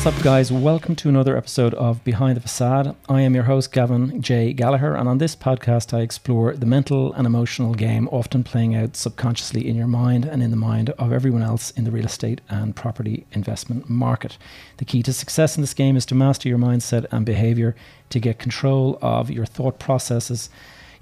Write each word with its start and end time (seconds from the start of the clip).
What's 0.00 0.16
up, 0.16 0.24
guys? 0.24 0.50
Welcome 0.50 0.96
to 0.96 1.10
another 1.10 1.36
episode 1.36 1.74
of 1.74 2.02
Behind 2.04 2.34
the 2.34 2.40
Facade. 2.40 2.96
I 3.10 3.20
am 3.20 3.34
your 3.34 3.44
host, 3.44 3.70
Gavin 3.70 4.22
J. 4.22 4.54
Gallagher, 4.54 4.94
and 4.94 5.06
on 5.06 5.18
this 5.18 5.36
podcast, 5.36 5.92
I 5.92 6.00
explore 6.00 6.54
the 6.54 6.64
mental 6.64 7.12
and 7.12 7.26
emotional 7.26 7.74
game 7.74 8.08
often 8.10 8.42
playing 8.42 8.74
out 8.74 8.96
subconsciously 8.96 9.68
in 9.68 9.76
your 9.76 9.86
mind 9.86 10.24
and 10.24 10.42
in 10.42 10.52
the 10.52 10.56
mind 10.56 10.88
of 10.88 11.12
everyone 11.12 11.42
else 11.42 11.70
in 11.72 11.84
the 11.84 11.90
real 11.90 12.06
estate 12.06 12.40
and 12.48 12.74
property 12.74 13.26
investment 13.32 13.90
market. 13.90 14.38
The 14.78 14.86
key 14.86 15.02
to 15.02 15.12
success 15.12 15.58
in 15.58 15.60
this 15.60 15.74
game 15.74 15.98
is 15.98 16.06
to 16.06 16.14
master 16.14 16.48
your 16.48 16.56
mindset 16.56 17.04
and 17.10 17.26
behavior 17.26 17.76
to 18.08 18.18
get 18.18 18.38
control 18.38 18.98
of 19.02 19.30
your 19.30 19.44
thought 19.44 19.78
processes, 19.78 20.48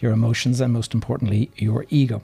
your 0.01 0.11
emotions, 0.11 0.61
and 0.61 0.73
most 0.73 0.93
importantly, 0.93 1.53
your 1.55 1.87
ego. 1.89 2.21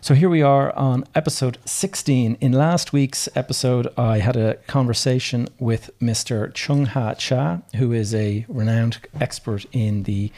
So 0.00 0.14
here 0.14 0.28
we 0.28 0.42
are 0.42 0.72
on 0.76 1.04
episode 1.16 1.58
16. 1.64 2.38
In 2.40 2.52
last 2.52 2.92
week's 2.92 3.28
episode, 3.34 3.88
I 3.98 4.20
had 4.20 4.36
a 4.36 4.54
conversation 4.68 5.48
with 5.58 5.90
Mr. 6.00 6.54
Chung 6.54 6.86
Ha 6.86 7.14
Cha, 7.14 7.58
who 7.74 7.92
is 7.92 8.14
a 8.14 8.46
renowned 8.48 9.00
expert 9.20 9.66
in 9.72 10.04
the 10.04 10.30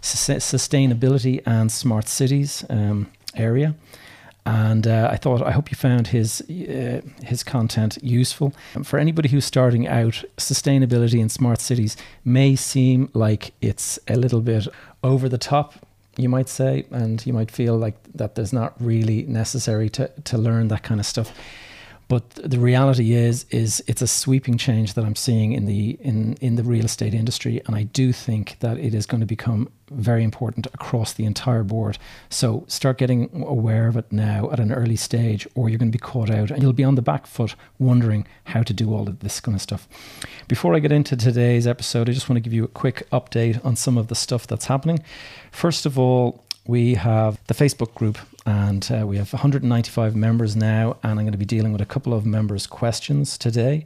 sustainability 0.00 1.42
and 1.44 1.70
smart 1.70 2.06
cities 2.06 2.64
um, 2.70 3.10
area. 3.34 3.74
And 4.46 4.86
uh, 4.86 5.08
I 5.10 5.16
thought, 5.16 5.42
I 5.42 5.50
hope 5.50 5.72
you 5.72 5.76
found 5.76 6.06
his 6.06 6.40
uh, 6.42 7.02
his 7.22 7.42
content 7.42 7.98
useful. 8.00 8.54
For 8.84 8.98
anybody 8.98 9.28
who's 9.28 9.44
starting 9.44 9.88
out, 9.88 10.24
sustainability 10.36 11.20
and 11.20 11.30
smart 11.30 11.60
cities 11.60 11.96
may 12.24 12.54
seem 12.54 13.10
like 13.12 13.52
it's 13.60 13.98
a 14.06 14.16
little 14.16 14.40
bit 14.40 14.68
over 15.02 15.28
the 15.28 15.38
top 15.38 15.74
you 16.18 16.28
might 16.28 16.48
say, 16.48 16.84
and 16.90 17.24
you 17.24 17.32
might 17.32 17.50
feel 17.50 17.76
like 17.76 17.96
that 18.14 18.34
there's 18.34 18.52
not 18.52 18.74
really 18.80 19.22
necessary 19.22 19.88
to, 19.90 20.08
to 20.24 20.36
learn 20.36 20.68
that 20.68 20.82
kind 20.82 21.00
of 21.00 21.06
stuff. 21.06 21.32
But 22.08 22.30
the 22.30 22.58
reality 22.58 23.12
is, 23.12 23.44
is 23.50 23.84
it's 23.86 24.00
a 24.00 24.06
sweeping 24.06 24.56
change 24.56 24.94
that 24.94 25.04
I'm 25.04 25.14
seeing 25.14 25.52
in 25.52 25.66
the 25.66 25.98
in 26.00 26.34
in 26.40 26.56
the 26.56 26.62
real 26.62 26.86
estate 26.86 27.12
industry, 27.12 27.60
and 27.66 27.76
I 27.76 27.82
do 27.82 28.14
think 28.14 28.56
that 28.60 28.78
it 28.78 28.94
is 28.94 29.04
going 29.04 29.20
to 29.20 29.26
become 29.26 29.70
very 29.90 30.24
important 30.24 30.66
across 30.72 31.12
the 31.12 31.26
entire 31.26 31.62
board. 31.62 31.98
So 32.30 32.64
start 32.66 32.96
getting 32.96 33.28
aware 33.46 33.88
of 33.88 33.96
it 33.96 34.10
now 34.10 34.50
at 34.50 34.58
an 34.58 34.72
early 34.72 34.96
stage, 34.96 35.46
or 35.54 35.68
you're 35.68 35.78
going 35.78 35.92
to 35.92 35.98
be 35.98 36.02
caught 36.02 36.30
out, 36.30 36.50
and 36.50 36.62
you'll 36.62 36.72
be 36.72 36.84
on 36.84 36.94
the 36.94 37.02
back 37.02 37.26
foot 37.26 37.54
wondering 37.78 38.26
how 38.44 38.62
to 38.62 38.72
do 38.72 38.94
all 38.94 39.06
of 39.06 39.20
this 39.20 39.38
kind 39.38 39.54
of 39.54 39.60
stuff. 39.60 39.86
Before 40.48 40.74
I 40.74 40.78
get 40.78 40.92
into 40.92 41.14
today's 41.14 41.66
episode, 41.66 42.08
I 42.08 42.12
just 42.12 42.28
want 42.28 42.38
to 42.38 42.40
give 42.40 42.54
you 42.54 42.64
a 42.64 42.68
quick 42.68 43.06
update 43.10 43.62
on 43.64 43.76
some 43.76 43.98
of 43.98 44.08
the 44.08 44.14
stuff 44.14 44.46
that's 44.46 44.64
happening. 44.64 45.00
First 45.52 45.84
of 45.84 45.98
all, 45.98 46.42
we 46.66 46.94
have 46.94 47.38
the 47.46 47.54
Facebook 47.54 47.94
group, 47.94 48.18
and 48.48 48.90
uh, 48.90 49.06
we 49.06 49.18
have 49.18 49.30
195 49.34 50.16
members 50.16 50.56
now. 50.56 50.96
And 51.02 51.18
I'm 51.20 51.26
going 51.26 51.32
to 51.32 51.38
be 51.38 51.44
dealing 51.44 51.70
with 51.70 51.82
a 51.82 51.86
couple 51.86 52.14
of 52.14 52.24
members' 52.24 52.66
questions 52.66 53.36
today. 53.36 53.84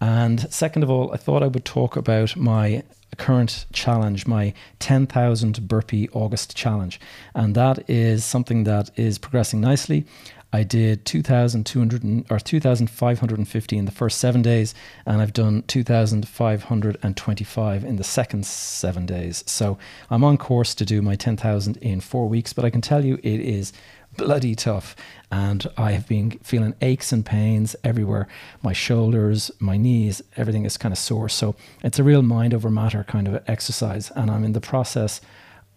And 0.00 0.40
second 0.52 0.84
of 0.84 0.90
all, 0.90 1.12
I 1.12 1.16
thought 1.16 1.42
I 1.42 1.48
would 1.48 1.64
talk 1.64 1.96
about 1.96 2.36
my 2.36 2.84
current 3.16 3.66
challenge, 3.72 4.24
my 4.24 4.54
10,000 4.78 5.66
burpee 5.66 6.08
August 6.12 6.56
challenge. 6.56 7.00
And 7.34 7.56
that 7.56 7.90
is 7.90 8.24
something 8.24 8.62
that 8.64 8.96
is 8.96 9.18
progressing 9.18 9.60
nicely. 9.60 10.04
I 10.52 10.62
did 10.62 11.04
2,200 11.04 12.30
or 12.30 12.38
2,550 12.38 13.76
in 13.76 13.84
the 13.84 13.90
first 13.90 14.18
seven 14.18 14.40
days, 14.40 14.74
and 15.04 15.20
I've 15.20 15.34
done 15.34 15.62
2,525 15.66 17.84
in 17.84 17.96
the 17.96 18.04
second 18.04 18.46
seven 18.46 19.04
days. 19.04 19.44
So 19.46 19.76
I'm 20.10 20.24
on 20.24 20.38
course 20.38 20.74
to 20.76 20.86
do 20.86 21.02
my 21.02 21.16
10,000 21.16 21.76
in 21.78 22.00
four 22.00 22.28
weeks, 22.28 22.54
but 22.54 22.64
I 22.64 22.70
can 22.70 22.80
tell 22.80 23.04
you 23.04 23.18
it 23.22 23.40
is 23.40 23.74
bloody 24.16 24.54
tough. 24.54 24.96
And 25.30 25.66
I 25.76 25.92
have 25.92 26.08
been 26.08 26.30
feeling 26.42 26.74
aches 26.80 27.12
and 27.12 27.26
pains 27.26 27.76
everywhere. 27.84 28.26
My 28.62 28.72
shoulders, 28.72 29.50
my 29.58 29.76
knees, 29.76 30.22
everything 30.36 30.64
is 30.64 30.78
kind 30.78 30.92
of 30.92 30.98
sore. 30.98 31.28
So 31.28 31.56
it's 31.84 31.98
a 31.98 32.04
real 32.04 32.22
mind 32.22 32.54
over 32.54 32.70
matter 32.70 33.04
kind 33.04 33.28
of 33.28 33.44
exercise. 33.46 34.10
And 34.16 34.30
I'm 34.30 34.44
in 34.44 34.54
the 34.54 34.62
process 34.62 35.20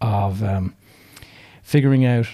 of 0.00 0.42
um, 0.42 0.74
figuring 1.62 2.06
out 2.06 2.28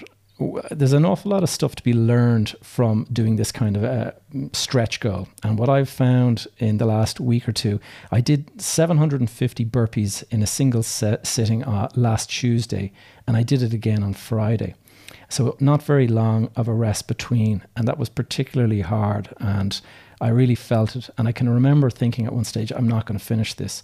there's 0.71 0.93
an 0.93 1.05
awful 1.05 1.31
lot 1.31 1.43
of 1.43 1.49
stuff 1.49 1.75
to 1.75 1.83
be 1.83 1.93
learned 1.93 2.55
from 2.63 3.05
doing 3.11 3.35
this 3.35 3.51
kind 3.51 3.75
of 3.75 3.83
a 3.83 4.15
stretch 4.53 4.99
goal. 5.01 5.27
And 5.43 5.59
what 5.59 5.69
I've 5.69 5.89
found 5.89 6.47
in 6.59 6.77
the 6.77 6.85
last 6.85 7.19
week 7.19 7.47
or 7.47 7.51
two, 7.51 7.79
I 8.09 8.21
did 8.21 8.61
750 8.61 9.65
burpees 9.65 10.23
in 10.29 10.41
a 10.41 10.47
single 10.47 10.83
set 10.83 11.27
sitting 11.27 11.63
uh, 11.63 11.89
last 11.95 12.29
Tuesday, 12.29 12.93
and 13.27 13.35
I 13.35 13.43
did 13.43 13.61
it 13.61 13.73
again 13.73 14.01
on 14.01 14.13
Friday. 14.13 14.75
So 15.27 15.57
not 15.59 15.83
very 15.83 16.07
long 16.07 16.49
of 16.55 16.67
a 16.67 16.73
rest 16.73 17.07
between, 17.07 17.63
and 17.75 17.87
that 17.87 17.99
was 17.99 18.09
particularly 18.09 18.81
hard. 18.81 19.29
And 19.39 19.79
I 20.21 20.29
really 20.29 20.55
felt 20.55 20.95
it. 20.95 21.09
And 21.17 21.27
I 21.27 21.31
can 21.31 21.49
remember 21.49 21.89
thinking 21.89 22.25
at 22.25 22.33
one 22.33 22.45
stage, 22.45 22.71
I'm 22.71 22.87
not 22.87 23.05
going 23.05 23.19
to 23.19 23.25
finish 23.25 23.53
this. 23.53 23.83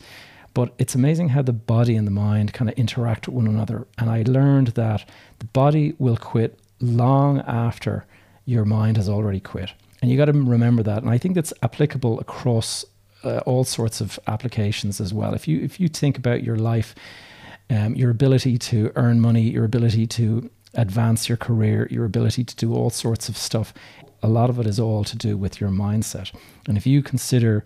But 0.56 0.74
it's 0.80 0.96
amazing 0.96 1.30
how 1.30 1.44
the 1.44 1.54
body 1.54 1.96
and 1.96 2.08
the 2.08 2.12
mind 2.12 2.54
kind 2.54 2.70
of 2.72 2.78
interact 2.80 3.28
with 3.28 3.36
one 3.36 3.48
another. 3.48 3.86
And 4.00 4.10
I 4.10 4.24
learned 4.26 4.70
that 4.70 5.08
the 5.38 5.46
body 5.46 5.94
will 6.00 6.18
quit 6.18 6.58
long 6.80 7.42
after 7.42 8.06
your 8.46 8.66
mind 8.66 8.98
has 8.98 9.10
already 9.10 9.42
quit. 9.42 9.72
And 10.02 10.10
you 10.10 10.18
got 10.18 10.26
to 10.26 10.34
remember 10.34 10.82
that. 10.82 11.04
And 11.04 11.12
I 11.12 11.18
think 11.18 11.36
that's 11.36 11.54
applicable 11.62 12.20
across 12.20 12.86
uh, 13.24 13.40
all 13.46 13.66
sorts 13.66 14.00
of 14.00 14.18
applications 14.28 15.02
as 15.02 15.14
well. 15.14 15.34
If 15.34 15.48
you 15.48 15.60
if 15.60 15.80
you 15.80 15.90
think 15.90 16.18
about 16.18 16.44
your 16.44 16.56
life, 16.56 16.96
um, 17.70 17.94
your 17.96 18.10
ability 18.10 18.58
to 18.58 18.92
earn 18.96 19.20
money, 19.20 19.42
your 19.42 19.66
ability 19.66 20.08
to 20.08 20.50
advance 20.76 21.28
your 21.28 21.38
career, 21.38 21.88
your 21.92 22.06
ability 22.06 22.44
to 22.46 22.56
do 22.56 22.74
all 22.74 22.90
sorts 22.90 23.28
of 23.28 23.36
stuff, 23.36 23.74
a 24.24 24.30
lot 24.30 24.50
of 24.50 24.58
it 24.60 24.68
is 24.68 24.80
all 24.80 25.04
to 25.04 25.18
do 25.18 25.36
with 25.36 25.60
your 25.60 25.70
mindset. 25.70 26.32
And 26.68 26.78
if 26.78 26.88
you 26.88 27.04
consider 27.04 27.66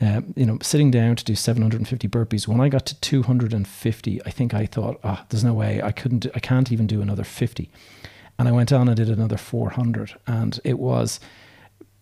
uh, 0.00 0.22
you 0.34 0.46
know, 0.46 0.58
sitting 0.62 0.90
down 0.90 1.16
to 1.16 1.24
do 1.24 1.34
750 1.34 2.08
burpees. 2.08 2.48
When 2.48 2.60
I 2.60 2.68
got 2.68 2.86
to 2.86 2.98
250, 3.00 4.24
I 4.24 4.30
think 4.30 4.54
I 4.54 4.64
thought, 4.64 4.98
ah, 5.04 5.20
oh, 5.20 5.26
there's 5.28 5.44
no 5.44 5.52
way 5.52 5.82
I 5.82 5.92
couldn't, 5.92 6.26
I 6.34 6.38
can't 6.38 6.72
even 6.72 6.86
do 6.86 7.02
another 7.02 7.24
50. 7.24 7.70
And 8.38 8.48
I 8.48 8.52
went 8.52 8.72
on 8.72 8.88
and 8.88 8.96
did 8.96 9.10
another 9.10 9.36
400. 9.36 10.14
And 10.26 10.58
it 10.64 10.78
was 10.78 11.20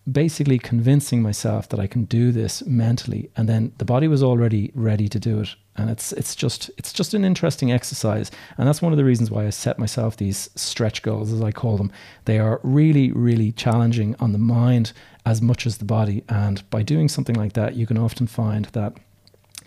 basically 0.09 0.57
convincing 0.57 1.21
myself 1.21 1.67
that 1.69 1.79
I 1.79 1.87
can 1.87 2.05
do 2.05 2.31
this 2.31 2.65
mentally. 2.65 3.29
And 3.35 3.49
then 3.49 3.73
the 3.77 3.85
body 3.85 4.07
was 4.07 4.23
already 4.23 4.71
ready 4.73 5.09
to 5.09 5.19
do 5.19 5.41
it. 5.41 5.49
And 5.79 5.89
it's 5.89 6.11
it's 6.13 6.35
just 6.35 6.69
it's 6.77 6.91
just 6.91 7.13
an 7.13 7.23
interesting 7.23 7.71
exercise. 7.71 8.29
And 8.57 8.67
that's 8.67 8.81
one 8.81 8.91
of 8.91 8.97
the 8.97 9.05
reasons 9.05 9.31
why 9.31 9.45
I 9.45 9.49
set 9.49 9.79
myself 9.79 10.17
these 10.17 10.49
stretch 10.55 11.01
goals, 11.01 11.31
as 11.31 11.41
I 11.41 11.51
call 11.51 11.77
them. 11.77 11.91
They 12.25 12.37
are 12.37 12.59
really, 12.63 13.11
really 13.11 13.53
challenging 13.53 14.15
on 14.19 14.33
the 14.33 14.37
mind 14.37 14.91
as 15.25 15.41
much 15.41 15.65
as 15.65 15.77
the 15.77 15.85
body. 15.85 16.23
And 16.27 16.69
by 16.69 16.83
doing 16.83 17.07
something 17.07 17.35
like 17.35 17.53
that, 17.53 17.75
you 17.75 17.87
can 17.87 17.97
often 17.97 18.27
find 18.27 18.65
that 18.65 18.93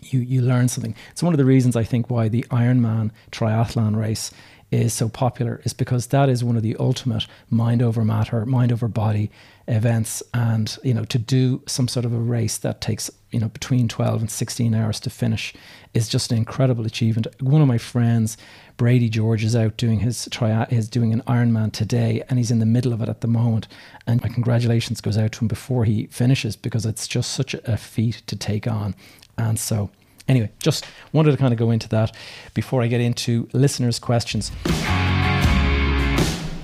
you 0.01 0.19
you 0.19 0.41
learn 0.41 0.67
something. 0.67 0.95
It's 1.11 1.23
one 1.23 1.33
of 1.33 1.39
the 1.39 1.45
reasons 1.45 1.75
I 1.75 1.83
think 1.83 2.09
why 2.09 2.29
the 2.29 2.43
Ironman 2.51 3.11
triathlon 3.31 3.95
race 3.95 4.31
is 4.71 4.93
so 4.93 5.07
popular 5.07 5.61
is 5.65 5.73
because 5.73 6.07
that 6.07 6.29
is 6.29 6.43
one 6.43 6.57
of 6.57 6.63
the 6.63 6.75
ultimate 6.77 7.27
mind 7.49 7.81
over 7.81 8.03
matter, 8.03 8.45
mind 8.45 8.71
over 8.71 8.87
body 8.87 9.29
events 9.67 10.21
and 10.33 10.77
you 10.83 10.93
know 10.93 11.05
to 11.05 11.17
do 11.17 11.61
some 11.67 11.87
sort 11.87 12.05
of 12.05 12.13
a 12.13 12.19
race 12.19 12.57
that 12.57 12.81
takes 12.81 13.09
you 13.31 13.39
know 13.39 13.47
between 13.47 13.87
12 13.87 14.21
and 14.21 14.31
16 14.31 14.75
hours 14.75 14.99
to 14.99 15.09
finish 15.09 15.53
is 15.93 16.09
just 16.09 16.31
an 16.31 16.37
incredible 16.37 16.85
achievement. 16.85 17.27
One 17.41 17.61
of 17.61 17.67
my 17.67 17.77
friends 17.77 18.37
Brady 18.77 19.09
George 19.09 19.43
is 19.43 19.55
out 19.55 19.77
doing 19.77 19.99
his 19.99 20.27
try 20.31 20.63
is 20.65 20.89
doing 20.89 21.13
an 21.13 21.21
Ironman 21.21 21.71
today 21.71 22.23
and 22.29 22.39
he's 22.39 22.51
in 22.51 22.59
the 22.59 22.65
middle 22.65 22.93
of 22.93 23.01
it 23.01 23.09
at 23.09 23.21
the 23.21 23.27
moment. 23.27 23.67
And 24.07 24.21
my 24.21 24.29
congratulations 24.29 25.01
goes 25.01 25.17
out 25.17 25.31
to 25.33 25.39
him 25.41 25.47
before 25.47 25.85
he 25.85 26.07
finishes 26.07 26.55
because 26.55 26.85
it's 26.85 27.07
just 27.07 27.31
such 27.31 27.53
a 27.53 27.77
feat 27.77 28.23
to 28.27 28.35
take 28.35 28.67
on. 28.67 28.95
And 29.37 29.59
so 29.59 29.91
anyway 30.27 30.49
just 30.59 30.85
wanted 31.11 31.31
to 31.31 31.37
kind 31.37 31.53
of 31.53 31.59
go 31.59 31.69
into 31.69 31.89
that 31.89 32.15
before 32.53 32.81
I 32.81 32.87
get 32.87 33.01
into 33.01 33.47
listeners 33.51 33.99
questions 33.99 34.51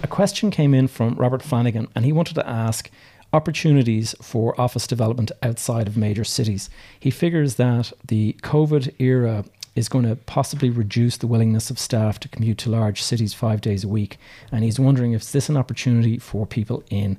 question 0.10 0.52
came 0.52 0.74
in 0.74 0.88
from 0.88 1.16
Robert 1.16 1.42
Flanagan, 1.42 1.88
and 1.96 2.04
he 2.04 2.12
wanted 2.12 2.36
to 2.36 2.48
ask 2.48 2.90
opportunities 3.32 4.16
for 4.22 4.60
office 4.60 4.88
development 4.88 5.32
outside 5.44 5.88
of 5.88 5.96
major 5.96 6.24
cities. 6.24 6.70
He 7.00 7.12
figures 7.12 7.56
that 7.56 7.94
the 8.08 8.36
COVID 8.42 8.94
era 9.00 9.46
is 9.76 9.88
going 9.88 10.06
to 10.06 10.16
possibly 10.16 10.70
reduce 10.70 11.18
the 11.18 11.28
willingness 11.28 11.70
of 11.70 11.80
staff 11.80 12.20
to 12.20 12.28
commute 12.28 12.58
to 12.60 12.70
large 12.70 13.02
cities 13.02 13.34
five 13.34 13.62
days 13.62 13.84
a 13.84 13.88
week. 13.88 14.18
And 14.52 14.64
he's 14.64 14.80
wondering 14.80 15.14
if 15.14 15.32
this 15.32 15.48
an 15.48 15.58
opportunity 15.58 16.18
for 16.18 16.46
people 16.46 16.84
in 16.90 17.18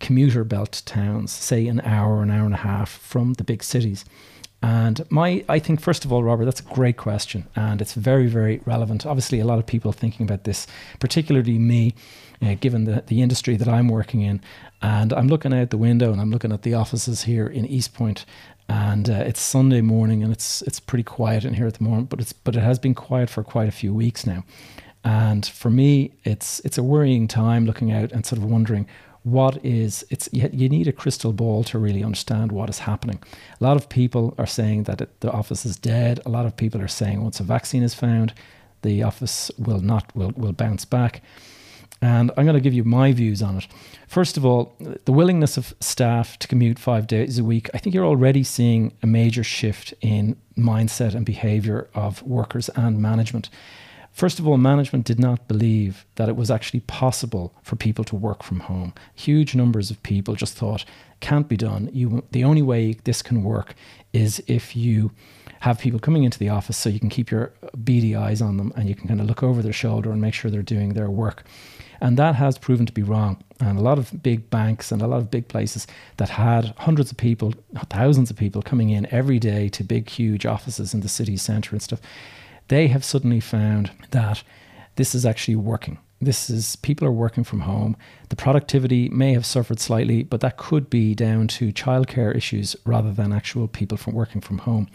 commuter 0.00 0.44
belt 0.44 0.82
towns, 0.84 1.32
say 1.32 1.66
an 1.68 1.80
hour, 1.82 2.22
an 2.22 2.30
hour 2.30 2.44
and 2.44 2.54
a 2.54 2.58
half 2.58 2.90
from 2.90 3.34
the 3.34 3.44
big 3.44 3.62
cities. 3.62 4.04
And 4.62 5.04
my, 5.10 5.44
I 5.48 5.58
think, 5.58 5.80
first 5.80 6.04
of 6.04 6.12
all, 6.12 6.22
Robert, 6.22 6.44
that's 6.44 6.60
a 6.60 6.74
great 6.74 6.96
question, 6.96 7.48
and 7.56 7.80
it's 7.80 7.94
very, 7.94 8.28
very 8.28 8.60
relevant. 8.64 9.04
Obviously, 9.04 9.40
a 9.40 9.44
lot 9.44 9.58
of 9.58 9.66
people 9.66 9.90
are 9.90 9.94
thinking 9.94 10.24
about 10.24 10.44
this, 10.44 10.68
particularly 11.00 11.58
me, 11.58 11.94
uh, 12.40 12.54
given 12.60 12.84
the, 12.84 13.02
the 13.08 13.22
industry 13.22 13.56
that 13.56 13.68
I'm 13.68 13.88
working 13.88 14.22
in. 14.22 14.40
And 14.80 15.12
I'm 15.12 15.28
looking 15.28 15.52
out 15.52 15.70
the 15.70 15.78
window 15.78 16.12
and 16.12 16.20
I'm 16.20 16.30
looking 16.30 16.52
at 16.52 16.62
the 16.62 16.74
offices 16.74 17.22
here 17.22 17.46
in 17.46 17.66
Eastpoint. 17.66 18.24
And 18.68 19.10
uh, 19.10 19.24
it's 19.26 19.40
Sunday 19.40 19.80
morning 19.80 20.22
and 20.22 20.32
it's 20.32 20.62
it's 20.62 20.80
pretty 20.80 21.02
quiet 21.02 21.44
in 21.44 21.54
here 21.54 21.66
at 21.66 21.74
the 21.74 21.84
moment, 21.84 22.08
but 22.08 22.20
it's 22.20 22.32
but 22.32 22.56
it 22.56 22.62
has 22.62 22.78
been 22.78 22.94
quiet 22.94 23.28
for 23.28 23.42
quite 23.42 23.68
a 23.68 23.72
few 23.72 23.92
weeks 23.92 24.26
now. 24.26 24.44
And 25.04 25.44
for 25.44 25.70
me, 25.70 26.12
it's 26.24 26.60
it's 26.60 26.78
a 26.78 26.82
worrying 26.82 27.28
time 27.28 27.66
looking 27.66 27.92
out 27.92 28.12
and 28.12 28.24
sort 28.24 28.38
of 28.38 28.44
wondering 28.50 28.86
what 29.24 29.64
is 29.64 30.04
it's 30.10 30.28
you 30.32 30.68
need 30.68 30.88
a 30.88 30.92
crystal 30.92 31.32
ball 31.32 31.62
to 31.64 31.78
really 31.78 32.02
understand 32.02 32.50
what 32.50 32.68
is 32.68 32.80
happening. 32.80 33.22
A 33.60 33.64
lot 33.64 33.76
of 33.76 33.88
people 33.88 34.34
are 34.38 34.46
saying 34.46 34.84
that 34.84 35.00
it, 35.00 35.20
the 35.20 35.30
office 35.30 35.64
is 35.64 35.76
dead. 35.76 36.20
A 36.26 36.28
lot 36.28 36.44
of 36.44 36.56
people 36.56 36.80
are 36.82 36.88
saying 36.88 37.22
once 37.22 37.38
a 37.38 37.44
vaccine 37.44 37.82
is 37.82 37.94
found, 37.94 38.34
the 38.82 39.02
office 39.02 39.50
will 39.58 39.80
not 39.80 40.14
will 40.16 40.32
will 40.36 40.52
bounce 40.52 40.84
back. 40.84 41.22
And 42.00 42.32
I'm 42.36 42.44
going 42.44 42.54
to 42.54 42.60
give 42.60 42.74
you 42.74 42.82
my 42.82 43.12
views 43.12 43.42
on 43.42 43.58
it. 43.58 43.68
First 44.08 44.36
of 44.36 44.44
all, 44.44 44.74
the 45.04 45.12
willingness 45.12 45.56
of 45.56 45.72
staff 45.78 46.36
to 46.40 46.48
commute 46.48 46.80
five 46.80 47.06
days 47.06 47.38
a 47.38 47.44
week. 47.44 47.70
I 47.74 47.78
think 47.78 47.94
you're 47.94 48.04
already 48.04 48.42
seeing 48.42 48.92
a 49.04 49.06
major 49.06 49.44
shift 49.44 49.94
in 50.00 50.36
mindset 50.58 51.14
and 51.14 51.24
behavior 51.24 51.88
of 51.94 52.20
workers 52.24 52.68
and 52.70 53.00
management. 53.00 53.50
First 54.12 54.38
of 54.38 54.46
all, 54.46 54.58
management 54.58 55.06
did 55.06 55.18
not 55.18 55.48
believe 55.48 56.04
that 56.16 56.28
it 56.28 56.36
was 56.36 56.50
actually 56.50 56.80
possible 56.80 57.54
for 57.62 57.76
people 57.76 58.04
to 58.04 58.16
work 58.16 58.42
from 58.42 58.60
home. 58.60 58.92
Huge 59.14 59.54
numbers 59.54 59.90
of 59.90 60.02
people 60.02 60.34
just 60.34 60.54
thought 60.54 60.84
can't 61.20 61.48
be 61.48 61.56
done. 61.56 61.88
You, 61.92 62.22
the 62.30 62.44
only 62.44 62.62
way 62.62 62.94
this 63.04 63.22
can 63.22 63.42
work 63.42 63.74
is 64.12 64.42
if 64.46 64.76
you 64.76 65.12
have 65.60 65.78
people 65.78 65.98
coming 65.98 66.24
into 66.24 66.38
the 66.38 66.50
office 66.50 66.76
so 66.76 66.90
you 66.90 67.00
can 67.00 67.08
keep 67.08 67.30
your 67.30 67.52
beady 67.84 68.14
eyes 68.14 68.42
on 68.42 68.58
them 68.58 68.72
and 68.76 68.88
you 68.88 68.94
can 68.94 69.08
kind 69.08 69.20
of 69.20 69.26
look 69.26 69.42
over 69.42 69.62
their 69.62 69.72
shoulder 69.72 70.10
and 70.10 70.20
make 70.20 70.34
sure 70.34 70.50
they're 70.50 70.62
doing 70.62 70.92
their 70.92 71.08
work. 71.08 71.44
And 72.00 72.18
that 72.18 72.34
has 72.34 72.58
proven 72.58 72.84
to 72.86 72.92
be 72.92 73.04
wrong. 73.04 73.42
And 73.60 73.78
a 73.78 73.80
lot 73.80 73.96
of 73.96 74.22
big 74.24 74.50
banks 74.50 74.90
and 74.90 75.00
a 75.00 75.06
lot 75.06 75.18
of 75.18 75.30
big 75.30 75.46
places 75.46 75.86
that 76.16 76.30
had 76.30 76.74
hundreds 76.78 77.12
of 77.12 77.16
people, 77.16 77.54
thousands 77.88 78.28
of 78.28 78.36
people 78.36 78.60
coming 78.60 78.90
in 78.90 79.06
every 79.14 79.38
day 79.38 79.68
to 79.68 79.84
big, 79.84 80.08
huge 80.10 80.44
offices 80.44 80.92
in 80.92 81.00
the 81.00 81.08
city 81.08 81.36
centre 81.36 81.70
and 81.70 81.80
stuff, 81.80 82.00
they 82.72 82.88
have 82.88 83.04
suddenly 83.04 83.40
found 83.40 83.90
that 84.12 84.42
this 84.96 85.14
is 85.14 85.26
actually 85.26 85.56
working. 85.56 85.98
This 86.22 86.48
is 86.48 86.76
people 86.76 87.06
are 87.06 87.12
working 87.12 87.44
from 87.44 87.60
home. 87.60 87.96
The 88.30 88.36
productivity 88.36 89.10
may 89.10 89.34
have 89.34 89.44
suffered 89.44 89.78
slightly, 89.78 90.22
but 90.22 90.40
that 90.40 90.56
could 90.56 90.88
be 90.88 91.14
down 91.14 91.48
to 91.48 91.72
childcare 91.72 92.34
issues 92.34 92.74
rather 92.86 93.12
than 93.12 93.30
actual 93.30 93.68
people 93.68 93.98
from 93.98 94.14
working 94.14 94.40
from 94.40 94.58
home. 94.58 94.88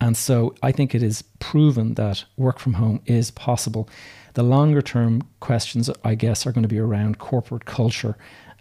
And 0.00 0.16
so 0.16 0.54
I 0.64 0.72
think 0.72 0.96
it 0.96 1.02
is 1.02 1.22
proven 1.38 1.94
that 1.94 2.24
work 2.36 2.58
from 2.58 2.72
home 2.72 3.00
is 3.06 3.30
possible. 3.30 3.88
The 4.34 4.42
longer 4.42 4.82
term 4.82 5.22
questions, 5.38 5.88
I 6.02 6.16
guess, 6.16 6.44
are 6.44 6.52
going 6.52 6.62
to 6.62 6.68
be 6.68 6.80
around 6.80 7.18
corporate 7.18 7.66
culture 7.66 8.16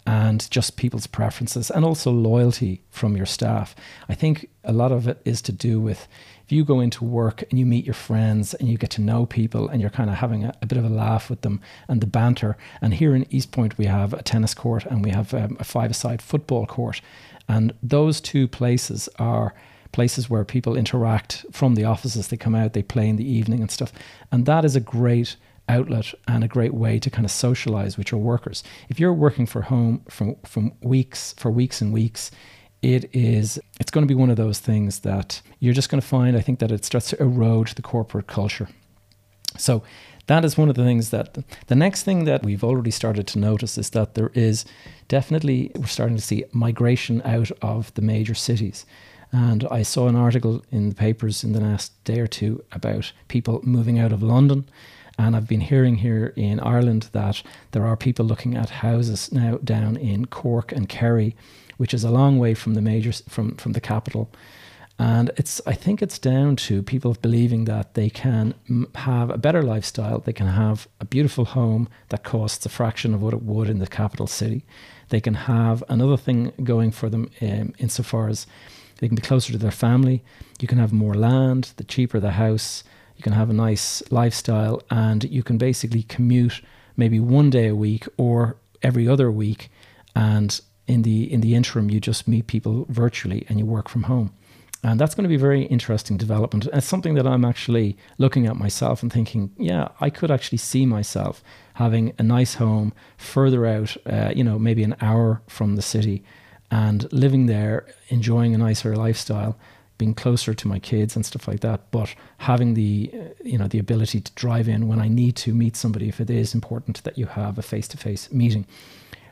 and 0.05 0.49
just 0.51 0.77
people's 0.77 1.07
preferences 1.07 1.71
and 1.71 1.85
also 1.85 2.11
loyalty 2.11 2.83
from 2.89 3.15
your 3.17 3.25
staff. 3.25 3.75
I 4.09 4.15
think 4.15 4.49
a 4.63 4.73
lot 4.73 4.91
of 4.91 5.07
it 5.07 5.19
is 5.25 5.41
to 5.43 5.51
do 5.51 5.79
with 5.79 6.07
you 6.51 6.63
go 6.63 6.79
into 6.79 7.03
work 7.03 7.43
and 7.49 7.59
you 7.59 7.65
meet 7.65 7.85
your 7.85 7.93
friends 7.93 8.53
and 8.53 8.67
you 8.67 8.77
get 8.77 8.89
to 8.91 9.01
know 9.01 9.25
people 9.25 9.67
and 9.69 9.81
you're 9.81 9.89
kind 9.89 10.09
of 10.09 10.17
having 10.17 10.45
a, 10.45 10.53
a 10.61 10.65
bit 10.65 10.77
of 10.77 10.85
a 10.85 10.89
laugh 10.89 11.29
with 11.29 11.41
them 11.41 11.61
and 11.87 12.01
the 12.01 12.07
banter. 12.07 12.57
And 12.81 12.93
here 12.93 13.15
in 13.15 13.25
East 13.29 13.51
Point, 13.51 13.77
we 13.77 13.85
have 13.85 14.13
a 14.13 14.23
tennis 14.23 14.53
court 14.53 14.85
and 14.85 15.03
we 15.03 15.11
have 15.11 15.33
um, 15.33 15.57
a 15.59 15.63
five 15.63 15.91
a 15.91 15.93
side 15.93 16.21
football 16.21 16.65
court. 16.65 17.01
And 17.47 17.73
those 17.81 18.21
two 18.21 18.47
places 18.47 19.09
are 19.19 19.53
places 19.91 20.29
where 20.29 20.45
people 20.45 20.77
interact 20.77 21.45
from 21.51 21.75
the 21.75 21.83
offices. 21.83 22.27
They 22.27 22.37
come 22.37 22.55
out, 22.55 22.73
they 22.73 22.83
play 22.83 23.09
in 23.09 23.17
the 23.17 23.29
evening 23.29 23.61
and 23.61 23.69
stuff. 23.69 23.91
And 24.31 24.45
that 24.45 24.63
is 24.63 24.75
a 24.75 24.79
great 24.79 25.35
outlet 25.67 26.13
and 26.27 26.43
a 26.43 26.47
great 26.47 26.73
way 26.73 26.99
to 26.99 27.09
kind 27.09 27.25
of 27.25 27.31
socialize 27.31 27.97
with 27.97 28.11
your 28.11 28.21
workers. 28.21 28.63
If 28.89 28.99
you're 28.99 29.13
working 29.13 29.45
for 29.45 29.63
home 29.63 30.03
from 30.09 30.35
from 30.43 30.73
weeks 30.81 31.33
for 31.37 31.51
weeks 31.51 31.81
and 31.81 31.93
weeks, 31.93 32.31
it 32.81 33.09
is 33.13 33.59
it's 33.79 33.91
going 33.91 34.05
to 34.05 34.11
be 34.11 34.19
one 34.19 34.29
of 34.29 34.37
those 34.37 34.59
things 34.59 34.99
that 34.99 35.41
you're 35.59 35.73
just 35.73 35.89
going 35.89 36.01
to 36.01 36.07
find 36.07 36.35
I 36.35 36.41
think 36.41 36.59
that 36.59 36.71
it 36.71 36.85
starts 36.85 37.09
to 37.09 37.21
erode 37.21 37.69
the 37.69 37.81
corporate 37.81 38.27
culture. 38.27 38.69
So 39.57 39.83
that 40.27 40.45
is 40.45 40.57
one 40.57 40.69
of 40.69 40.75
the 40.75 40.83
things 40.83 41.09
that 41.09 41.37
the 41.67 41.75
next 41.75 42.03
thing 42.03 42.25
that 42.25 42.43
we've 42.43 42.63
already 42.63 42.91
started 42.91 43.27
to 43.27 43.39
notice 43.39 43.77
is 43.77 43.89
that 43.91 44.15
there 44.15 44.31
is 44.33 44.65
definitely 45.07 45.71
we're 45.75 45.87
starting 45.87 46.15
to 46.15 46.21
see 46.21 46.45
migration 46.51 47.21
out 47.25 47.51
of 47.61 47.93
the 47.95 48.01
major 48.01 48.33
cities. 48.33 48.85
And 49.31 49.65
I 49.71 49.83
saw 49.83 50.07
an 50.07 50.15
article 50.15 50.63
in 50.71 50.89
the 50.89 50.95
papers 50.95 51.43
in 51.43 51.53
the 51.53 51.61
last 51.61 52.03
day 52.03 52.19
or 52.19 52.27
two 52.27 52.63
about 52.71 53.13
people 53.27 53.61
moving 53.63 53.97
out 53.97 54.11
of 54.11 54.21
London. 54.21 54.65
And 55.17 55.35
I've 55.35 55.47
been 55.47 55.61
hearing 55.61 55.97
here 55.97 56.33
in 56.35 56.59
Ireland 56.59 57.09
that 57.11 57.43
there 57.71 57.85
are 57.85 57.95
people 57.95 58.25
looking 58.25 58.55
at 58.55 58.69
houses 58.69 59.31
now 59.31 59.57
down 59.63 59.95
in 59.95 60.25
Cork 60.25 60.71
and 60.71 60.89
Kerry, 60.89 61.35
which 61.81 61.95
is 61.95 62.03
a 62.03 62.11
long 62.11 62.37
way 62.37 62.53
from 62.53 62.75
the 62.75 62.81
major 62.81 63.11
from 63.27 63.55
from 63.55 63.71
the 63.71 63.81
capital. 63.81 64.29
And 64.99 65.31
it's 65.35 65.59
I 65.65 65.73
think 65.73 66.03
it's 66.03 66.19
down 66.19 66.55
to 66.67 66.83
people 66.83 67.17
believing 67.19 67.65
that 67.65 67.95
they 67.95 68.07
can 68.07 68.53
have 68.93 69.31
a 69.31 69.37
better 69.45 69.63
lifestyle, 69.63 70.19
they 70.19 70.31
can 70.41 70.45
have 70.45 70.87
a 70.99 71.05
beautiful 71.05 71.45
home 71.45 71.89
that 72.09 72.23
costs 72.23 72.67
a 72.67 72.69
fraction 72.69 73.15
of 73.15 73.21
what 73.23 73.33
it 73.33 73.41
would 73.41 73.67
in 73.67 73.79
the 73.79 73.87
capital 73.87 74.27
city. 74.27 74.63
They 75.09 75.19
can 75.19 75.33
have 75.33 75.83
another 75.89 76.17
thing 76.17 76.51
going 76.63 76.91
for 76.91 77.09
them 77.09 77.31
um, 77.41 77.73
insofar 77.79 78.29
as 78.29 78.45
they 78.99 79.07
can 79.07 79.15
be 79.15 79.29
closer 79.31 79.51
to 79.51 79.57
their 79.57 79.71
family. 79.87 80.23
You 80.59 80.67
can 80.67 80.77
have 80.77 80.93
more 80.93 81.15
land. 81.15 81.73
The 81.77 81.83
cheaper 81.83 82.19
the 82.19 82.37
house, 82.45 82.83
you 83.17 83.23
can 83.23 83.33
have 83.33 83.49
a 83.49 83.61
nice 83.67 84.03
lifestyle, 84.11 84.83
and 84.91 85.23
you 85.23 85.41
can 85.41 85.57
basically 85.57 86.03
commute 86.03 86.61
maybe 86.95 87.19
one 87.19 87.49
day 87.49 87.69
a 87.69 87.75
week 87.75 88.05
or 88.17 88.57
every 88.83 89.07
other 89.07 89.31
week. 89.31 89.71
And 90.15 90.61
in 90.87 91.03
the 91.03 91.31
in 91.31 91.41
the 91.41 91.55
interim, 91.55 91.89
you 91.89 91.99
just 91.99 92.27
meet 92.27 92.47
people 92.47 92.85
virtually 92.89 93.45
and 93.49 93.59
you 93.59 93.65
work 93.65 93.89
from 93.89 94.03
home. 94.03 94.33
And 94.83 94.99
that's 94.99 95.13
going 95.13 95.23
to 95.23 95.29
be 95.29 95.35
a 95.35 95.39
very 95.39 95.63
interesting 95.65 96.17
development. 96.17 96.67
It's 96.73 96.87
something 96.87 97.13
that 97.13 97.27
I'm 97.27 97.45
actually 97.45 97.95
looking 98.17 98.47
at 98.47 98.55
myself 98.55 99.03
and 99.03 99.13
thinking, 99.13 99.51
yeah, 99.57 99.89
I 99.99 100.09
could 100.09 100.31
actually 100.31 100.57
see 100.57 100.87
myself 100.87 101.43
having 101.75 102.13
a 102.17 102.23
nice 102.23 102.55
home 102.55 102.91
further 103.17 103.67
out, 103.67 103.95
uh, 104.07 104.31
you 104.35 104.43
know, 104.43 104.57
maybe 104.57 104.81
an 104.83 104.95
hour 104.99 105.43
from 105.47 105.75
the 105.75 105.83
city 105.83 106.23
and 106.71 107.11
living 107.13 107.45
there, 107.45 107.85
enjoying 108.07 108.55
a 108.55 108.57
nicer 108.57 108.95
lifestyle, 108.95 109.55
being 109.97 110.15
closer 110.15 110.53
to 110.55 110.67
my 110.67 110.79
kids 110.79 111.15
and 111.15 111.23
stuff 111.25 111.47
like 111.47 111.59
that, 111.59 111.91
but 111.91 112.15
having 112.37 112.73
the 112.73 113.11
uh, 113.13 113.17
you 113.43 113.57
know 113.57 113.67
the 113.67 113.77
ability 113.77 114.19
to 114.19 114.31
drive 114.33 114.67
in 114.67 114.87
when 114.87 114.99
I 114.99 115.07
need 115.07 115.35
to 115.35 115.53
meet 115.53 115.75
somebody 115.75 116.07
if 116.09 116.19
it 116.19 116.29
is 116.29 116.55
important 116.55 117.03
that 117.03 117.19
you 117.19 117.27
have 117.27 117.59
a 117.59 117.61
face 117.61 117.87
to 117.89 117.97
face 117.97 118.31
meeting. 118.31 118.65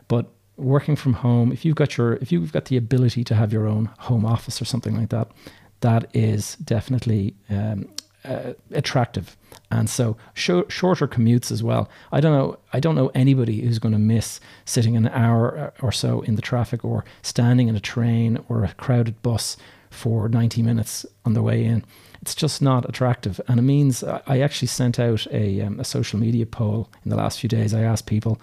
But 0.07 0.27
working 0.59 0.95
from 0.95 1.13
home, 1.13 1.51
if 1.51 1.63
you've 1.63 1.75
got 1.75 1.97
your 1.97 2.13
if 2.15 2.31
you've 2.31 2.51
got 2.51 2.65
the 2.65 2.77
ability 2.77 3.23
to 3.23 3.35
have 3.35 3.53
your 3.53 3.67
own 3.67 3.89
home 3.99 4.25
office 4.25 4.61
or 4.61 4.65
something 4.65 4.95
like 4.95 5.09
that, 5.09 5.31
that 5.79 6.09
is 6.13 6.55
definitely 6.57 7.33
um, 7.49 7.89
uh, 8.25 8.53
attractive. 8.71 9.37
And 9.71 9.89
so 9.89 10.17
sh- 10.33 10.67
shorter 10.67 11.07
commutes 11.07 11.51
as 11.51 11.61
well. 11.63 11.89
I 12.11 12.19
don't 12.19 12.33
know. 12.33 12.57
I 12.73 12.79
don't 12.79 12.95
know 12.95 13.11
anybody 13.13 13.61
who's 13.61 13.79
going 13.79 13.93
to 13.93 13.99
miss 13.99 14.39
sitting 14.65 14.97
an 14.97 15.07
hour 15.07 15.73
or 15.81 15.91
so 15.91 16.21
in 16.21 16.35
the 16.35 16.41
traffic, 16.41 16.83
or 16.83 17.05
standing 17.21 17.67
in 17.69 17.75
a 17.75 17.79
train 17.79 18.43
or 18.49 18.63
a 18.63 18.73
crowded 18.73 19.21
bus 19.21 19.57
for 19.89 20.29
ninety 20.29 20.61
minutes 20.61 21.05
on 21.23 21.33
the 21.33 21.41
way 21.41 21.63
in. 21.63 21.83
It's 22.21 22.35
just 22.35 22.61
not 22.61 22.89
attractive, 22.89 23.39
and 23.47 23.59
it 23.59 23.63
means 23.63 24.03
I 24.03 24.39
actually 24.41 24.67
sent 24.67 24.99
out 24.99 25.25
a, 25.31 25.61
um, 25.61 25.79
a 25.79 25.83
social 25.85 26.19
media 26.19 26.45
poll 26.45 26.89
in 27.05 27.11
the 27.11 27.15
last 27.15 27.39
few 27.39 27.47
days. 27.47 27.73
I 27.73 27.83
asked 27.83 28.07
people 28.07 28.41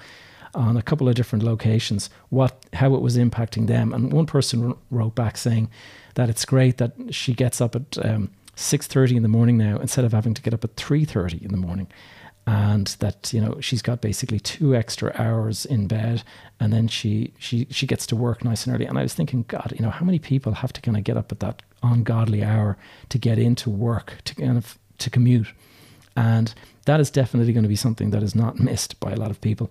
on 0.57 0.77
a 0.77 0.83
couple 0.83 1.09
of 1.09 1.15
different 1.15 1.45
locations 1.45 2.11
what 2.31 2.65
how 2.73 2.95
it 2.95 3.03
was 3.03 3.17
impacting 3.17 3.67
them, 3.67 3.93
and 3.93 4.13
one 4.13 4.27
person 4.27 4.75
wrote 4.91 5.15
back 5.15 5.37
saying 5.37 5.71
that 6.15 6.29
it's 6.29 6.45
great 6.45 6.79
that 6.79 6.93
she 7.11 7.35
gets 7.35 7.61
up 7.61 7.77
at 7.77 8.05
um, 8.05 8.31
6.30 8.57 9.17
in 9.17 9.23
the 9.23 9.29
morning 9.29 9.59
now 9.59 9.77
instead 9.79 10.05
of 10.05 10.13
having 10.13 10.33
to 10.33 10.43
get 10.43 10.55
up 10.55 10.65
at 10.65 10.77
3.30 10.77 11.43
in 11.43 11.51
the 11.51 11.59
morning. 11.59 11.87
And 12.49 12.87
that 13.01 13.33
you 13.33 13.41
know 13.41 13.61
she's 13.61 13.83
got 13.83 14.01
basically 14.01 14.39
two 14.39 14.75
extra 14.75 15.13
hours 15.17 15.67
in 15.67 15.89
bed 15.89 16.23
and 16.61 16.73
then 16.73 16.87
she 16.87 17.33
she 17.41 17.67
she 17.73 17.89
gets 17.89 18.07
to 18.07 18.15
work 18.15 18.45
nice 18.45 18.65
and 18.65 18.75
early. 18.77 18.87
And 18.87 18.97
i 18.97 19.03
was 19.03 19.15
thinking 19.15 19.45
god 19.49 19.75
you 19.75 19.83
know 19.85 19.91
how 19.91 20.05
many 20.05 20.21
people 20.21 20.53
have 20.53 20.73
to 20.75 20.81
kind 20.81 20.97
of 20.97 21.03
get 21.03 21.17
up 21.17 21.33
at 21.33 21.41
that 21.41 21.63
ungodly 21.83 22.45
hour 22.45 22.79
to 23.09 23.19
get 23.19 23.41
into 23.41 23.69
work 23.69 24.19
to 24.27 24.35
kind 24.37 24.57
of 24.57 24.79
to 24.99 25.11
commute? 25.11 25.49
And 26.15 26.55
that 26.85 27.01
is 27.01 27.11
definitely 27.11 27.53
going 27.53 27.65
to 27.65 27.69
be 27.69 27.75
something 27.75 28.11
that 28.11 28.23
is 28.23 28.37
not 28.37 28.61
missed 28.71 29.01
by 29.01 29.11
a 29.11 29.17
lot 29.17 29.33
of 29.33 29.41
people 29.41 29.69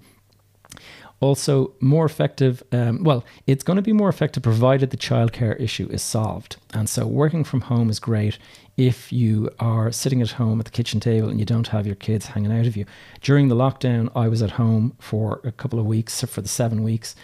also, 1.22 1.74
more 1.79 2.05
effective, 2.05 2.62
um, 2.74 3.03
well, 3.03 3.24
it's 3.48 3.63
going 3.63 3.77
to 3.77 3.82
be 3.82 3.94
more 3.94 4.10
effective 4.10 4.44
provided 4.44 4.89
the 4.89 4.98
childcare 4.98 5.60
issue 5.60 5.88
is 5.89 6.01
solved. 6.01 6.58
And 6.74 6.89
so, 6.89 7.08
working 7.08 7.44
from 7.46 7.62
home 7.62 7.89
is 7.89 8.00
great 8.00 8.38
if 8.75 9.13
you 9.13 9.50
are 9.60 9.91
sitting 9.91 10.22
at 10.22 10.32
home 10.32 10.60
at 10.60 10.65
the 10.65 10.72
kitchen 10.72 11.00
table 11.00 11.29
and 11.29 11.39
you 11.39 11.46
don't 11.46 11.70
have 11.70 11.88
your 11.88 11.96
kids 11.96 12.27
hanging 12.27 12.51
out 12.51 12.67
of 12.67 12.75
you. 12.75 12.86
During 13.22 13.48
the 13.48 13.55
lockdown, 13.55 14.12
I 14.13 14.27
was 14.27 14.41
at 14.41 14.51
home 14.51 14.94
for 15.00 15.39
a 15.46 15.53
couple 15.53 15.79
of 15.79 15.86
weeks, 15.86 16.22
for 16.22 16.41
the 16.41 16.50
seven 16.50 16.84
weeks, 16.84 17.15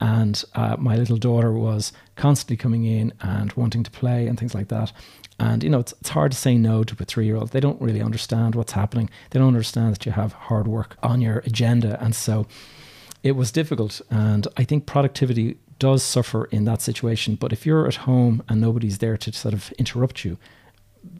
and 0.00 0.42
uh, 0.54 0.76
my 0.78 0.96
little 0.96 1.16
daughter 1.16 1.52
was 1.52 1.92
constantly 2.14 2.56
coming 2.56 2.84
in 2.84 3.12
and 3.20 3.52
wanting 3.54 3.82
to 3.82 3.90
play 3.90 4.28
and 4.28 4.38
things 4.38 4.54
like 4.54 4.68
that. 4.68 4.92
And 5.40 5.64
you 5.64 5.70
know, 5.70 5.80
it's, 5.80 5.92
it's 6.00 6.10
hard 6.10 6.32
to 6.32 6.38
say 6.38 6.56
no 6.56 6.84
to 6.84 6.96
a 7.00 7.04
three 7.04 7.26
year 7.26 7.36
old. 7.36 7.50
They 7.50 7.60
don't 7.60 7.80
really 7.80 8.00
understand 8.00 8.54
what's 8.54 8.72
happening. 8.72 9.10
They 9.30 9.40
don't 9.40 9.48
understand 9.48 9.94
that 9.94 10.06
you 10.06 10.12
have 10.12 10.32
hard 10.34 10.68
work 10.68 10.96
on 11.02 11.20
your 11.20 11.38
agenda. 11.38 12.02
And 12.02 12.14
so 12.14 12.46
it 13.22 13.32
was 13.32 13.52
difficult. 13.52 14.00
And 14.10 14.46
I 14.56 14.64
think 14.64 14.86
productivity 14.86 15.58
does 15.78 16.02
suffer 16.02 16.44
in 16.46 16.64
that 16.64 16.82
situation. 16.82 17.34
But 17.34 17.52
if 17.52 17.66
you're 17.66 17.86
at 17.86 17.96
home 17.96 18.42
and 18.48 18.60
nobody's 18.60 18.98
there 18.98 19.16
to 19.16 19.32
sort 19.32 19.54
of 19.54 19.72
interrupt 19.72 20.24
you, 20.24 20.38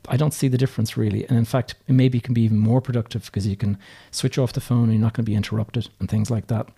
I 0.08 0.16
don't 0.16 0.34
see 0.34 0.48
the 0.48 0.58
difference 0.58 0.96
really. 0.96 1.26
And 1.26 1.38
in 1.38 1.44
fact, 1.44 1.74
maybe 1.88 2.20
can 2.20 2.34
be 2.34 2.42
even 2.42 2.58
more 2.58 2.80
productive 2.80 3.24
because 3.26 3.46
you 3.46 3.56
can 3.56 3.78
switch 4.10 4.38
off 4.38 4.52
the 4.52 4.60
phone 4.60 4.84
and 4.84 4.92
you're 4.92 5.02
not 5.02 5.14
going 5.14 5.24
to 5.24 5.30
be 5.30 5.36
interrupted 5.36 5.88
and 5.98 6.08
things 6.08 6.30
like 6.30 6.48
that. 6.48 6.68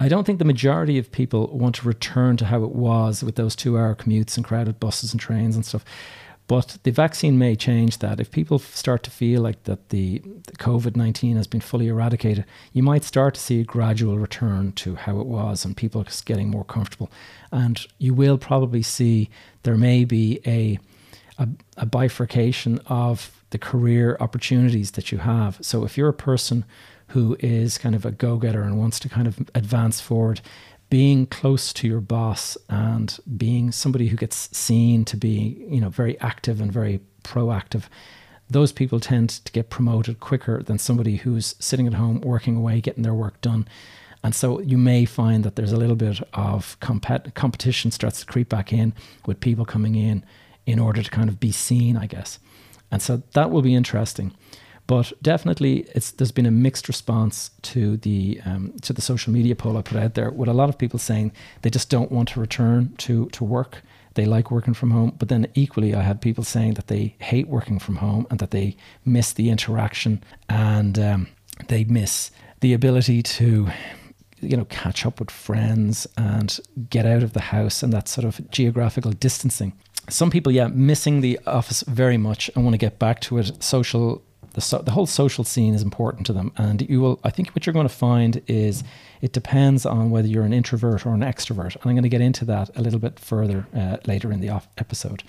I 0.00 0.08
don't 0.08 0.24
think 0.24 0.40
the 0.40 0.44
majority 0.44 0.98
of 0.98 1.12
people 1.12 1.46
want 1.56 1.76
to 1.76 1.86
return 1.86 2.36
to 2.38 2.46
how 2.46 2.64
it 2.64 2.72
was 2.72 3.22
with 3.22 3.36
those 3.36 3.54
two 3.54 3.78
hour 3.78 3.94
commutes 3.94 4.36
and 4.36 4.44
crowded 4.44 4.80
buses 4.80 5.12
and 5.12 5.20
trains 5.20 5.54
and 5.54 5.64
stuff. 5.64 5.84
But 6.48 6.78
the 6.82 6.90
vaccine 6.90 7.38
may 7.38 7.56
change 7.56 7.98
that. 7.98 8.20
If 8.20 8.30
people 8.30 8.58
start 8.58 9.02
to 9.04 9.10
feel 9.10 9.40
like 9.42 9.62
that 9.64 9.88
the, 9.90 10.18
the 10.18 10.52
COVID 10.52 10.96
19 10.96 11.36
has 11.36 11.46
been 11.46 11.60
fully 11.60 11.88
eradicated, 11.88 12.44
you 12.72 12.82
might 12.82 13.04
start 13.04 13.34
to 13.34 13.40
see 13.40 13.60
a 13.60 13.64
gradual 13.64 14.18
return 14.18 14.72
to 14.72 14.96
how 14.96 15.20
it 15.20 15.26
was 15.26 15.64
and 15.64 15.76
people 15.76 16.02
just 16.04 16.26
getting 16.26 16.50
more 16.50 16.64
comfortable. 16.64 17.10
And 17.50 17.84
you 17.98 18.12
will 18.12 18.38
probably 18.38 18.82
see 18.82 19.30
there 19.62 19.76
may 19.76 20.04
be 20.04 20.40
a, 20.46 20.78
a, 21.38 21.48
a 21.78 21.86
bifurcation 21.86 22.80
of 22.86 23.30
the 23.50 23.58
career 23.58 24.16
opportunities 24.18 24.92
that 24.92 25.12
you 25.12 25.18
have. 25.18 25.58
So 25.60 25.84
if 25.84 25.96
you're 25.96 26.08
a 26.08 26.14
person 26.14 26.64
who 27.08 27.36
is 27.40 27.76
kind 27.76 27.94
of 27.94 28.06
a 28.06 28.10
go 28.10 28.38
getter 28.38 28.62
and 28.62 28.78
wants 28.78 28.98
to 29.00 29.08
kind 29.08 29.28
of 29.28 29.38
advance 29.54 30.00
forward, 30.00 30.40
being 30.92 31.24
close 31.24 31.72
to 31.72 31.88
your 31.88 32.02
boss 32.02 32.58
and 32.68 33.18
being 33.38 33.72
somebody 33.72 34.08
who 34.08 34.16
gets 34.18 34.54
seen 34.54 35.06
to 35.06 35.16
be, 35.16 35.64
you 35.66 35.80
know, 35.80 35.88
very 35.88 36.20
active 36.20 36.60
and 36.60 36.70
very 36.70 37.00
proactive, 37.24 37.84
those 38.50 38.72
people 38.72 39.00
tend 39.00 39.30
to 39.30 39.50
get 39.52 39.70
promoted 39.70 40.20
quicker 40.20 40.62
than 40.62 40.78
somebody 40.78 41.16
who's 41.16 41.54
sitting 41.58 41.86
at 41.86 41.94
home 41.94 42.20
working 42.20 42.56
away, 42.58 42.78
getting 42.82 43.04
their 43.04 43.14
work 43.14 43.40
done. 43.40 43.66
And 44.22 44.34
so 44.34 44.60
you 44.60 44.76
may 44.76 45.06
find 45.06 45.44
that 45.44 45.56
there's 45.56 45.72
a 45.72 45.78
little 45.78 45.96
bit 45.96 46.20
of 46.34 46.78
compet- 46.80 47.32
competition 47.32 47.90
starts 47.90 48.20
to 48.20 48.26
creep 48.26 48.50
back 48.50 48.70
in 48.70 48.92
with 49.24 49.40
people 49.40 49.64
coming 49.64 49.94
in 49.94 50.22
in 50.66 50.78
order 50.78 51.02
to 51.02 51.10
kind 51.10 51.30
of 51.30 51.40
be 51.40 51.52
seen, 51.52 51.96
I 51.96 52.04
guess. 52.04 52.38
And 52.90 53.00
so 53.00 53.22
that 53.32 53.50
will 53.50 53.62
be 53.62 53.74
interesting. 53.74 54.32
But 54.92 55.10
definitely, 55.22 55.86
it's 55.94 56.10
there's 56.10 56.32
been 56.32 56.44
a 56.44 56.50
mixed 56.50 56.86
response 56.86 57.50
to 57.62 57.96
the 57.96 58.42
um, 58.44 58.74
to 58.82 58.92
the 58.92 59.00
social 59.00 59.32
media 59.32 59.56
poll 59.56 59.78
I 59.78 59.80
put 59.80 59.96
out 59.96 60.12
there, 60.12 60.30
with 60.30 60.50
a 60.50 60.52
lot 60.52 60.68
of 60.68 60.76
people 60.76 60.98
saying 60.98 61.32
they 61.62 61.70
just 61.70 61.88
don't 61.88 62.12
want 62.12 62.28
to 62.32 62.40
return 62.40 62.92
to 62.98 63.30
to 63.30 63.42
work. 63.42 63.80
They 64.16 64.26
like 64.26 64.50
working 64.50 64.74
from 64.74 64.90
home, 64.90 65.14
but 65.18 65.30
then 65.30 65.46
equally, 65.54 65.94
I 65.94 66.02
had 66.02 66.20
people 66.20 66.44
saying 66.44 66.74
that 66.74 66.88
they 66.88 67.14
hate 67.20 67.48
working 67.48 67.78
from 67.78 67.96
home 67.96 68.26
and 68.28 68.38
that 68.40 68.50
they 68.50 68.76
miss 69.02 69.32
the 69.32 69.48
interaction 69.48 70.22
and 70.50 70.98
um, 70.98 71.28
they 71.68 71.84
miss 71.84 72.30
the 72.60 72.74
ability 72.74 73.22
to 73.22 73.68
you 74.40 74.56
know 74.58 74.66
catch 74.66 75.06
up 75.06 75.20
with 75.20 75.30
friends 75.30 76.06
and 76.18 76.60
get 76.90 77.06
out 77.06 77.22
of 77.22 77.32
the 77.32 77.46
house 77.56 77.82
and 77.82 77.94
that 77.94 78.08
sort 78.08 78.26
of 78.26 78.50
geographical 78.50 79.12
distancing. 79.12 79.72
Some 80.10 80.30
people 80.30 80.52
yeah 80.52 80.68
missing 80.68 81.22
the 81.22 81.40
office 81.46 81.82
very 81.88 82.18
much 82.18 82.50
and 82.54 82.62
want 82.62 82.74
to 82.74 82.86
get 82.86 82.98
back 82.98 83.20
to 83.22 83.38
it. 83.38 83.62
Social 83.64 84.22
the, 84.52 84.60
so, 84.60 84.78
the 84.78 84.90
whole 84.90 85.06
social 85.06 85.44
scene 85.44 85.74
is 85.74 85.82
important 85.82 86.26
to 86.26 86.32
them. 86.32 86.52
And 86.56 86.88
you 86.88 87.00
will, 87.00 87.20
I 87.24 87.30
think 87.30 87.50
what 87.50 87.66
you're 87.66 87.72
going 87.72 87.88
to 87.88 87.94
find 87.94 88.42
is 88.46 88.84
it 89.20 89.32
depends 89.32 89.86
on 89.86 90.10
whether 90.10 90.28
you're 90.28 90.44
an 90.44 90.52
introvert 90.52 91.06
or 91.06 91.14
an 91.14 91.20
extrovert. 91.20 91.76
And 91.76 91.86
I'm 91.86 91.92
going 91.92 92.02
to 92.02 92.08
get 92.08 92.20
into 92.20 92.44
that 92.46 92.70
a 92.76 92.82
little 92.82 92.98
bit 92.98 93.18
further 93.18 93.66
uh, 93.74 93.98
later 94.06 94.32
in 94.32 94.40
the 94.40 94.50
off- 94.50 94.68
episode. 94.78 95.22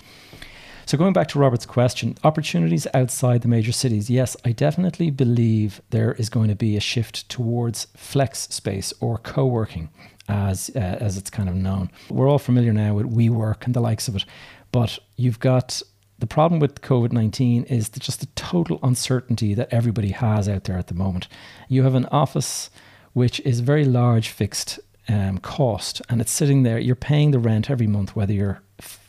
So, 0.86 0.98
going 0.98 1.14
back 1.14 1.28
to 1.28 1.38
Robert's 1.38 1.64
question, 1.64 2.16
opportunities 2.24 2.86
outside 2.92 3.40
the 3.40 3.48
major 3.48 3.72
cities. 3.72 4.10
Yes, 4.10 4.36
I 4.44 4.52
definitely 4.52 5.10
believe 5.10 5.80
there 5.90 6.12
is 6.12 6.28
going 6.28 6.48
to 6.48 6.54
be 6.54 6.76
a 6.76 6.80
shift 6.80 7.26
towards 7.30 7.86
flex 7.96 8.40
space 8.50 8.92
or 9.00 9.16
co 9.16 9.46
working, 9.46 9.88
as, 10.28 10.70
uh, 10.76 10.78
as 10.78 11.16
it's 11.16 11.30
kind 11.30 11.48
of 11.48 11.54
known. 11.54 11.90
We're 12.10 12.28
all 12.28 12.38
familiar 12.38 12.74
now 12.74 12.94
with 12.94 13.10
WeWork 13.10 13.64
and 13.64 13.74
the 13.74 13.80
likes 13.80 14.08
of 14.08 14.16
it, 14.16 14.26
but 14.72 14.98
you've 15.16 15.40
got 15.40 15.80
the 16.24 16.28
problem 16.28 16.58
with 16.58 16.80
COVID 16.80 17.12
19 17.12 17.64
is 17.64 17.90
just 17.90 18.20
the 18.20 18.26
total 18.34 18.80
uncertainty 18.82 19.52
that 19.52 19.68
everybody 19.70 20.12
has 20.12 20.48
out 20.48 20.64
there 20.64 20.78
at 20.78 20.86
the 20.86 20.94
moment. 20.94 21.28
You 21.68 21.82
have 21.82 21.94
an 21.94 22.06
office 22.06 22.70
which 23.12 23.40
is 23.40 23.60
very 23.60 23.84
large 23.84 24.30
fixed 24.30 24.80
um, 25.06 25.36
cost 25.36 26.00
and 26.08 26.22
it's 26.22 26.32
sitting 26.32 26.62
there, 26.62 26.78
you're 26.78 26.96
paying 26.96 27.32
the 27.32 27.38
rent 27.38 27.68
every 27.68 27.86
month, 27.86 28.16
whether, 28.16 28.32
you're, 28.32 28.62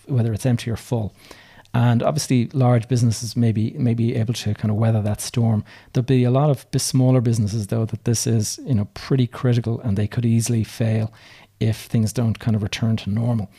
whether 0.08 0.34
it's 0.34 0.46
empty 0.46 0.70
or 0.70 0.76
full. 0.76 1.16
And 1.74 2.04
obviously, 2.04 2.48
large 2.48 2.90
businesses 2.90 3.38
may 3.38 3.54
be, 3.54 3.72
may 3.78 3.94
be 3.94 4.14
able 4.14 4.34
to 4.34 4.54
kind 4.54 4.70
of 4.70 4.76
weather 4.76 5.02
that 5.02 5.22
storm. 5.22 5.64
There'll 5.94 6.04
be 6.04 6.26
a 6.26 6.32
lot 6.32 6.50
of 6.50 6.66
smaller 6.82 7.22
businesses, 7.22 7.68
though, 7.68 7.86
that 7.86 8.04
this 8.04 8.28
is 8.28 8.60
you 8.66 8.76
know 8.76 8.90
pretty 8.94 9.28
critical, 9.28 9.80
and 9.80 9.96
they 9.96 10.08
could 10.08 10.26
easily 10.26 10.66
fail 10.66 11.14
if 11.62 11.78
things 11.78 12.12
don't 12.12 12.40
kind 12.40 12.56
of 12.58 12.64
return 12.64 12.98
to 12.98 13.10
normal. 13.10 13.50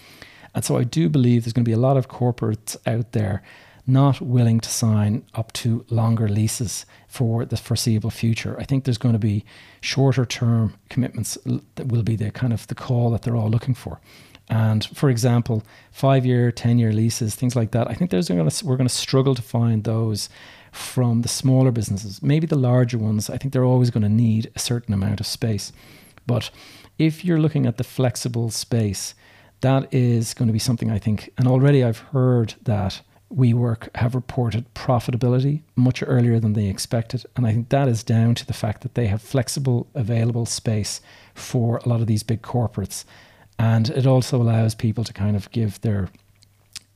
And 0.56 0.64
so 0.64 0.78
I 0.78 0.84
do 0.84 1.08
believe 1.10 1.44
there's 1.44 1.52
going 1.52 1.64
to 1.64 1.68
be 1.68 1.75
a 1.75 1.78
lot 1.78 1.98
of 1.98 2.08
corporates 2.08 2.76
out 2.86 3.12
there 3.12 3.42
not 3.86 4.20
willing 4.20 4.58
to 4.58 4.68
sign 4.68 5.25
up 5.34 5.52
to 5.52 5.84
longer 5.90 6.28
leases 6.28 6.86
for 7.06 7.44
the 7.44 7.56
foreseeable 7.56 8.10
future. 8.10 8.56
I 8.58 8.64
think 8.64 8.84
there's 8.84 8.98
going 8.98 9.12
to 9.12 9.18
be 9.18 9.44
shorter 9.80 10.25
term 10.25 10.75
commitments 10.88 11.38
that 11.76 11.88
will 11.88 12.02
be 12.02 12.16
the 12.16 12.30
kind 12.30 12.52
of 12.52 12.66
the 12.66 12.75
call 12.75 13.10
that 13.10 13.22
they're 13.22 13.36
all 13.36 13.50
looking 13.50 13.75
for. 13.75 14.00
And 14.48 14.84
for 14.84 15.10
example, 15.10 15.62
five 15.92 16.25
year, 16.25 16.50
10 16.50 16.78
year 16.78 16.92
leases, 16.92 17.34
things 17.34 17.54
like 17.54 17.72
that, 17.72 17.88
I 17.90 17.94
think 17.94 18.10
there's 18.10 18.28
going 18.28 18.48
to, 18.48 18.66
we're 18.66 18.76
going 18.76 18.88
to 18.88 18.94
struggle 18.94 19.34
to 19.34 19.42
find 19.42 19.84
those 19.84 20.30
from 20.72 21.22
the 21.22 21.28
smaller 21.28 21.70
businesses. 21.70 22.22
Maybe 22.22 22.46
the 22.46 22.56
larger 22.56 22.98
ones, 22.98 23.28
I 23.28 23.36
think 23.36 23.52
they're 23.52 23.64
always 23.64 23.90
going 23.90 24.04
to 24.04 24.08
need 24.08 24.50
a 24.56 24.58
certain 24.58 24.94
amount 24.94 25.20
of 25.20 25.26
space. 25.26 25.72
But 26.26 26.50
if 26.98 27.25
you're 27.25 27.40
looking 27.40 27.66
at 27.66 27.76
the 27.76 27.84
flexible 27.84 28.50
space, 28.50 29.14
that 29.60 29.92
is 29.92 30.34
going 30.34 30.48
to 30.48 30.52
be 30.52 30.58
something 30.58 30.90
I 30.90 30.98
think, 30.98 31.30
and 31.38 31.48
already 31.48 31.82
I've 31.82 31.98
heard 31.98 32.54
that 32.62 33.02
WeWork 33.34 33.88
have 33.96 34.14
reported 34.14 34.72
profitability 34.75 35.62
much 35.75 36.02
earlier 36.06 36.38
than 36.38 36.52
they 36.52 36.68
expected. 36.68 37.25
And 37.34 37.46
I 37.46 37.52
think 37.52 37.70
that 37.70 37.88
is 37.88 38.04
down 38.04 38.34
to 38.36 38.46
the 38.46 38.52
fact 38.52 38.82
that 38.82 38.94
they 38.94 39.08
have 39.08 39.20
flexible, 39.20 39.88
available 39.94 40.46
space 40.46 41.00
for 41.34 41.78
a 41.78 41.88
lot 41.88 42.00
of 42.00 42.06
these 42.06 42.22
big 42.22 42.42
corporates. 42.42 43.04
And 43.58 43.90
it 43.90 44.06
also 44.06 44.40
allows 44.40 44.75
people 44.75 45.02
to 45.04 45.12
kind 45.12 45.34
of 45.34 45.50
give 45.50 45.80
their 45.80 46.08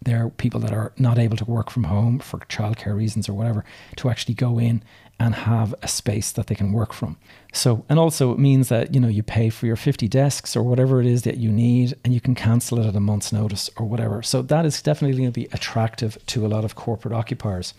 their 0.02 0.30
people 0.30 0.61
that 0.61 0.73
are 0.73 0.92
not 0.97 1.19
able 1.19 1.37
to 1.37 1.45
work 1.45 1.71
from 1.71 1.85
home 1.85 2.19
for 2.19 2.38
childcare 2.40 2.97
reasons 2.97 3.28
or 3.28 3.35
whatever 3.35 3.64
to 3.97 4.09
actually 4.09 4.35
go 4.35 4.59
in 4.59 4.83
and 5.19 5.35
have 5.35 5.75
a 5.83 5.88
space 5.88 6.33
that 6.33 6.47
they 6.47 6.54
can 6.54 6.73
work 6.73 6.95
from. 6.95 7.19
So, 7.52 7.85
and 7.90 7.99
also 7.99 8.33
it 8.33 8.38
means 8.38 8.71
that, 8.71 8.95
you 8.95 9.00
know, 9.00 9.09
you 9.09 9.23
pay 9.23 9.50
for 9.50 9.66
your 9.66 9.76
50 9.76 10.09
desks 10.09 10.57
or 10.57 10.62
whatever 10.62 11.00
it 11.00 11.07
is 11.07 11.23
that 11.23 11.37
you 11.37 11.52
need 11.52 11.95
and 12.02 12.14
you 12.14 12.21
can 12.21 12.35
cancel 12.35 12.78
it 12.78 12.87
at 12.87 12.97
a 12.97 13.00
month's 13.00 13.30
notice 13.30 13.69
or 13.76 13.85
whatever. 13.85 14.23
So 14.23 14.40
that 14.40 14.64
is 14.64 14.80
definitely 14.80 15.19
going 15.19 15.30
to 15.30 15.38
be 15.38 15.49
attractive 15.52 16.16
to 16.28 16.47
a 16.47 16.49
lot 16.49 16.64
of 16.64 16.75
corporate 16.75 17.12
occupiers. 17.12 17.75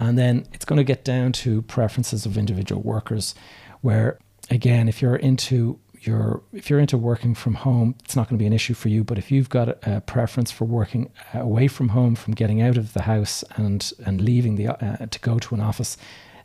And 0.00 0.18
then 0.18 0.46
it's 0.54 0.64
going 0.64 0.78
to 0.78 0.84
get 0.84 1.04
down 1.04 1.32
to 1.32 1.60
preferences 1.62 2.24
of 2.24 2.38
individual 2.38 2.80
workers 2.80 3.34
where 3.82 4.18
again, 4.50 4.88
if 4.88 5.00
you're 5.00 5.16
into 5.16 5.78
your 6.06 6.42
if 6.52 6.68
you're 6.68 6.80
into 6.80 6.98
working 6.98 7.34
from 7.34 7.54
home, 7.54 7.94
it's 8.04 8.16
not 8.16 8.28
going 8.28 8.38
to 8.38 8.42
be 8.42 8.46
an 8.46 8.52
issue 8.52 8.74
for 8.74 8.88
you. 8.88 9.04
But 9.04 9.18
if 9.18 9.30
you've 9.30 9.48
got 9.48 9.68
a, 9.68 9.96
a 9.96 10.00
preference 10.00 10.50
for 10.50 10.64
working 10.64 11.10
away 11.34 11.68
from 11.68 11.90
home, 11.90 12.14
from 12.14 12.34
getting 12.34 12.60
out 12.60 12.76
of 12.76 12.92
the 12.92 13.02
house 13.02 13.44
and 13.56 13.92
and 14.04 14.20
leaving 14.20 14.56
the 14.56 14.68
uh, 14.68 15.06
to 15.06 15.18
go 15.20 15.38
to 15.38 15.54
an 15.54 15.60
office, 15.60 15.96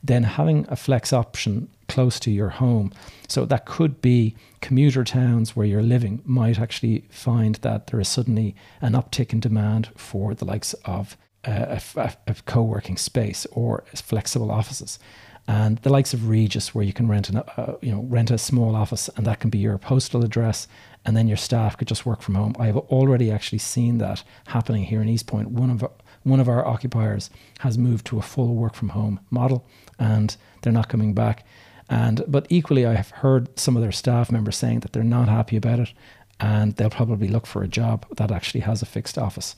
then 0.03 0.23
having 0.23 0.65
a 0.69 0.75
flex 0.75 1.13
option 1.13 1.69
close 1.87 2.19
to 2.19 2.31
your 2.31 2.49
home. 2.49 2.91
So 3.27 3.45
that 3.45 3.65
could 3.65 4.01
be 4.01 4.35
commuter 4.61 5.03
towns 5.03 5.55
where 5.55 5.65
you're 5.65 5.81
living 5.81 6.21
might 6.25 6.59
actually 6.59 7.05
find 7.09 7.55
that 7.55 7.87
there 7.87 7.99
is 7.99 8.07
suddenly 8.07 8.55
an 8.81 8.93
uptick 8.93 9.33
in 9.33 9.39
demand 9.39 9.89
for 9.95 10.33
the 10.33 10.45
likes 10.45 10.73
of 10.85 11.17
a, 11.45 11.81
a, 11.95 12.13
a 12.27 12.35
co-working 12.45 12.97
space 12.97 13.47
or 13.51 13.83
flexible 13.93 14.51
offices. 14.51 14.99
And 15.47 15.77
the 15.79 15.89
likes 15.89 16.13
of 16.13 16.27
Regus, 16.27 16.75
where 16.75 16.83
you 16.83 16.91
can 16.91 17.07
rent 17.07 17.29
an, 17.29 17.37
uh, 17.37 17.77
you 17.81 17.91
know 17.91 18.01
rent 18.01 18.31
a 18.31 18.37
small 18.37 18.75
office, 18.75 19.09
and 19.15 19.25
that 19.25 19.39
can 19.39 19.49
be 19.49 19.59
your 19.59 19.77
postal 19.77 20.23
address, 20.23 20.67
and 21.05 21.15
then 21.15 21.27
your 21.27 21.37
staff 21.37 21.77
could 21.77 21.87
just 21.87 22.05
work 22.05 22.21
from 22.21 22.35
home. 22.35 22.53
I 22.59 22.65
have 22.65 22.77
already 22.77 23.31
actually 23.31 23.59
seen 23.59 23.97
that 23.99 24.23
happening 24.47 24.83
here 24.83 25.01
in 25.01 25.07
Eastpoint. 25.07 25.47
One 25.47 25.69
of 25.69 25.85
one 26.23 26.39
of 26.41 26.49
our 26.49 26.65
occupiers 26.65 27.29
has 27.59 27.77
moved 27.77 28.05
to 28.07 28.19
a 28.19 28.21
full 28.21 28.55
work 28.55 28.75
from 28.75 28.89
home 28.89 29.21
model 29.29 29.65
and 29.97 30.35
they're 30.61 30.73
not 30.73 30.89
coming 30.89 31.13
back. 31.13 31.45
And 31.89 32.23
but 32.27 32.45
equally, 32.49 32.85
I 32.85 32.95
have 32.95 33.11
heard 33.11 33.57
some 33.57 33.77
of 33.77 33.81
their 33.81 33.93
staff 33.93 34.31
members 34.31 34.57
saying 34.57 34.81
that 34.81 34.91
they're 34.91 35.03
not 35.03 35.29
happy 35.29 35.55
about 35.55 35.79
it, 35.79 35.93
and 36.39 36.75
they'll 36.75 36.89
probably 36.89 37.29
look 37.29 37.47
for 37.47 37.63
a 37.63 37.67
job 37.67 38.05
that 38.17 38.31
actually 38.31 38.61
has 38.61 38.81
a 38.81 38.85
fixed 38.85 39.17
office. 39.17 39.55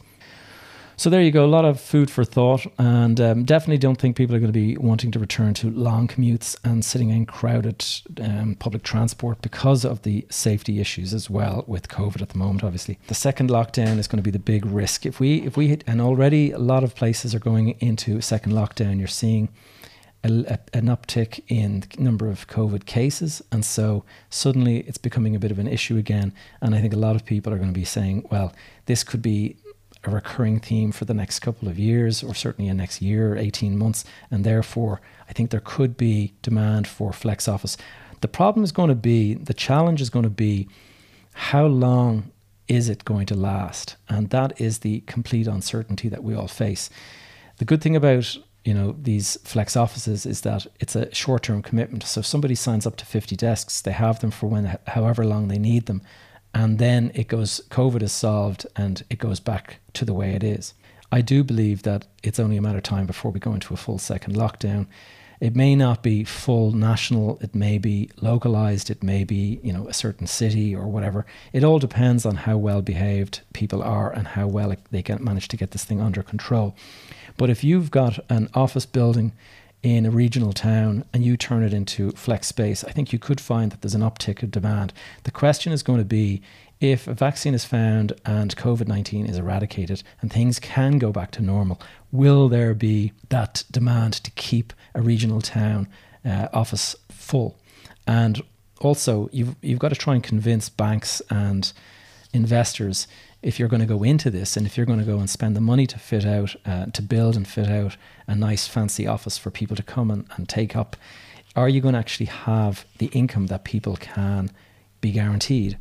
So 1.00 1.10
there 1.10 1.22
you 1.22 1.32
go, 1.32 1.46
a 1.46 1.48
lot 1.48 1.64
of 1.64 1.80
food 1.80 2.12
for 2.12 2.26
thought, 2.26 2.68
and 2.78 3.22
um, 3.22 3.46
definitely 3.46 3.78
don't 3.78 3.96
think 3.96 4.18
people 4.18 4.36
are 4.36 4.40
going 4.40 4.52
to 4.52 4.60
be 4.60 4.76
wanting 4.76 5.12
to 5.12 5.20
return 5.20 5.54
to 5.54 5.72
long 5.72 6.10
commutes 6.10 6.58
and 6.66 6.84
sitting 6.84 7.10
in 7.10 7.26
crowded 7.26 7.86
um, 8.22 8.56
public 8.56 8.84
transport 8.84 9.42
because 9.42 9.86
of 9.86 10.02
the 10.02 10.28
safety 10.30 10.82
issues 10.82 11.14
as 11.14 11.30
well 11.30 11.64
with 11.68 11.88
COVID 11.88 12.22
at 12.22 12.28
the 12.28 12.38
moment. 12.38 12.66
Obviously, 12.66 13.00
the 13.08 13.16
second 13.16 13.50
lockdown 13.50 13.98
is 13.98 14.10
going 14.10 14.18
to 14.18 14.24
be 14.24 14.30
the 14.30 14.40
big 14.40 14.66
risk. 14.66 15.06
If 15.06 15.22
we 15.22 15.38
if 15.44 15.56
we 15.56 15.70
hit, 15.70 15.86
and 15.88 16.02
already 16.02 16.52
a 16.52 16.60
lot 16.60 16.84
of 16.84 16.96
places 16.96 17.34
are 17.34 17.40
going 17.40 17.78
into 17.80 18.20
second 18.20 18.52
lockdown. 18.52 19.00
You're 19.00 19.08
seeing 19.08 19.48
a, 20.26 20.60
an 20.74 20.88
uptick 20.88 21.40
in 21.48 21.80
the 21.80 22.04
number 22.04 22.28
of 22.28 22.48
COVID 22.48 22.86
cases. 22.86 23.42
And 23.54 23.64
so 23.64 24.04
suddenly 24.30 24.80
it's 24.80 24.98
becoming 24.98 25.34
a 25.34 25.40
bit 25.40 25.52
of 25.52 25.60
an 25.60 25.68
issue 25.70 25.96
again. 25.96 26.34
And 26.60 26.76
I 26.76 26.82
think 26.82 26.94
a 26.94 26.98
lot 26.98 27.16
of 27.16 27.26
people 27.26 27.54
are 27.54 27.58
going 27.58 27.70
to 27.70 27.80
be 27.80 27.86
saying, 27.86 28.28
well, 28.30 28.54
this 28.86 29.06
could 29.06 29.22
be 29.22 29.56
a 30.04 30.10
recurring 30.10 30.60
theme 30.60 30.92
for 30.92 31.06
the 31.06 31.14
next 31.14 31.40
couple 31.40 31.68
of 31.68 31.78
years, 31.78 32.24
or 32.24 32.34
certainly 32.34 32.70
a 32.70 32.74
next 32.74 33.02
year, 33.02 33.36
18 33.36 33.78
months. 33.78 34.06
And 34.32 34.44
therefore, 34.44 35.02
I 35.28 35.34
think 35.34 35.50
there 35.50 35.62
could 35.64 35.98
be 35.98 36.34
demand 36.42 36.88
for 36.88 37.12
flex 37.12 37.48
office. 37.48 37.78
The 38.22 38.28
problem 38.28 38.64
is 38.64 38.72
going 38.72 38.90
to 38.90 38.96
be, 38.96 39.34
the 39.34 39.54
challenge 39.54 40.02
is 40.02 40.10
going 40.10 40.24
to 40.24 40.30
be 40.30 40.68
how 41.34 41.66
long 41.66 42.32
is 42.68 42.88
it 42.90 43.04
going 43.06 43.26
to 43.28 43.36
last? 43.36 43.96
And 44.08 44.30
that 44.30 44.60
is 44.62 44.80
the 44.80 45.02
complete 45.02 45.48
uncertainty 45.48 46.08
that 46.10 46.24
we 46.24 46.36
all 46.36 46.48
face. 46.48 46.90
The 47.58 47.66
good 47.66 47.82
thing 47.82 47.96
about 47.96 48.38
you 48.66 48.74
know 48.74 48.96
these 49.02 49.38
flex 49.44 49.76
offices 49.76 50.26
is 50.26 50.42
that 50.42 50.68
it's 50.80 50.96
a 50.96 51.14
short-term 51.14 51.62
commitment. 51.62 52.04
So 52.04 52.20
if 52.20 52.26
somebody 52.26 52.56
signs 52.56 52.86
up 52.86 52.98
to 52.98 53.06
50 53.06 53.36
desks, 53.36 53.82
they 53.82 53.92
have 53.92 54.20
them 54.20 54.32
for 54.32 54.48
when 54.48 54.78
however 54.88 55.26
long 55.26 55.48
they 55.48 55.58
need 55.58 55.86
them, 55.86 56.02
and 56.54 56.80
then 56.80 57.12
it 57.14 57.28
goes 57.28 57.62
COVID 57.70 58.02
is 58.02 58.12
solved 58.12 58.66
and 58.76 59.04
it 59.10 59.20
goes 59.20 59.40
back 59.40 59.78
to 59.94 60.06
the 60.06 60.14
way 60.14 60.34
it 60.34 60.44
is. 60.44 60.74
I 61.12 61.22
do 61.22 61.44
believe 61.44 61.84
that 61.84 62.06
it's 62.24 62.40
only 62.40 62.58
a 62.58 62.62
matter 62.62 62.78
of 62.78 62.84
time 62.84 63.06
before 63.06 63.32
we 63.32 63.40
go 63.40 63.54
into 63.54 63.74
a 63.74 63.78
full 63.78 63.98
second 63.98 64.36
lockdown. 64.36 64.88
It 65.40 65.56
may 65.56 65.74
not 65.74 66.04
be 66.04 66.26
full 66.26 66.72
national, 66.72 67.40
it 67.40 67.56
may 67.56 67.78
be 67.78 68.12
localized, 68.20 68.90
it 68.90 69.02
may 69.02 69.24
be, 69.24 69.60
you 69.64 69.72
know, 69.72 69.88
a 69.88 69.94
certain 69.94 70.28
city 70.28 70.76
or 70.76 70.88
whatever. 70.88 71.26
It 71.54 71.64
all 71.64 71.80
depends 71.80 72.26
on 72.26 72.36
how 72.36 72.58
well 72.58 72.82
behaved 72.82 73.40
people 73.54 73.82
are 73.82 74.12
and 74.12 74.28
how 74.28 74.48
well 74.48 74.76
they 74.92 75.02
can 75.02 75.24
manage 75.24 75.48
to 75.48 75.58
get 75.58 75.72
this 75.72 75.86
thing 75.86 76.02
under 76.02 76.24
control. 76.24 76.76
But 77.38 77.50
if 77.50 77.64
you've 77.64 77.90
got 77.90 78.20
an 78.30 78.50
office 78.54 78.86
building 78.86 79.32
in 79.82 80.06
a 80.06 80.12
regional 80.12 80.52
town 80.52 81.06
and 81.14 81.24
you 81.24 81.38
turn 81.38 81.64
it 81.64 81.74
into 81.74 82.12
flex 82.12 82.48
space, 82.48 82.84
I 82.84 82.92
think 82.92 83.14
you 83.14 83.20
could 83.20 83.40
find 83.40 83.72
that 83.72 83.82
there's 83.82 83.96
an 83.96 84.02
uptick 84.02 84.44
of 84.44 84.52
demand. 84.52 84.94
The 85.24 85.32
question 85.32 85.72
is 85.72 85.84
going 85.84 86.00
to 86.00 86.06
be 86.06 86.42
if 86.80 87.08
a 87.08 87.14
vaccine 87.14 87.54
is 87.54 87.66
found 87.66 88.14
and 88.26 88.56
COVID 88.56 88.88
19 88.88 89.26
is 89.26 89.38
eradicated 89.38 90.04
and 90.22 90.32
things 90.32 90.60
can 90.60 90.98
go 90.98 91.12
back 91.12 91.32
to 91.32 91.42
normal, 91.42 91.82
will 92.12 92.50
there 92.50 92.74
be 92.74 93.14
that 93.30 93.64
demand 93.72 94.14
to 94.14 94.32
keep 94.32 94.74
a 94.96 95.02
regional 95.02 95.42
town 95.42 95.88
uh, 96.26 96.48
office 96.54 96.96
full? 97.10 97.58
And 98.08 98.42
also, 98.82 99.30
you've, 99.32 99.56
you've 99.62 99.80
got 99.80 99.90
to 99.90 99.96
try 99.96 100.16
and 100.16 100.24
convince 100.24 100.70
banks 100.70 101.22
and 101.30 101.72
investors 102.34 103.08
if 103.42 103.60
you're 103.60 103.70
going 103.70 103.82
to 103.82 103.86
go 103.86 104.04
into 104.04 104.30
this 104.30 104.58
and 104.58 104.66
if 104.66 104.76
you're 104.76 104.86
going 104.86 105.00
to 105.00 105.06
go 105.06 105.20
and 105.20 105.30
spend 105.30 105.56
the 105.56 105.62
money 105.62 105.88
to 105.88 105.98
fit 105.98 106.26
out, 106.26 106.56
uh, 106.66 106.88
to 106.88 107.02
build 107.02 107.36
and 107.36 107.48
fit 107.48 107.70
out 107.70 107.96
a 108.28 108.36
nice 108.36 108.68
fancy 108.68 109.08
office 109.08 109.38
for 109.38 109.50
people 109.50 109.76
to 109.76 109.84
come 109.84 110.12
and, 110.12 110.26
and 110.36 110.50
take 110.50 110.76
up, 110.76 110.96
are 111.56 111.70
you 111.70 111.82
going 111.82 111.94
to 111.94 112.00
actually 112.00 112.28
have 112.28 112.86
the 112.98 113.08
income 113.08 113.48
that 113.48 113.64
people 113.64 113.96
can 113.98 114.52
be 115.02 115.12
guaranteed? 115.12 115.78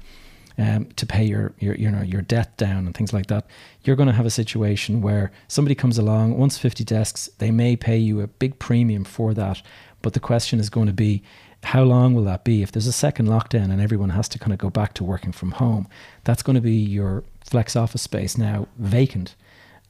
um, 0.58 0.86
to 0.96 1.06
pay 1.06 1.24
your, 1.24 1.52
your 1.60 1.74
you 1.76 1.90
know 1.90 2.02
your 2.02 2.22
debt 2.22 2.56
down 2.56 2.86
and 2.86 2.94
things 2.94 3.12
like 3.12 3.26
that, 3.28 3.46
you're 3.84 3.96
going 3.96 4.08
to 4.08 4.14
have 4.14 4.26
a 4.26 4.30
situation 4.30 5.00
where 5.00 5.30
somebody 5.46 5.74
comes 5.74 5.98
along, 5.98 6.36
wants 6.36 6.58
50 6.58 6.84
desks, 6.84 7.30
they 7.38 7.50
may 7.50 7.76
pay 7.76 7.96
you 7.96 8.20
a 8.20 8.26
big 8.26 8.58
premium 8.58 9.04
for 9.04 9.32
that, 9.34 9.62
but 10.02 10.12
the 10.12 10.20
question 10.20 10.58
is 10.58 10.68
going 10.68 10.88
to 10.88 10.92
be 10.92 11.22
how 11.64 11.82
long 11.82 12.14
will 12.14 12.24
that 12.24 12.44
be? 12.44 12.62
If 12.62 12.70
there's 12.70 12.86
a 12.86 12.92
second 12.92 13.26
lockdown 13.26 13.70
and 13.70 13.80
everyone 13.80 14.10
has 14.10 14.28
to 14.30 14.38
kind 14.38 14.52
of 14.52 14.60
go 14.60 14.70
back 14.70 14.94
to 14.94 15.04
working 15.04 15.32
from 15.32 15.52
home, 15.52 15.88
that's 16.22 16.42
going 16.42 16.54
to 16.54 16.60
be 16.60 16.76
your 16.76 17.24
flex 17.48 17.76
office 17.76 18.02
space 18.02 18.36
now 18.38 18.68
vacant. 18.78 19.34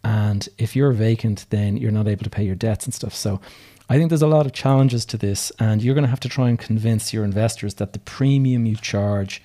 And 0.04 0.48
if 0.58 0.76
you're 0.76 0.92
vacant, 0.92 1.46
then 1.50 1.76
you're 1.76 1.90
not 1.90 2.08
able 2.08 2.24
to 2.24 2.30
pay 2.30 2.44
your 2.44 2.54
debts 2.54 2.84
and 2.84 2.94
stuff. 2.94 3.14
So 3.14 3.40
I 3.88 3.96
think 3.96 4.10
there's 4.10 4.22
a 4.22 4.28
lot 4.28 4.46
of 4.46 4.52
challenges 4.52 5.04
to 5.06 5.16
this, 5.16 5.50
and 5.58 5.82
you're 5.82 5.94
going 5.94 6.04
to 6.04 6.10
have 6.10 6.20
to 6.20 6.28
try 6.28 6.48
and 6.48 6.58
convince 6.58 7.12
your 7.12 7.24
investors 7.24 7.74
that 7.74 7.94
the 7.94 7.98
premium 7.98 8.66
you 8.66 8.76
charge 8.76 9.42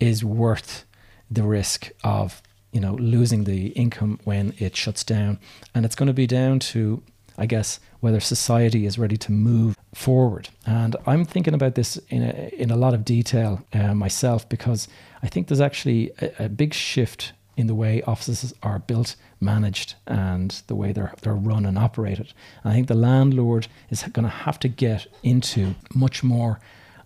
is 0.00 0.24
worth 0.24 0.84
the 1.30 1.42
risk 1.42 1.90
of 2.04 2.42
you 2.72 2.80
know 2.80 2.94
losing 2.94 3.44
the 3.44 3.68
income 3.68 4.18
when 4.24 4.54
it 4.58 4.76
shuts 4.76 5.04
down 5.04 5.38
and 5.74 5.84
it's 5.84 5.94
going 5.94 6.08
to 6.08 6.12
be 6.12 6.26
down 6.26 6.58
to 6.58 7.02
i 7.38 7.46
guess 7.46 7.78
whether 8.00 8.20
society 8.20 8.84
is 8.84 8.98
ready 8.98 9.16
to 9.16 9.30
move 9.30 9.76
forward 9.94 10.48
and 10.66 10.96
i'm 11.06 11.24
thinking 11.24 11.54
about 11.54 11.74
this 11.74 11.98
in 12.08 12.22
a, 12.22 12.50
in 12.56 12.70
a 12.70 12.76
lot 12.76 12.94
of 12.94 13.04
detail 13.04 13.64
uh, 13.72 13.94
myself 13.94 14.48
because 14.48 14.88
i 15.22 15.28
think 15.28 15.48
there's 15.48 15.60
actually 15.60 16.10
a, 16.20 16.46
a 16.46 16.48
big 16.48 16.74
shift 16.74 17.32
in 17.56 17.66
the 17.66 17.74
way 17.74 18.02
offices 18.02 18.54
are 18.62 18.78
built, 18.78 19.16
managed, 19.40 19.94
and 20.06 20.62
the 20.66 20.74
way 20.74 20.92
they're 20.92 21.14
they're 21.22 21.34
run 21.34 21.66
and 21.66 21.78
operated. 21.78 22.32
I 22.64 22.72
think 22.72 22.88
the 22.88 22.94
landlord 22.94 23.68
is 23.90 24.02
going 24.02 24.24
to 24.24 24.28
have 24.28 24.58
to 24.60 24.68
get 24.68 25.06
into 25.22 25.74
much 25.94 26.22
more 26.22 26.60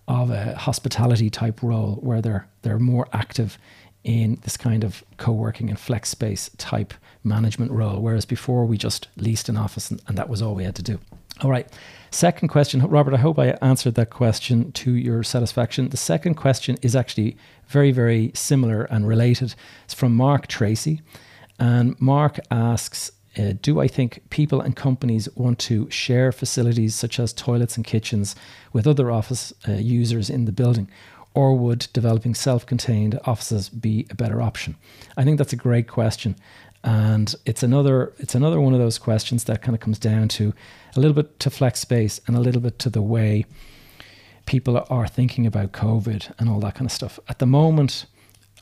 of 0.08 0.30
a 0.30 0.54
hospitality 0.54 1.30
type 1.30 1.62
role 1.62 1.96
where 1.96 2.22
they're 2.22 2.46
they're 2.62 2.78
more 2.78 3.08
active 3.12 3.58
in 4.06 4.38
this 4.44 4.56
kind 4.56 4.84
of 4.84 5.04
co-working 5.16 5.68
and 5.68 5.78
flex 5.78 6.08
space 6.08 6.48
type 6.58 6.94
management 7.24 7.72
role 7.72 8.00
whereas 8.00 8.24
before 8.24 8.64
we 8.64 8.78
just 8.78 9.08
leased 9.16 9.48
an 9.48 9.56
office 9.56 9.90
and, 9.90 10.00
and 10.06 10.16
that 10.16 10.28
was 10.28 10.40
all 10.40 10.54
we 10.54 10.62
had 10.64 10.76
to 10.76 10.82
do. 10.82 10.98
All 11.42 11.50
right 11.50 11.68
second 12.12 12.48
question. 12.48 12.80
Robert 12.86 13.14
i 13.14 13.18
hope 13.18 13.38
i 13.38 13.48
answered 13.60 13.96
that 13.96 14.10
question 14.10 14.72
to 14.72 14.92
your 14.92 15.22
satisfaction. 15.22 15.88
The 15.88 15.96
second 15.96 16.34
question 16.34 16.78
is 16.82 16.94
actually 16.94 17.36
very 17.66 17.90
very 17.90 18.30
similar 18.34 18.84
and 18.84 19.06
related. 19.08 19.54
It's 19.84 19.94
from 19.94 20.14
mark 20.14 20.46
tracy 20.46 21.02
and 21.58 22.00
mark 22.00 22.38
asks 22.50 23.10
uh, 23.38 23.52
do 23.60 23.80
I 23.80 23.88
think 23.88 24.22
people 24.30 24.60
and 24.60 24.74
companies 24.74 25.28
want 25.34 25.58
to 25.58 25.90
share 25.90 26.32
facilities 26.32 26.94
such 26.94 27.20
as 27.20 27.32
toilets 27.32 27.76
and 27.76 27.84
kitchens 27.84 28.34
with 28.72 28.86
other 28.86 29.10
office 29.10 29.52
uh, 29.68 29.72
users 29.72 30.30
in 30.30 30.46
the 30.46 30.52
building? 30.52 30.88
Or 31.36 31.54
would 31.54 31.86
developing 31.92 32.34
self 32.34 32.64
contained 32.64 33.20
offices 33.24 33.68
be 33.68 34.06
a 34.08 34.14
better 34.14 34.40
option? 34.40 34.74
I 35.18 35.22
think 35.22 35.36
that's 35.36 35.52
a 35.52 35.56
great 35.56 35.86
question. 35.86 36.34
And 36.82 37.34
it's 37.44 37.62
another 37.62 38.14
it's 38.16 38.34
another 38.34 38.58
one 38.58 38.72
of 38.72 38.80
those 38.80 38.98
questions 38.98 39.44
that 39.44 39.60
kind 39.60 39.74
of 39.74 39.80
comes 39.80 39.98
down 39.98 40.28
to 40.28 40.54
a 40.96 41.00
little 41.00 41.14
bit 41.14 41.38
to 41.40 41.50
flex 41.50 41.80
space 41.80 42.22
and 42.26 42.36
a 42.36 42.40
little 42.40 42.62
bit 42.62 42.78
to 42.78 42.90
the 42.90 43.02
way 43.02 43.44
people 44.46 44.82
are 44.88 45.06
thinking 45.06 45.44
about 45.46 45.72
COVID 45.72 46.32
and 46.38 46.48
all 46.48 46.60
that 46.60 46.76
kind 46.76 46.86
of 46.86 46.92
stuff. 46.92 47.20
At 47.28 47.38
the 47.38 47.46
moment, 47.46 48.06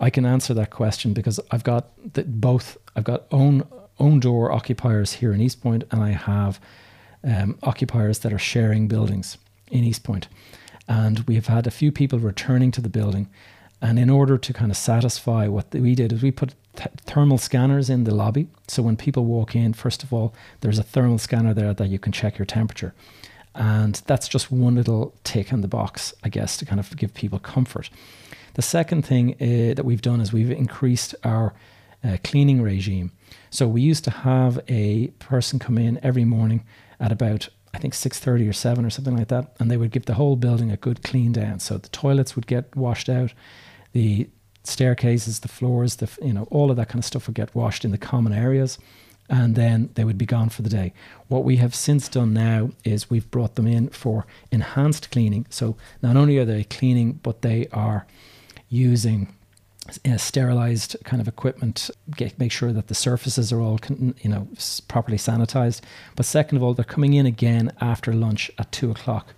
I 0.01 0.11
can 0.11 0.27
answer 0.27 0.53
that 0.55 0.71
question 0.71 1.13
because 1.13 1.39
I've 1.53 1.63
got 1.63 1.91
the, 2.15 2.25
both. 2.25 2.77
I've 2.97 3.05
got 3.05 3.27
own 3.31 3.69
own 4.01 4.19
door 4.19 4.51
occupiers 4.51 5.13
here 5.13 5.33
in 5.33 5.41
East 5.41 5.65
and 5.65 5.87
I 5.93 6.11
have 6.11 6.59
um, 7.23 7.57
occupiers 7.63 8.19
that 8.21 8.33
are 8.33 8.39
sharing 8.41 8.89
buildings 8.89 9.39
in 9.71 9.85
Eastpoint. 9.85 10.27
And 10.89 11.21
we 11.21 11.35
have 11.35 11.47
had 11.47 11.67
a 11.67 11.71
few 11.71 11.91
people 11.91 12.19
returning 12.19 12.71
to 12.73 12.81
the 12.81 12.89
building. 12.89 13.29
And 13.81 13.99
in 13.99 14.11
order 14.11 14.39
to 14.39 14.53
kind 14.53 14.71
of 14.71 14.77
satisfy 14.77 15.47
what 15.47 15.75
we 15.75 15.95
did, 15.95 16.13
is 16.13 16.23
we 16.23 16.31
put 16.31 16.55
th- 16.77 16.91
thermal 17.05 17.39
scanners 17.39 17.91
in 17.91 18.05
the 18.05 18.15
lobby. 18.15 18.49
So 18.69 18.83
when 18.83 18.97
people 18.97 19.25
walk 19.25 19.55
in, 19.55 19.73
first 19.75 20.03
of 20.03 20.13
all, 20.13 20.35
there's 20.61 20.79
a 20.79 20.83
thermal 20.83 21.19
scanner 21.19 21.55
there 21.55 21.75
that 21.75 21.89
you 21.89 21.99
can 21.99 22.13
check 22.13 22.39
your 22.39 22.47
temperature. 22.47 22.95
And 23.55 24.03
that's 24.07 24.27
just 24.27 24.51
one 24.51 24.75
little 24.75 25.15
tick 25.23 25.53
in 25.53 25.61
the 25.61 25.69
box, 25.69 26.13
I 26.25 26.29
guess, 26.29 26.57
to 26.57 26.65
kind 26.65 26.81
of 26.81 26.97
give 26.97 27.15
people 27.15 27.39
comfort. 27.39 27.91
The 28.55 28.63
second 28.63 29.05
thing 29.05 29.35
uh, 29.35 29.75
that 29.75 29.85
we've 29.85 30.03
done 30.03 30.21
is 30.21 30.33
we've 30.33 30.51
increased 30.51 31.15
our 31.25 31.55
uh, 32.03 32.17
cleaning 32.25 32.63
regime. 32.63 33.13
So 33.51 33.69
we 33.69 33.83
used 33.83 34.05
to 34.05 34.11
have 34.11 34.61
a 34.69 35.09
person 35.19 35.59
come 35.59 35.79
in 35.79 36.01
every 36.03 36.25
morning 36.25 36.65
at 36.99 37.13
about 37.13 37.49
I 37.75 37.79
think 37.79 37.95
6:30 37.95 38.49
or 38.49 38.53
7 38.53 38.85
or 38.85 38.91
something 38.91 39.17
like 39.17 39.29
that 39.29 39.55
and 39.59 39.71
they 39.71 39.77
would 39.77 39.91
give 39.91 40.07
the 40.07 40.15
whole 40.15 40.37
building 40.37 40.71
a 40.71 40.77
good 40.77 41.03
clean 41.03 41.33
down. 41.33 41.61
So 41.61 41.79
the 41.79 41.89
toilets 41.89 42.37
would 42.37 42.47
get 42.47 42.75
washed 42.77 43.09
out, 43.09 43.33
the 43.93 44.29
staircases, 44.63 45.41
the 45.41 45.49
floors, 45.49 45.97
the 45.97 46.09
you 46.23 46.33
know 46.33 46.47
all 46.51 46.71
of 46.71 46.77
that 46.77 46.89
kind 46.89 47.01
of 47.01 47.05
stuff 47.05 47.27
would 47.27 47.37
get 47.37 47.55
washed 47.55 47.85
in 47.85 47.91
the 47.91 47.99
common 47.99 48.33
areas 48.33 48.79
and 49.29 49.55
then 49.55 49.91
they 49.95 50.05
would 50.05 50.19
be 50.19 50.27
gone 50.27 50.51
for 50.51 50.63
the 50.63 50.69
day. 50.69 50.93
What 51.29 51.45
we 51.45 51.57
have 51.57 51.75
since 51.75 52.09
done 52.09 52.35
now 52.35 52.71
is 52.85 53.09
we've 53.09 53.31
brought 53.31 53.55
them 53.55 53.67
in 53.67 53.89
for 53.89 54.27
enhanced 54.53 55.11
cleaning. 55.11 55.47
So 55.49 55.77
not 56.03 56.17
only 56.17 56.39
are 56.39 56.45
they 56.45 56.65
cleaning 56.65 57.21
but 57.23 57.43
they 57.43 57.67
are 57.73 58.07
using 58.69 59.35
sterilized 60.17 60.97
kind 61.05 61.21
of 61.21 61.29
equipment, 61.29 61.91
get, 62.17 62.39
make 62.39 62.53
sure 62.53 62.73
that 62.73 62.89
the 62.89 62.95
surfaces 62.95 63.53
are 63.53 63.61
all 63.61 63.79
you 64.21 64.31
know 64.31 64.49
properly 64.89 65.19
sanitized. 65.19 65.81
But 66.17 66.27
second 66.27 66.57
of 66.57 66.63
all, 66.63 66.75
they're 66.75 66.85
coming 66.85 67.15
in 67.15 67.27
again 67.27 67.73
after 67.81 68.13
lunch 68.13 68.51
at 68.59 68.73
two 68.73 68.91
o'clock, 68.91 69.35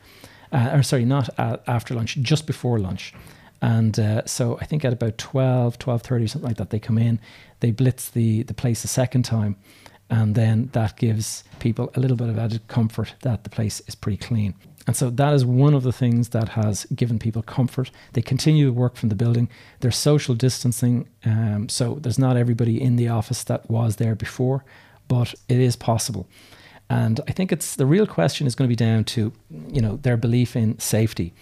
uh, 0.52 0.70
or 0.72 0.82
sorry, 0.82 1.04
not 1.04 1.28
after 1.38 1.94
lunch, 1.94 2.16
just 2.18 2.46
before 2.46 2.78
lunch. 2.78 3.12
And 3.62 3.98
uh, 3.98 4.24
so 4.26 4.58
I 4.60 4.64
think 4.64 4.84
at 4.84 4.92
about 4.92 5.18
12, 5.18 5.78
12.30, 5.78 6.30
something 6.30 6.48
like 6.48 6.58
that, 6.58 6.70
they 6.70 6.78
come 6.78 6.98
in, 6.98 7.18
they 7.60 7.70
blitz 7.70 8.10
the, 8.10 8.42
the 8.42 8.54
place 8.54 8.84
a 8.84 8.88
second 8.88 9.24
time. 9.24 9.56
And 10.08 10.34
then 10.34 10.70
that 10.72 10.96
gives 10.96 11.42
people 11.58 11.90
a 11.94 12.00
little 12.00 12.16
bit 12.16 12.28
of 12.28 12.38
added 12.38 12.68
comfort 12.68 13.14
that 13.22 13.44
the 13.44 13.50
place 13.50 13.80
is 13.86 13.94
pretty 13.94 14.18
clean. 14.18 14.54
And 14.86 14.96
so 14.96 15.10
that 15.10 15.34
is 15.34 15.44
one 15.44 15.74
of 15.74 15.82
the 15.82 15.92
things 15.92 16.28
that 16.28 16.50
has 16.50 16.86
given 16.94 17.18
people 17.18 17.42
comfort. 17.42 17.90
They 18.12 18.22
continue 18.22 18.66
to 18.66 18.72
work 18.72 18.96
from 18.96 19.08
the 19.08 19.16
building. 19.16 19.48
There's 19.80 19.96
social 19.96 20.34
distancing. 20.34 21.08
Um, 21.24 21.68
so 21.68 21.94
there's 22.00 22.18
not 22.18 22.36
everybody 22.36 22.80
in 22.80 22.96
the 22.96 23.08
office 23.08 23.44
that 23.44 23.68
was 23.68 23.96
there 23.96 24.14
before, 24.14 24.64
but 25.08 25.34
it 25.48 25.58
is 25.58 25.76
possible. 25.76 26.28
And 26.88 27.20
I 27.26 27.32
think 27.32 27.50
it's 27.50 27.74
the 27.74 27.86
real 27.86 28.06
question 28.06 28.46
is 28.46 28.54
going 28.54 28.68
to 28.68 28.76
be 28.76 28.76
down 28.76 29.04
to, 29.04 29.32
you 29.68 29.80
know, 29.80 29.96
their 30.02 30.16
belief 30.16 30.54
in 30.54 30.78
safety. 30.78 31.32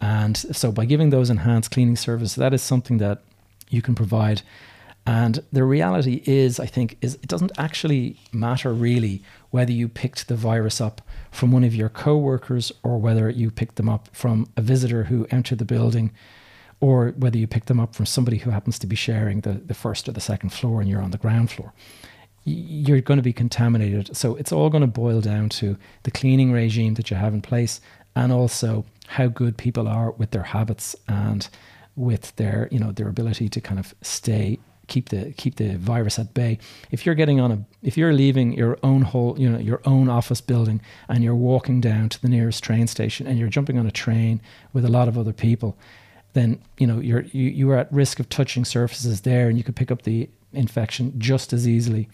And 0.00 0.36
so 0.36 0.72
by 0.72 0.84
giving 0.84 1.10
those 1.10 1.30
enhanced 1.30 1.70
cleaning 1.70 1.96
services, 1.96 2.34
that 2.36 2.52
is 2.52 2.62
something 2.62 2.98
that 2.98 3.22
you 3.68 3.82
can 3.82 3.94
provide 3.94 4.42
And 5.06 5.42
the 5.52 5.64
reality 5.64 6.22
is, 6.26 6.60
I 6.60 6.66
think, 6.66 6.96
is 7.00 7.14
it 7.16 7.28
doesn't 7.28 7.52
actually 7.58 8.16
matter 8.32 8.72
really 8.72 9.22
whether 9.50 9.72
you 9.72 9.88
picked 9.88 10.28
the 10.28 10.36
virus 10.36 10.80
up 10.80 11.02
from 11.30 11.52
one 11.52 11.64
of 11.64 11.74
your 11.74 11.88
co-workers 11.88 12.72
or 12.82 12.98
whether 12.98 13.28
you 13.28 13.50
picked 13.50 13.76
them 13.76 13.88
up 13.88 14.08
from 14.12 14.48
a 14.56 14.62
visitor 14.62 15.04
who 15.04 15.26
entered 15.30 15.58
the 15.58 15.64
building 15.64 16.12
or 16.80 17.10
whether 17.16 17.36
you 17.36 17.46
picked 17.46 17.66
them 17.66 17.80
up 17.80 17.94
from 17.94 18.06
somebody 18.06 18.38
who 18.38 18.50
happens 18.50 18.78
to 18.78 18.86
be 18.86 18.96
sharing 18.96 19.40
the, 19.40 19.52
the 19.52 19.74
first 19.74 20.08
or 20.08 20.12
the 20.12 20.20
second 20.20 20.50
floor 20.50 20.80
and 20.80 20.88
you're 20.88 21.02
on 21.02 21.10
the 21.10 21.18
ground 21.18 21.50
floor 21.50 21.72
you're 22.44 23.00
going 23.00 23.18
to 23.18 23.22
be 23.22 23.32
contaminated. 23.32 24.16
So 24.16 24.34
it's 24.36 24.52
all 24.52 24.70
going 24.70 24.80
to 24.80 24.86
boil 24.86 25.20
down 25.20 25.48
to 25.50 25.76
the 26.04 26.10
cleaning 26.10 26.52
regime 26.52 26.94
that 26.94 27.10
you 27.10 27.16
have 27.16 27.34
in 27.34 27.42
place 27.42 27.80
and 28.16 28.32
also 28.32 28.84
how 29.08 29.26
good 29.26 29.56
people 29.56 29.86
are 29.86 30.12
with 30.12 30.30
their 30.30 30.42
habits 30.42 30.96
and 31.06 31.48
with 31.96 32.34
their, 32.36 32.68
you 32.70 32.78
know, 32.78 32.92
their 32.92 33.08
ability 33.08 33.48
to 33.50 33.60
kind 33.60 33.78
of 33.78 33.94
stay 34.02 34.58
keep 34.90 35.08
the 35.08 35.32
keep 35.38 35.56
the 35.56 35.76
virus 35.76 36.18
at 36.18 36.34
bay. 36.34 36.58
If 36.90 37.06
you're 37.06 37.14
getting 37.14 37.40
on 37.40 37.50
a 37.50 37.64
if 37.82 37.96
you're 37.96 38.12
leaving 38.12 38.52
your 38.52 38.78
own 38.82 39.02
whole 39.02 39.38
you 39.40 39.48
know 39.48 39.58
your 39.58 39.80
own 39.86 40.10
office 40.10 40.42
building 40.42 40.82
and 41.08 41.24
you're 41.24 41.34
walking 41.34 41.80
down 41.80 42.10
to 42.10 42.20
the 42.20 42.28
nearest 42.28 42.62
train 42.62 42.86
station 42.86 43.26
and 43.26 43.38
you're 43.38 43.48
jumping 43.48 43.78
on 43.78 43.86
a 43.86 43.90
train 43.90 44.42
with 44.74 44.84
a 44.84 44.88
lot 44.88 45.08
of 45.08 45.16
other 45.16 45.32
people, 45.32 45.78
then 46.34 46.60
you 46.76 46.86
know 46.86 47.00
you're 47.00 47.22
you, 47.32 47.48
you 47.48 47.70
are 47.70 47.78
at 47.78 47.90
risk 47.90 48.20
of 48.20 48.28
touching 48.28 48.66
surfaces 48.66 49.22
there 49.22 49.48
and 49.48 49.56
you 49.56 49.64
could 49.64 49.76
pick 49.76 49.90
up 49.90 50.02
the 50.02 50.28
infection 50.52 51.18
just 51.18 51.52
as 51.52 51.66
easily 51.66 52.08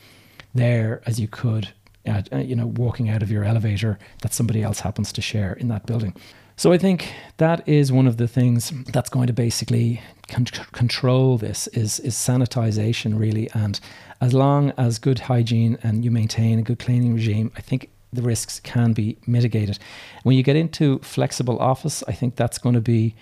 there 0.54 1.02
as 1.06 1.18
you 1.18 1.26
could 1.26 1.72
at, 2.04 2.32
uh, 2.32 2.36
you 2.38 2.54
know 2.54 2.66
walking 2.66 3.08
out 3.08 3.22
of 3.22 3.30
your 3.30 3.42
elevator 3.42 3.98
that 4.22 4.32
somebody 4.32 4.62
else 4.62 4.80
happens 4.80 5.12
to 5.12 5.20
share 5.20 5.54
in 5.54 5.68
that 5.68 5.86
building. 5.86 6.14
So 6.58 6.72
I 6.72 6.78
think 6.78 7.12
that 7.36 7.68
is 7.68 7.92
one 7.92 8.06
of 8.06 8.16
the 8.16 8.26
things 8.26 8.72
that's 8.86 9.10
going 9.10 9.26
to 9.26 9.34
basically 9.34 10.00
con- 10.28 10.46
control 10.72 11.36
this 11.36 11.66
is 11.68 12.00
is 12.00 12.14
sanitization 12.14 13.18
really, 13.18 13.50
and 13.52 13.78
as 14.22 14.32
long 14.32 14.72
as 14.78 14.98
good 14.98 15.18
hygiene 15.18 15.76
and 15.82 16.02
you 16.02 16.10
maintain 16.10 16.58
a 16.58 16.62
good 16.62 16.78
cleaning 16.78 17.12
regime, 17.12 17.52
I 17.56 17.60
think 17.60 17.90
the 18.10 18.22
risks 18.22 18.58
can 18.60 18.94
be 18.94 19.18
mitigated. 19.26 19.78
When 20.22 20.34
you 20.34 20.42
get 20.42 20.56
into 20.56 20.98
flexible 21.00 21.58
office, 21.58 22.02
I 22.08 22.12
think 22.12 22.36
that's 22.36 22.56
going 22.56 22.74
to 22.74 22.80
be 22.80 23.14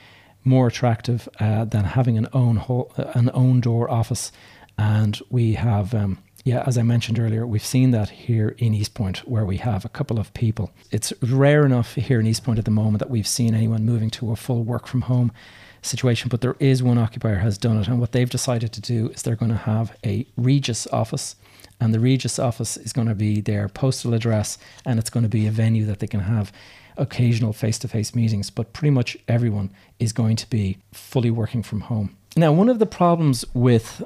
more 0.45 0.69
attractive 0.69 1.29
uh, 1.41 1.65
than 1.65 1.85
having 1.85 2.17
an 2.17 2.29
own 2.33 2.57
whole, 2.57 2.93
an 2.97 3.31
own 3.35 3.61
door 3.61 3.91
office, 3.91 4.31
and 4.79 5.21
we 5.29 5.55
have. 5.55 5.93
Um, 5.93 6.19
yeah, 6.45 6.63
as 6.67 6.77
I 6.77 6.83
mentioned 6.83 7.19
earlier, 7.19 7.47
we've 7.47 7.65
seen 7.65 7.91
that 7.93 8.11
here 8.11 8.55
in 8.59 8.75
Eastpoint 8.75 9.19
where 9.21 9.47
we 9.47 9.57
have 9.57 9.87
a 9.87 9.89
couple 9.89 10.21
of 10.21 10.33
people. 10.35 10.71
It's 10.91 11.11
rare 11.23 11.65
enough 11.65 11.95
here 11.95 12.21
in 12.21 12.27
Eastpoint 12.27 12.59
at 12.59 12.67
the 12.67 12.71
moment 12.71 12.99
that 12.99 13.09
we've 13.09 13.27
seen 13.27 13.55
anyone 13.55 13.87
moving 13.87 14.11
to 14.11 14.31
a 14.31 14.37
full 14.37 14.63
work 14.63 14.87
from 14.87 15.03
home 15.03 15.33
situation, 15.81 16.29
but 16.29 16.43
there 16.43 16.57
is 16.61 16.83
one 16.83 16.99
occupier 16.99 17.37
has 17.37 17.57
done 17.57 17.79
it. 17.79 17.89
And 17.89 17.99
what 17.99 18.13
they've 18.13 18.29
decided 18.29 18.73
to 18.75 18.83
do 18.83 19.09
is 19.09 19.23
they're 19.23 19.37
going 19.37 19.53
to 19.53 19.57
have 19.57 19.97
a 20.05 20.27
Regus 20.37 20.87
office. 20.89 21.37
And 21.81 21.95
the 21.95 22.01
Regus 22.01 22.39
office 22.39 22.77
is 22.77 22.93
going 22.93 23.09
to 23.09 23.15
be 23.15 23.41
their 23.41 23.71
postal 23.71 24.13
address 24.13 24.59
and 24.85 24.99
it's 24.99 25.11
going 25.11 25.23
to 25.23 25.31
be 25.31 25.47
a 25.47 25.51
venue 25.51 25.87
that 25.87 26.01
they 26.01 26.07
can 26.07 26.21
have 26.21 26.53
occasional 26.99 27.55
face 27.55 27.79
to 27.79 27.89
face 27.89 28.15
meetings. 28.15 28.51
But 28.51 28.75
pretty 28.75 28.91
much 28.91 29.17
everyone 29.29 29.71
is 29.99 30.13
going 30.13 30.37
to 30.37 30.51
be 30.51 30.77
fully 30.93 31.31
working 31.31 31.63
from 31.63 31.83
home. 31.83 32.17
Now, 32.37 32.53
one 32.53 32.69
of 32.69 32.81
the 32.81 32.87
problems 32.87 33.47
with 33.55 34.03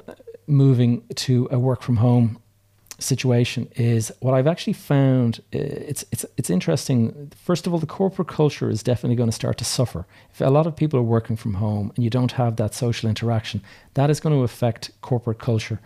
moving 0.49 1.03
to 1.15 1.47
a 1.51 1.59
work 1.59 1.81
from 1.81 1.97
home 1.97 2.39
situation 2.99 3.69
is 3.75 4.11
what 4.19 4.33
I've 4.33 4.47
actually 4.47 4.73
found. 4.73 5.39
Uh, 5.53 5.59
it's 5.59 6.05
it's 6.11 6.25
it's 6.37 6.49
interesting. 6.49 7.31
First 7.35 7.65
of 7.65 7.73
all, 7.73 7.79
the 7.79 7.85
corporate 7.85 8.27
culture 8.27 8.69
is 8.69 8.83
definitely 8.83 9.15
going 9.15 9.29
to 9.29 9.35
start 9.35 9.57
to 9.59 9.65
suffer. 9.65 10.05
If 10.33 10.41
a 10.41 10.49
lot 10.49 10.67
of 10.67 10.75
people 10.75 10.99
are 10.99 11.03
working 11.03 11.37
from 11.37 11.55
home 11.55 11.91
and 11.95 12.03
you 12.03 12.09
don't 12.09 12.33
have 12.33 12.57
that 12.57 12.73
social 12.73 13.09
interaction, 13.09 13.61
that 13.93 14.09
is 14.09 14.19
going 14.19 14.35
to 14.35 14.43
affect 14.43 14.91
corporate 15.01 15.39
culture. 15.39 15.79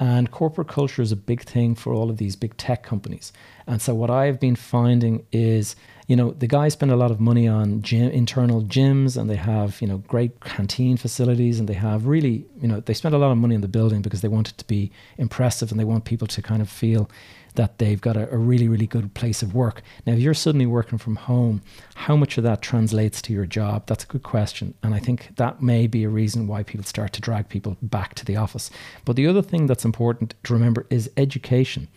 And 0.00 0.30
corporate 0.30 0.68
culture 0.68 1.02
is 1.02 1.12
a 1.12 1.16
big 1.16 1.42
thing 1.42 1.76
for 1.76 1.92
all 1.92 2.10
of 2.10 2.16
these 2.16 2.34
big 2.34 2.56
tech 2.56 2.82
companies. 2.82 3.32
And 3.66 3.80
so 3.80 3.94
what 3.94 4.10
I've 4.10 4.40
been 4.40 4.56
finding 4.56 5.26
is 5.30 5.76
you 6.10 6.16
know, 6.16 6.32
the 6.32 6.48
guys 6.48 6.72
spend 6.72 6.90
a 6.90 6.96
lot 6.96 7.12
of 7.12 7.20
money 7.20 7.46
on 7.46 7.82
gym, 7.82 8.10
internal 8.10 8.64
gyms 8.64 9.16
and 9.16 9.30
they 9.30 9.36
have, 9.36 9.80
you 9.80 9.86
know, 9.86 9.98
great 9.98 10.40
canteen 10.40 10.96
facilities 10.96 11.60
and 11.60 11.68
they 11.68 11.74
have 11.74 12.08
really, 12.08 12.44
you 12.60 12.66
know, 12.66 12.80
they 12.80 12.94
spend 12.94 13.14
a 13.14 13.18
lot 13.18 13.30
of 13.30 13.38
money 13.38 13.54
in 13.54 13.60
the 13.60 13.68
building 13.68 14.02
because 14.02 14.20
they 14.20 14.26
want 14.26 14.48
it 14.48 14.58
to 14.58 14.64
be 14.64 14.90
impressive 15.18 15.70
and 15.70 15.78
they 15.78 15.84
want 15.84 16.04
people 16.04 16.26
to 16.26 16.42
kind 16.42 16.62
of 16.62 16.68
feel 16.68 17.08
that 17.54 17.78
they've 17.78 18.00
got 18.00 18.16
a, 18.16 18.32
a 18.32 18.36
really, 18.36 18.68
really 18.68 18.86
good 18.86 19.14
place 19.14 19.42
of 19.42 19.54
work. 19.54 19.82
Now, 20.06 20.14
if 20.14 20.20
you're 20.20 20.34
suddenly 20.34 20.66
working 20.66 20.98
from 20.98 21.16
home, 21.16 21.62
how 21.94 22.16
much 22.16 22.38
of 22.38 22.44
that 22.44 22.62
translates 22.62 23.20
to 23.22 23.32
your 23.32 23.46
job? 23.46 23.86
That's 23.86 24.04
a 24.04 24.08
good 24.08 24.22
question. 24.22 24.74
And 24.82 24.94
I 24.94 24.98
think 24.98 25.36
that 25.36 25.62
may 25.62 25.86
be 25.86 26.04
a 26.04 26.08
reason 26.08 26.46
why 26.46 26.62
people 26.62 26.84
start 26.84 27.12
to 27.14 27.20
drag 27.20 27.48
people 27.48 27.76
back 27.82 28.14
to 28.14 28.24
the 28.24 28.36
office. 28.36 28.70
But 29.04 29.16
the 29.16 29.26
other 29.26 29.42
thing 29.42 29.66
that's 29.66 29.84
important 29.84 30.34
to 30.44 30.52
remember 30.52 30.86
is 30.90 31.10
education. 31.16 31.88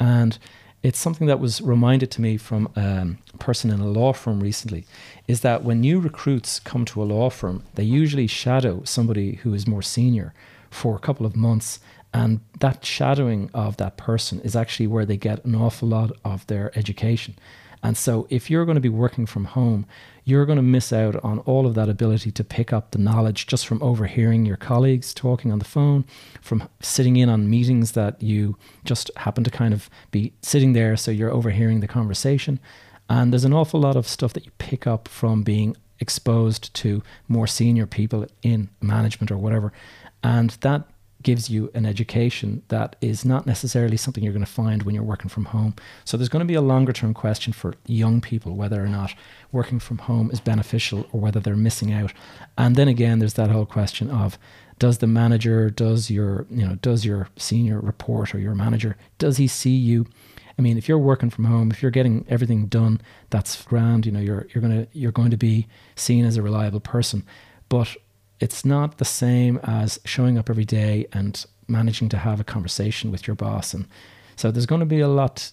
And 0.00 0.38
it's 0.82 0.98
something 0.98 1.26
that 1.26 1.40
was 1.40 1.60
reminded 1.60 2.10
to 2.12 2.20
me 2.20 2.36
from 2.36 2.68
um, 2.76 3.18
a 3.34 3.38
person 3.38 3.70
in 3.70 3.80
a 3.80 3.86
law 3.88 4.12
firm 4.12 4.40
recently 4.40 4.84
is 5.26 5.40
that 5.40 5.64
when 5.64 5.80
new 5.80 5.98
recruits 5.98 6.60
come 6.60 6.84
to 6.84 7.02
a 7.02 7.04
law 7.04 7.30
firm, 7.30 7.64
they 7.74 7.82
usually 7.82 8.28
shadow 8.28 8.82
somebody 8.84 9.36
who 9.36 9.54
is 9.54 9.66
more 9.66 9.82
senior 9.82 10.32
for 10.70 10.94
a 10.94 11.00
couple 11.00 11.26
of 11.26 11.34
months. 11.34 11.80
And 12.12 12.40
that 12.60 12.84
shadowing 12.84 13.50
of 13.52 13.76
that 13.76 13.96
person 13.96 14.40
is 14.40 14.56
actually 14.56 14.86
where 14.86 15.04
they 15.04 15.16
get 15.16 15.44
an 15.44 15.54
awful 15.54 15.88
lot 15.88 16.12
of 16.24 16.46
their 16.46 16.76
education. 16.78 17.36
And 17.82 17.96
so, 17.96 18.26
if 18.28 18.50
you're 18.50 18.64
going 18.64 18.74
to 18.74 18.80
be 18.80 18.88
working 18.88 19.24
from 19.24 19.44
home, 19.44 19.86
you're 20.24 20.46
going 20.46 20.56
to 20.56 20.62
miss 20.62 20.92
out 20.92 21.16
on 21.24 21.38
all 21.40 21.64
of 21.64 21.74
that 21.74 21.88
ability 21.88 22.32
to 22.32 22.44
pick 22.44 22.72
up 22.72 22.90
the 22.90 22.98
knowledge 22.98 23.46
just 23.46 23.66
from 23.66 23.82
overhearing 23.82 24.44
your 24.44 24.56
colleagues 24.56 25.14
talking 25.14 25.52
on 25.52 25.60
the 25.60 25.64
phone, 25.64 26.04
from 26.40 26.68
sitting 26.80 27.16
in 27.16 27.28
on 27.28 27.48
meetings 27.48 27.92
that 27.92 28.20
you 28.20 28.56
just 28.84 29.10
happen 29.16 29.44
to 29.44 29.50
kind 29.50 29.72
of 29.72 29.88
be 30.10 30.32
sitting 30.42 30.72
there, 30.72 30.96
so 30.96 31.10
you're 31.10 31.30
overhearing 31.30 31.80
the 31.80 31.86
conversation. 31.86 32.58
And 33.08 33.32
there's 33.32 33.44
an 33.44 33.54
awful 33.54 33.80
lot 33.80 33.96
of 33.96 34.08
stuff 34.08 34.32
that 34.32 34.44
you 34.44 34.50
pick 34.58 34.86
up 34.86 35.08
from 35.08 35.42
being 35.42 35.76
exposed 36.00 36.74
to 36.74 37.02
more 37.26 37.46
senior 37.46 37.86
people 37.86 38.26
in 38.42 38.68
management 38.80 39.30
or 39.30 39.38
whatever. 39.38 39.72
And 40.22 40.50
that 40.60 40.82
gives 41.22 41.50
you 41.50 41.70
an 41.74 41.84
education 41.84 42.62
that 42.68 42.96
is 43.00 43.24
not 43.24 43.46
necessarily 43.46 43.96
something 43.96 44.22
you're 44.22 44.32
going 44.32 44.44
to 44.44 44.50
find 44.50 44.84
when 44.84 44.94
you're 44.94 45.04
working 45.04 45.28
from 45.28 45.46
home. 45.46 45.74
So 46.04 46.16
there's 46.16 46.28
going 46.28 46.40
to 46.40 46.46
be 46.46 46.54
a 46.54 46.60
longer 46.60 46.92
term 46.92 47.12
question 47.12 47.52
for 47.52 47.74
young 47.86 48.20
people 48.20 48.54
whether 48.54 48.82
or 48.82 48.88
not 48.88 49.14
working 49.50 49.80
from 49.80 49.98
home 49.98 50.30
is 50.30 50.40
beneficial 50.40 51.08
or 51.12 51.20
whether 51.20 51.40
they're 51.40 51.56
missing 51.56 51.92
out. 51.92 52.12
And 52.56 52.76
then 52.76 52.88
again 52.88 53.18
there's 53.18 53.34
that 53.34 53.50
whole 53.50 53.66
question 53.66 54.10
of 54.10 54.38
does 54.78 54.98
the 54.98 55.08
manager, 55.08 55.70
does 55.70 56.08
your, 56.08 56.46
you 56.50 56.64
know, 56.64 56.76
does 56.76 57.04
your 57.04 57.28
senior 57.36 57.80
report 57.80 58.32
or 58.34 58.38
your 58.38 58.54
manager, 58.54 58.96
does 59.18 59.36
he 59.38 59.48
see 59.48 59.74
you? 59.74 60.06
I 60.56 60.62
mean, 60.62 60.78
if 60.78 60.88
you're 60.88 60.98
working 60.98 61.30
from 61.30 61.44
home, 61.44 61.70
if 61.70 61.82
you're 61.82 61.90
getting 61.90 62.24
everything 62.28 62.66
done, 62.66 63.00
that's 63.30 63.62
grand. 63.64 64.06
You 64.06 64.12
know, 64.12 64.20
you're 64.20 64.46
you're 64.52 64.62
gonna 64.62 64.88
you're 64.92 65.12
going 65.12 65.30
to 65.30 65.36
be 65.36 65.68
seen 65.94 66.24
as 66.24 66.36
a 66.36 66.42
reliable 66.42 66.80
person. 66.80 67.24
But 67.68 67.96
it's 68.40 68.64
not 68.64 68.98
the 68.98 69.04
same 69.04 69.58
as 69.62 69.98
showing 70.04 70.38
up 70.38 70.48
every 70.48 70.64
day 70.64 71.06
and 71.12 71.44
managing 71.66 72.08
to 72.10 72.18
have 72.18 72.40
a 72.40 72.44
conversation 72.44 73.10
with 73.10 73.26
your 73.26 73.36
boss. 73.36 73.74
And 73.74 73.86
so 74.36 74.50
there's 74.50 74.66
going 74.66 74.80
to 74.80 74.86
be 74.86 75.00
a 75.00 75.08
lot. 75.08 75.52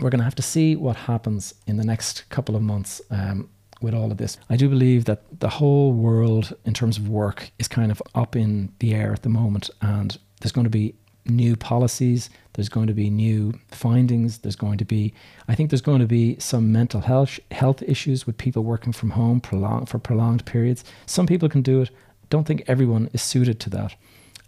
We're 0.00 0.10
going 0.10 0.20
to 0.20 0.24
have 0.24 0.34
to 0.36 0.42
see 0.42 0.76
what 0.76 0.96
happens 0.96 1.54
in 1.66 1.76
the 1.76 1.84
next 1.84 2.28
couple 2.28 2.56
of 2.56 2.62
months 2.62 3.00
um, 3.10 3.48
with 3.80 3.94
all 3.94 4.10
of 4.10 4.18
this. 4.18 4.38
I 4.50 4.56
do 4.56 4.68
believe 4.68 5.04
that 5.06 5.22
the 5.40 5.48
whole 5.48 5.92
world, 5.92 6.54
in 6.64 6.74
terms 6.74 6.98
of 6.98 7.08
work, 7.08 7.50
is 7.58 7.68
kind 7.68 7.90
of 7.90 8.02
up 8.14 8.36
in 8.36 8.72
the 8.80 8.94
air 8.94 9.12
at 9.12 9.22
the 9.22 9.28
moment, 9.28 9.70
and 9.80 10.18
there's 10.40 10.52
going 10.52 10.64
to 10.64 10.70
be 10.70 10.94
new 11.24 11.56
policies. 11.56 12.30
There's 12.54 12.68
going 12.68 12.86
to 12.86 12.94
be 12.94 13.10
new 13.10 13.58
findings. 13.68 14.38
There's 14.38 14.56
going 14.56 14.78
to 14.78 14.84
be, 14.84 15.12
I 15.48 15.54
think, 15.54 15.70
there's 15.70 15.82
going 15.82 16.00
to 16.00 16.06
be 16.06 16.38
some 16.38 16.72
mental 16.72 17.00
health 17.00 17.38
health 17.50 17.82
issues 17.82 18.26
with 18.26 18.38
people 18.38 18.64
working 18.64 18.92
from 18.92 19.10
home 19.10 19.40
prolong, 19.40 19.86
for 19.86 19.98
prolonged 19.98 20.44
periods. 20.46 20.84
Some 21.06 21.26
people 21.26 21.48
can 21.48 21.62
do 21.62 21.82
it 21.82 21.90
don't 22.30 22.46
think 22.46 22.64
everyone 22.66 23.08
is 23.12 23.22
suited 23.22 23.60
to 23.60 23.70
that. 23.70 23.94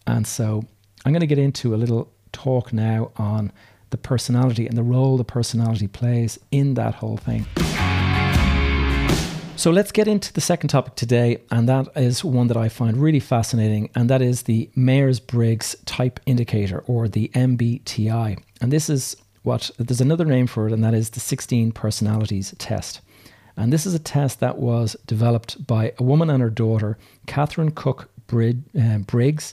And 0.07 0.27
so 0.27 0.64
I'm 1.05 1.12
going 1.12 1.21
to 1.21 1.27
get 1.27 1.38
into 1.38 1.75
a 1.75 1.77
little 1.77 2.11
talk 2.33 2.73
now 2.73 3.11
on 3.17 3.53
the 3.91 3.97
personality 3.97 4.67
and 4.67 4.77
the 4.77 4.83
role 4.83 5.17
the 5.17 5.25
personality 5.25 5.88
plays 5.88 6.38
in 6.51 6.75
that 6.75 6.97
whole 6.97 7.17
thing. 7.17 7.47
So 9.57 9.73
let's 9.73 9.91
get 9.91 10.07
into 10.07 10.33
the 10.33 10.41
second 10.41 10.69
topic 10.69 10.95
today, 10.95 11.38
and 11.51 11.69
that 11.69 11.88
is 11.97 12.23
one 12.23 12.47
that 12.47 12.57
I 12.57 12.69
find 12.69 12.97
really 12.97 13.19
fascinating, 13.19 13.91
and 13.97 14.09
that 14.09 14.23
is 14.23 14.43
the 14.43 14.71
Myers 14.77 15.19
Briggs 15.19 15.75
Type 15.85 16.21
Indicator, 16.27 16.85
or 16.87 17.09
the 17.09 17.29
MBTI. 17.35 18.38
And 18.61 18.73
this 18.73 18.88
is 18.88 19.17
what 19.43 19.73
there's 19.77 20.01
another 20.01 20.25
name 20.25 20.47
for 20.47 20.69
it, 20.69 20.73
and 20.73 20.85
that 20.85 20.95
is 20.95 21.11
the 21.11 21.19
16 21.19 21.73
Personalities 21.73 22.55
Test. 22.59 23.01
And 23.59 23.73
this 23.73 23.87
is 23.87 23.92
a 23.92 23.99
test 23.99 24.38
that 24.38 24.57
was 24.59 24.97
developed 25.05 25.66
by 25.66 25.92
a 25.99 26.05
woman 26.05 26.31
and 26.31 26.40
her 26.40 26.49
daughter, 26.49 26.97
Katharine 27.27 27.73
Cook 27.73 28.09
uh, 28.33 28.99
Briggs, 28.99 29.53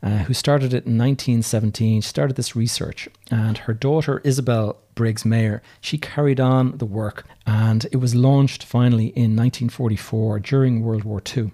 uh, 0.00 0.18
who 0.18 0.32
started 0.32 0.72
it 0.72 0.86
in 0.86 0.96
1917. 0.96 2.02
She 2.02 2.08
started 2.08 2.36
this 2.36 2.54
research, 2.54 3.08
and 3.32 3.58
her 3.58 3.74
daughter, 3.74 4.20
Isabel 4.22 4.78
Briggs 4.94 5.24
Myers, 5.24 5.60
she 5.80 5.98
carried 5.98 6.38
on 6.38 6.78
the 6.78 6.86
work, 6.86 7.24
and 7.44 7.84
it 7.90 7.96
was 7.96 8.14
launched 8.14 8.62
finally 8.62 9.06
in 9.06 9.34
1944 9.34 10.38
during 10.38 10.82
World 10.82 11.02
War 11.02 11.20
II. 11.36 11.50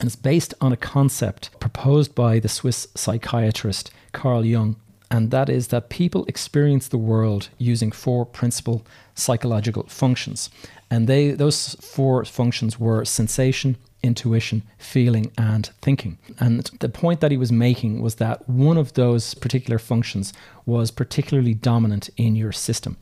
And 0.00 0.08
it's 0.08 0.16
based 0.16 0.52
on 0.60 0.72
a 0.72 0.76
concept 0.76 1.50
proposed 1.60 2.16
by 2.16 2.40
the 2.40 2.48
Swiss 2.48 2.88
psychiatrist 2.96 3.92
Carl 4.12 4.44
Jung. 4.44 4.74
And 5.10 5.30
that 5.30 5.48
is 5.48 5.68
that 5.68 5.90
people 5.90 6.24
experience 6.24 6.88
the 6.88 6.98
world 6.98 7.48
using 7.56 7.92
four 7.92 8.26
principal 8.26 8.84
psychological 9.14 9.84
functions. 9.84 10.50
And 10.90 11.08
they 11.08 11.32
those 11.32 11.74
four 11.80 12.24
functions 12.24 12.78
were 12.78 13.04
sensation, 13.04 13.76
intuition, 14.02 14.62
feeling, 14.78 15.32
and 15.38 15.70
thinking. 15.80 16.18
And 16.38 16.64
the 16.80 16.88
point 16.88 17.20
that 17.20 17.30
he 17.30 17.36
was 17.36 17.50
making 17.50 18.02
was 18.02 18.16
that 18.16 18.48
one 18.48 18.76
of 18.76 18.92
those 18.92 19.34
particular 19.34 19.78
functions 19.78 20.32
was 20.66 20.90
particularly 20.90 21.54
dominant 21.54 22.10
in 22.16 22.36
your 22.36 22.52
system. 22.52 22.96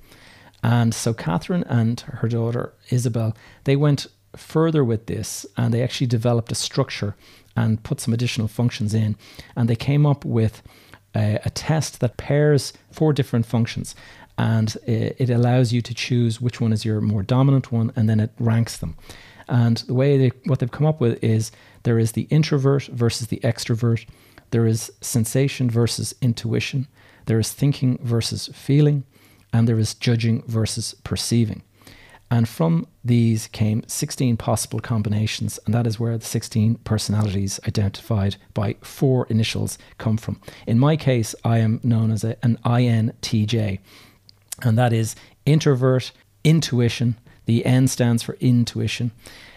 And 0.62 0.94
so 0.94 1.12
Katharine 1.12 1.64
and 1.64 2.00
her 2.00 2.28
daughter 2.28 2.72
Isabel, 2.90 3.36
they 3.64 3.76
went 3.76 4.06
further 4.36 4.84
with 4.84 5.06
this 5.06 5.44
and 5.56 5.74
they 5.74 5.82
actually 5.82 6.06
developed 6.06 6.52
a 6.52 6.54
structure 6.54 7.16
and 7.56 7.82
put 7.82 8.00
some 8.00 8.14
additional 8.14 8.48
functions 8.48 8.94
in. 8.94 9.16
And 9.56 9.68
they 9.68 9.76
came 9.76 10.06
up 10.06 10.24
with 10.24 10.62
a, 11.14 11.38
a 11.44 11.50
test 11.50 12.00
that 12.00 12.16
pairs 12.16 12.72
four 12.90 13.12
different 13.12 13.46
functions 13.46 13.94
and 14.38 14.76
it, 14.86 15.30
allows 15.30 15.72
you 15.72 15.82
to 15.82 15.94
choose 15.94 16.40
which 16.40 16.60
one 16.60 16.72
is 16.72 16.84
your 16.84 17.00
more 17.00 17.22
dominant 17.22 17.70
one 17.70 17.92
and 17.96 18.08
then 18.08 18.20
it 18.20 18.30
ranks 18.38 18.76
them. 18.76 18.96
And 19.48 19.78
the 19.78 19.94
way 19.94 20.16
they, 20.16 20.32
what 20.46 20.58
they've 20.58 20.70
come 20.70 20.86
up 20.86 21.00
with 21.00 21.22
is 21.22 21.52
there 21.82 21.98
is 21.98 22.12
the 22.12 22.22
introvert 22.30 22.84
versus 22.86 23.26
the 23.28 23.40
extrovert, 23.40 24.06
there 24.50 24.66
is 24.66 24.92
sensation 25.00 25.70
versus 25.70 26.14
intuition, 26.20 26.86
there 27.26 27.38
is 27.38 27.52
thinking 27.52 27.98
versus 28.02 28.48
feeling, 28.52 29.04
and 29.52 29.68
there 29.68 29.78
is 29.78 29.94
judging 29.94 30.42
versus 30.46 30.94
perceiving. 31.04 31.62
And 32.32 32.48
from 32.48 32.86
these 33.04 33.46
came 33.48 33.82
16 33.86 34.38
possible 34.38 34.80
combinations, 34.80 35.60
and 35.66 35.74
that 35.74 35.86
is 35.86 36.00
where 36.00 36.16
the 36.16 36.24
16 36.24 36.76
personalities 36.76 37.60
identified 37.68 38.36
by 38.54 38.76
four 38.80 39.26
initials 39.28 39.76
come 39.98 40.16
from. 40.16 40.40
In 40.66 40.78
my 40.78 40.96
case, 40.96 41.34
I 41.44 41.58
am 41.58 41.78
known 41.82 42.10
as 42.10 42.24
a, 42.24 42.42
an 42.42 42.58
INTJ, 42.64 43.80
and 44.62 44.78
that 44.78 44.94
is 44.94 45.14
introvert, 45.44 46.10
intuition. 46.42 47.18
The 47.44 47.66
N 47.66 47.86
stands 47.86 48.22
for 48.22 48.38
intuition, 48.40 49.10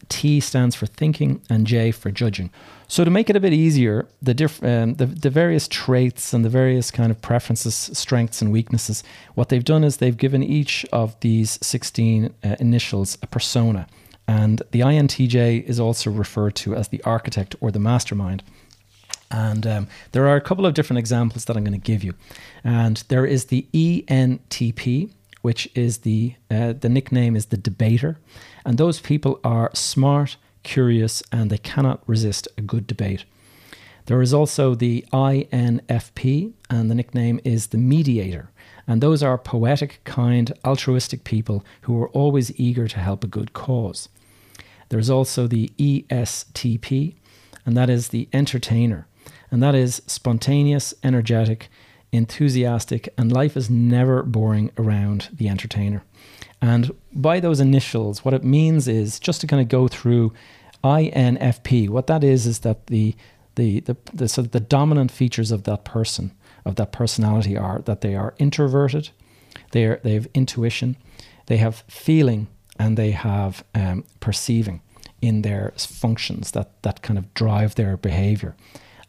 T 0.09 0.39
stands 0.39 0.75
for 0.75 0.85
thinking, 0.85 1.41
and 1.49 1.65
J 1.65 1.91
for 1.91 2.11
judging. 2.11 2.49
So 2.87 3.03
to 3.03 3.09
make 3.09 3.29
it 3.29 3.35
a 3.35 3.39
bit 3.39 3.53
easier, 3.53 4.07
the, 4.21 4.33
diff- 4.33 4.63
um, 4.63 4.95
the 4.95 5.05
the 5.05 5.29
various 5.29 5.67
traits 5.67 6.33
and 6.33 6.45
the 6.45 6.49
various 6.49 6.91
kind 6.91 7.11
of 7.11 7.21
preferences, 7.21 7.75
strengths 7.93 8.41
and 8.41 8.51
weaknesses, 8.51 9.03
what 9.33 9.49
they've 9.49 9.63
done 9.63 9.83
is 9.83 9.97
they've 9.97 10.15
given 10.15 10.43
each 10.43 10.85
of 10.91 11.19
these 11.21 11.57
16 11.61 12.33
uh, 12.43 12.55
initials 12.59 13.17
a 13.21 13.27
persona. 13.27 13.87
And 14.27 14.61
the 14.71 14.81
INTJ 14.81 15.63
is 15.63 15.79
also 15.79 16.09
referred 16.09 16.55
to 16.55 16.75
as 16.75 16.87
the 16.87 17.01
architect 17.03 17.55
or 17.59 17.71
the 17.71 17.79
mastermind. 17.79 18.43
And 19.31 19.65
um, 19.67 19.87
there 20.11 20.27
are 20.27 20.35
a 20.35 20.41
couple 20.41 20.65
of 20.65 20.73
different 20.73 20.99
examples 20.99 21.45
that 21.45 21.57
I'm 21.57 21.63
going 21.63 21.79
to 21.79 21.91
give 21.91 22.03
you. 22.03 22.13
And 22.63 23.03
there 23.07 23.25
is 23.25 23.45
the 23.45 23.67
ENTP, 23.73 25.11
which 25.45 25.69
is 25.75 25.99
the 25.99 26.33
uh, 26.49 26.73
the 26.73 26.89
nickname 26.89 27.35
is 27.35 27.45
the 27.45 27.65
debater, 27.69 28.17
and 28.65 28.79
those 28.79 28.99
people 28.99 29.39
are 29.43 29.69
smart, 29.75 30.37
curious, 30.63 31.21
and 31.31 31.51
they 31.51 31.59
cannot 31.59 32.01
resist 32.07 32.47
a 32.57 32.61
good 32.61 32.87
debate. 32.87 33.25
There 34.07 34.23
is 34.23 34.33
also 34.33 34.73
the 34.73 35.05
INFP, 35.13 36.53
and 36.67 36.89
the 36.89 36.95
nickname 36.95 37.39
is 37.43 37.67
the 37.67 37.77
mediator. 37.77 38.49
And 38.87 39.01
those 39.01 39.21
are 39.21 39.37
poetic, 39.37 39.99
kind, 40.03 40.51
altruistic 40.65 41.23
people 41.23 41.63
who 41.81 42.01
are 42.01 42.09
always 42.09 42.59
eager 42.59 42.87
to 42.87 42.99
help 42.99 43.23
a 43.23 43.35
good 43.37 43.53
cause. 43.53 44.09
There's 44.89 45.11
also 45.11 45.45
the 45.45 45.71
ESTP, 45.77 47.13
and 47.67 47.77
that 47.77 47.91
is 47.91 48.07
the 48.07 48.27
entertainer. 48.33 49.05
And 49.51 49.61
that 49.61 49.75
is 49.75 50.01
spontaneous, 50.07 50.95
energetic, 51.03 51.69
enthusiastic, 52.15 53.13
and 53.17 53.31
life 53.31 53.57
is 53.57 53.69
never 53.69 54.23
boring 54.23 54.71
around 54.77 55.29
the 55.33 55.49
entertainer. 55.49 56.03
And 56.61 56.91
by 57.13 57.39
those 57.39 57.59
initials, 57.59 58.23
what 58.23 58.33
it 58.33 58.43
means 58.43 58.87
is 58.87 59.19
just 59.19 59.41
to 59.41 59.47
kind 59.47 59.61
of 59.61 59.69
go 59.69 59.87
through 59.87 60.33
INFP. 60.83 61.89
What 61.89 62.07
that 62.07 62.23
is 62.23 62.45
is 62.45 62.59
that 62.59 62.87
the 62.87 63.15
the 63.55 63.79
the, 63.81 63.97
the 64.13 64.49
the 64.51 64.59
dominant 64.59 65.11
features 65.11 65.51
of 65.51 65.63
that 65.63 65.83
person 65.83 66.31
of 66.65 66.75
that 66.75 66.91
personality 66.91 67.57
are 67.57 67.81
that 67.85 68.01
they 68.01 68.15
are 68.15 68.33
introverted, 68.37 69.09
they 69.71 69.85
are 69.85 69.99
they 70.03 70.13
have 70.13 70.27
intuition, 70.33 70.97
they 71.45 71.57
have 71.57 71.83
feeling, 71.87 72.47
and 72.79 72.97
they 72.97 73.11
have 73.11 73.63
um, 73.73 74.03
perceiving 74.19 74.81
in 75.21 75.41
their 75.41 75.73
functions 75.77 76.51
that 76.51 76.81
that 76.83 77.01
kind 77.01 77.17
of 77.17 77.33
drive 77.33 77.75
their 77.75 77.97
behavior. 77.97 78.55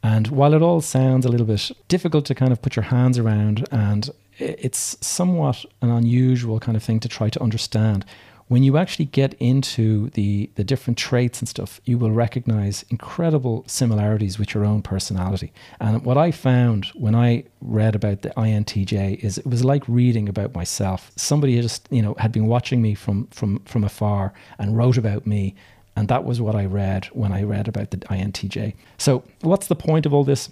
And 0.02 0.28
while 0.28 0.54
it 0.54 0.62
all 0.62 0.80
sounds 0.80 1.26
a 1.26 1.28
little 1.28 1.46
bit 1.46 1.70
difficult 1.88 2.24
to 2.26 2.34
kind 2.34 2.52
of 2.52 2.62
put 2.62 2.76
your 2.76 2.84
hands 2.84 3.18
around, 3.18 3.66
and 3.70 4.10
it's 4.38 4.96
somewhat 5.00 5.64
an 5.82 5.90
unusual 5.90 6.60
kind 6.60 6.76
of 6.76 6.82
thing 6.82 7.00
to 7.00 7.08
try 7.08 7.30
to 7.30 7.42
understand, 7.42 8.04
when 8.48 8.62
you 8.62 8.76
actually 8.76 9.06
get 9.06 9.34
into 9.34 10.10
the 10.10 10.48
the 10.54 10.64
different 10.64 10.98
traits 10.98 11.40
and 11.40 11.48
stuff, 11.48 11.80
you 11.84 11.98
will 11.98 12.12
recognize 12.12 12.84
incredible 12.90 13.64
similarities 13.66 14.38
with 14.38 14.54
your 14.54 14.64
own 14.64 14.82
personality. 14.82 15.52
And 15.80 16.04
what 16.04 16.16
I 16.16 16.30
found 16.30 16.86
when 16.94 17.14
I 17.14 17.44
read 17.60 17.94
about 17.94 18.22
the 18.22 18.30
INTJ 18.30 19.18
is 19.24 19.38
it 19.38 19.46
was 19.46 19.64
like 19.64 19.82
reading 19.88 20.28
about 20.28 20.54
myself. 20.54 21.10
Somebody 21.16 21.60
just 21.60 21.88
you 21.90 22.02
know 22.02 22.14
had 22.18 22.32
been 22.32 22.46
watching 22.46 22.80
me 22.80 22.94
from 22.94 23.26
from 23.28 23.60
from 23.64 23.84
afar 23.84 24.32
and 24.58 24.76
wrote 24.76 24.96
about 24.96 25.26
me. 25.26 25.54
And 25.96 26.08
that 26.08 26.24
was 26.24 26.40
what 26.40 26.54
I 26.54 26.66
read 26.66 27.06
when 27.06 27.32
I 27.32 27.42
read 27.42 27.68
about 27.68 27.90
the 27.90 27.96
INTJ. 27.96 28.74
So, 28.98 29.24
what's 29.40 29.66
the 29.66 29.74
point 29.74 30.04
of 30.06 30.12
all 30.12 30.24
this? 30.24 30.50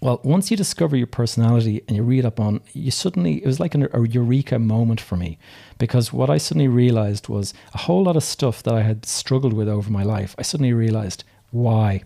Well, 0.00 0.20
once 0.22 0.50
you 0.50 0.56
discover 0.56 0.96
your 0.96 1.08
personality 1.08 1.82
and 1.86 1.96
you 1.96 2.02
read 2.02 2.24
up 2.24 2.38
on, 2.40 2.60
you 2.72 2.90
suddenly, 2.90 3.42
it 3.42 3.46
was 3.46 3.58
like 3.58 3.74
an, 3.74 3.88
a 3.92 4.06
eureka 4.06 4.58
moment 4.58 5.00
for 5.00 5.16
me 5.16 5.38
because 5.76 6.12
what 6.12 6.30
I 6.30 6.38
suddenly 6.38 6.68
realized 6.68 7.28
was 7.28 7.52
a 7.74 7.78
whole 7.78 8.04
lot 8.04 8.16
of 8.16 8.22
stuff 8.22 8.62
that 8.62 8.74
I 8.74 8.82
had 8.82 9.04
struggled 9.04 9.52
with 9.52 9.68
over 9.68 9.90
my 9.90 10.04
life. 10.04 10.34
I 10.38 10.42
suddenly 10.42 10.72
realized 10.72 11.24
why. 11.50 12.02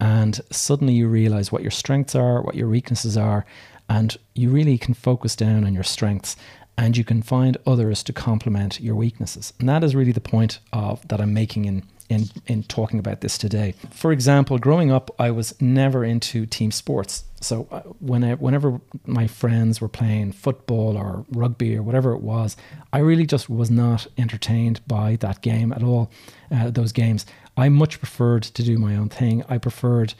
And 0.00 0.40
suddenly 0.50 0.94
you 0.94 1.08
realize 1.08 1.52
what 1.52 1.62
your 1.62 1.70
strengths 1.70 2.14
are, 2.14 2.42
what 2.42 2.56
your 2.56 2.68
weaknesses 2.68 3.16
are, 3.16 3.46
and 3.88 4.16
you 4.34 4.50
really 4.50 4.76
can 4.76 4.94
focus 4.94 5.36
down 5.36 5.64
on 5.64 5.72
your 5.72 5.84
strengths 5.84 6.36
and 6.76 6.96
you 6.96 7.04
can 7.04 7.22
find 7.22 7.56
others 7.66 8.02
to 8.02 8.12
complement 8.12 8.80
your 8.80 8.94
weaknesses. 8.94 9.52
And 9.58 9.68
that 9.68 9.82
is 9.82 9.94
really 9.94 10.12
the 10.12 10.20
point 10.20 10.58
of 10.72 11.06
that 11.08 11.20
I'm 11.20 11.32
making 11.32 11.64
in 11.64 11.82
in 12.08 12.28
in 12.46 12.62
talking 12.64 12.98
about 12.98 13.20
this 13.20 13.38
today. 13.38 13.74
For 13.90 14.12
example, 14.12 14.58
growing 14.58 14.90
up, 14.90 15.10
I 15.18 15.30
was 15.30 15.60
never 15.60 16.04
into 16.04 16.46
team 16.46 16.70
sports. 16.70 17.24
So 17.40 17.68
uh, 17.70 17.80
when 18.00 18.24
I, 18.24 18.34
whenever 18.34 18.80
my 19.04 19.26
friends 19.26 19.80
were 19.80 19.88
playing 19.88 20.32
football 20.32 20.96
or 20.96 21.24
rugby 21.30 21.76
or 21.76 21.82
whatever 21.82 22.12
it 22.12 22.22
was, 22.22 22.56
I 22.92 22.98
really 22.98 23.26
just 23.26 23.50
was 23.50 23.70
not 23.70 24.06
entertained 24.16 24.80
by 24.86 25.16
that 25.16 25.42
game 25.42 25.72
at 25.72 25.82
all. 25.82 26.10
Uh, 26.50 26.70
those 26.70 26.92
games, 26.92 27.26
I 27.56 27.68
much 27.68 27.98
preferred 27.98 28.42
to 28.42 28.62
do 28.62 28.78
my 28.78 28.96
own 28.96 29.08
thing. 29.08 29.44
I 29.48 29.58
preferred 29.58 30.14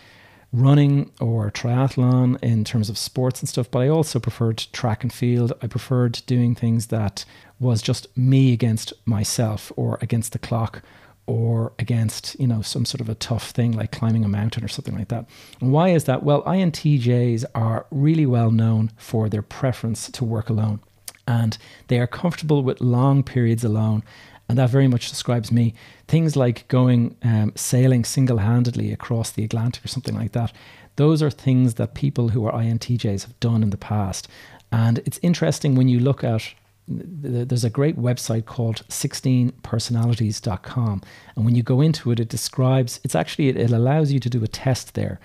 running 0.52 1.10
or 1.20 1.50
triathlon 1.50 2.42
in 2.42 2.64
terms 2.64 2.88
of 2.88 2.96
sports 2.96 3.40
and 3.40 3.48
stuff, 3.48 3.70
but 3.70 3.80
I 3.80 3.88
also 3.88 4.18
preferred 4.18 4.58
track 4.72 5.02
and 5.02 5.12
field. 5.12 5.52
I 5.62 5.66
preferred 5.66 6.22
doing 6.26 6.54
things 6.54 6.86
that 6.86 7.24
was 7.58 7.82
just 7.82 8.14
me 8.16 8.52
against 8.52 8.92
myself 9.04 9.72
or 9.76 9.98
against 10.00 10.32
the 10.32 10.38
clock 10.38 10.82
or 11.26 11.72
against 11.78 12.38
you 12.38 12.46
know 12.46 12.62
some 12.62 12.84
sort 12.84 13.00
of 13.00 13.08
a 13.08 13.14
tough 13.14 13.50
thing 13.50 13.72
like 13.72 13.92
climbing 13.92 14.24
a 14.24 14.28
mountain 14.28 14.64
or 14.64 14.68
something 14.68 14.96
like 14.96 15.08
that. 15.08 15.26
And 15.60 15.72
why 15.72 15.90
is 15.90 16.04
that? 16.04 16.22
Well, 16.22 16.42
INTJs 16.42 17.44
are 17.54 17.86
really 17.90 18.26
well 18.26 18.50
known 18.50 18.90
for 18.96 19.28
their 19.28 19.42
preference 19.42 20.10
to 20.10 20.24
work 20.24 20.48
alone, 20.48 20.80
and 21.26 21.58
they 21.88 21.98
are 21.98 22.06
comfortable 22.06 22.62
with 22.62 22.80
long 22.80 23.22
periods 23.22 23.64
alone. 23.64 24.02
And 24.48 24.56
that 24.58 24.70
very 24.70 24.86
much 24.86 25.08
describes 25.08 25.50
me. 25.50 25.74
Things 26.06 26.36
like 26.36 26.68
going 26.68 27.16
um, 27.22 27.52
sailing 27.56 28.04
single 28.04 28.38
handedly 28.38 28.92
across 28.92 29.32
the 29.32 29.42
Atlantic 29.42 29.84
or 29.84 29.88
something 29.88 30.14
like 30.14 30.32
that. 30.32 30.52
Those 30.94 31.20
are 31.20 31.30
things 31.30 31.74
that 31.74 31.94
people 31.94 32.28
who 32.28 32.46
are 32.46 32.52
INTJs 32.52 33.22
have 33.22 33.40
done 33.40 33.64
in 33.64 33.70
the 33.70 33.76
past. 33.76 34.28
And 34.70 34.98
it's 34.98 35.18
interesting 35.20 35.74
when 35.74 35.88
you 35.88 35.98
look 35.98 36.22
at 36.22 36.54
there's 36.88 37.64
a 37.64 37.70
great 37.70 37.98
website 37.98 38.44
called 38.44 38.82
16personalities.com 38.88 41.02
and 41.34 41.44
when 41.44 41.56
you 41.56 41.62
go 41.62 41.80
into 41.80 42.12
it 42.12 42.20
it 42.20 42.28
describes 42.28 43.00
it's 43.02 43.14
actually 43.14 43.48
it, 43.48 43.72
allows 43.72 44.12
you 44.12 44.20
to 44.20 44.30
do 44.30 44.44
a 44.44 44.48
test 44.48 44.94
there. 44.94 45.18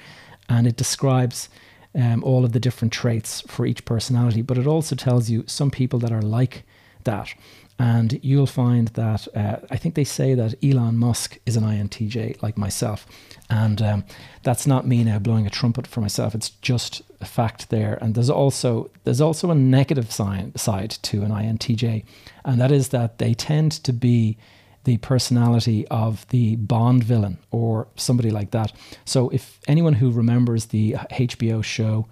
And 0.50 0.68
it 0.68 0.76
describes 0.76 1.50
um, 1.96 2.24
all 2.24 2.44
of 2.44 2.52
the 2.52 2.60
different 2.60 2.92
traits 2.92 3.42
for 3.42 3.66
each 3.66 3.86
personality 3.86 4.42
but 4.42 4.58
it 4.58 4.66
also 4.66 4.96
tells 4.96 5.30
you 5.30 5.44
some 5.48 5.70
people 5.70 6.00
that 6.00 6.12
are 6.12 6.22
like 6.22 6.64
that 7.04 7.34
and 7.82 8.20
you'll 8.22 8.46
find 8.46 8.90
that 8.90 9.28
uh, 9.36 9.58
I 9.72 9.76
think 9.76 9.96
they 9.96 10.04
say 10.04 10.36
that 10.36 10.54
Elon 10.64 10.98
Musk 10.98 11.40
is 11.48 11.56
an 11.56 11.64
INTJ 11.64 12.40
like 12.44 12.56
myself. 12.56 13.08
And 13.50 13.82
um, 13.82 14.04
that's 14.44 14.68
not 14.68 14.86
me 14.86 15.04
now 15.04 15.18
blowing 15.18 15.48
a 15.48 15.50
trumpet 15.50 15.88
for 15.88 16.00
myself. 16.00 16.36
It's 16.36 16.52
just 16.62 17.02
a 17.22 17.26
fact 17.26 17.72
there. 17.72 17.98
And 18.00 18.14
there's 18.14 18.30
also 18.30 18.92
there's 19.04 19.20
also 19.20 19.50
a 19.50 19.56
negative 19.56 20.12
sign, 20.12 20.56
side 20.56 20.92
to 21.02 21.24
an 21.24 21.32
INTJ, 21.32 22.06
and 22.46 22.62
that 22.62 22.72
is 22.72 22.90
that 22.90 23.18
they 23.18 23.34
tend 23.34 23.72
to 23.84 23.92
be 23.92 24.38
the 24.84 24.98
personality 24.98 25.88
of 25.88 26.28
the 26.28 26.58
Bond 26.58 27.04
villain 27.04 27.40
or 27.50 27.88
somebody 27.96 28.30
like 28.30 28.52
that. 28.52 28.74
So, 29.06 29.30
if 29.30 29.60
anyone 29.68 29.94
who 29.94 30.12
remembers 30.12 30.68
the 30.68 30.98
HBO 31.12 31.64
show 31.64 32.08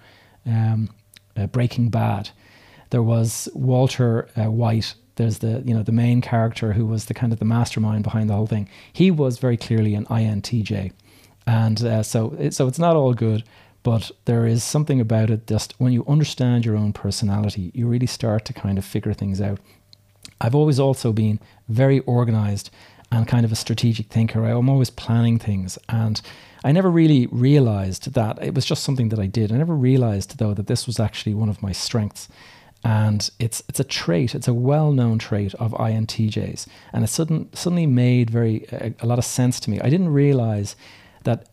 um, 0.47 0.89
uh, 1.37 1.45
Breaking 1.45 1.89
Bad, 1.89 2.31
there 2.89 3.03
was 3.03 3.47
Walter 3.53 4.29
uh, 4.35 4.49
White. 4.49 4.95
There's 5.19 5.39
the 5.39 5.61
you 5.65 5.73
know 5.73 5.83
the 5.83 5.91
main 5.91 6.21
character 6.21 6.73
who 6.73 6.85
was 6.85 7.05
the 7.05 7.13
kind 7.13 7.33
of 7.33 7.39
the 7.39 7.45
mastermind 7.45 8.05
behind 8.05 8.29
the 8.29 8.35
whole 8.35 8.47
thing. 8.47 8.69
He 8.91 9.11
was 9.11 9.37
very 9.37 9.57
clearly 9.57 9.93
an 9.93 10.05
INTJ, 10.05 10.93
and 11.45 11.83
uh, 11.83 12.03
so 12.03 12.35
it, 12.39 12.53
so 12.53 12.67
it's 12.67 12.79
not 12.79 12.95
all 12.95 13.13
good. 13.13 13.43
But 13.83 14.11
there 14.25 14.45
is 14.45 14.63
something 14.63 15.01
about 15.01 15.29
it 15.29 15.45
just 15.45 15.73
when 15.77 15.91
you 15.91 16.05
understand 16.07 16.65
your 16.65 16.77
own 16.77 16.93
personality, 16.93 17.71
you 17.73 17.85
really 17.87 18.07
start 18.07 18.45
to 18.45 18.53
kind 18.53 18.77
of 18.77 18.85
figure 18.85 19.13
things 19.13 19.41
out. 19.41 19.59
I've 20.39 20.55
always 20.55 20.79
also 20.79 21.11
been 21.11 21.39
very 21.67 21.99
organized 22.01 22.69
and 23.11 23.27
kind 23.27 23.45
of 23.45 23.51
a 23.51 23.55
strategic 23.55 24.07
thinker. 24.07 24.45
I'm 24.45 24.69
always 24.69 24.89
planning 24.89 25.39
things. 25.39 25.77
And 25.89 26.21
I 26.63 26.71
never 26.71 26.91
really 26.91 27.27
realized 27.27 28.13
that 28.13 28.41
it 28.41 28.53
was 28.53 28.65
just 28.65 28.83
something 28.83 29.09
that 29.09 29.19
I 29.19 29.27
did. 29.27 29.51
I 29.51 29.57
never 29.57 29.75
realized, 29.75 30.37
though, 30.37 30.53
that 30.53 30.67
this 30.67 30.85
was 30.85 30.99
actually 30.99 31.33
one 31.33 31.49
of 31.49 31.63
my 31.63 31.71
strengths. 31.71 32.27
And 32.83 33.29
it's 33.39 33.61
it's 33.67 33.79
a 33.79 33.83
trait, 33.83 34.33
it's 34.33 34.47
a 34.47 34.53
well 34.53 34.91
known 34.91 35.19
trait 35.19 35.53
of 35.55 35.71
INTJs. 35.73 36.65
And 36.93 37.03
it 37.03 37.07
sudden, 37.07 37.49
suddenly 37.53 37.87
made 37.87 38.29
very 38.29 38.65
a, 38.71 38.93
a 39.01 39.05
lot 39.05 39.19
of 39.19 39.25
sense 39.25 39.59
to 39.61 39.69
me. 39.69 39.79
I 39.81 39.89
didn't 39.89 40.09
realize 40.09 40.75
that 41.23 41.49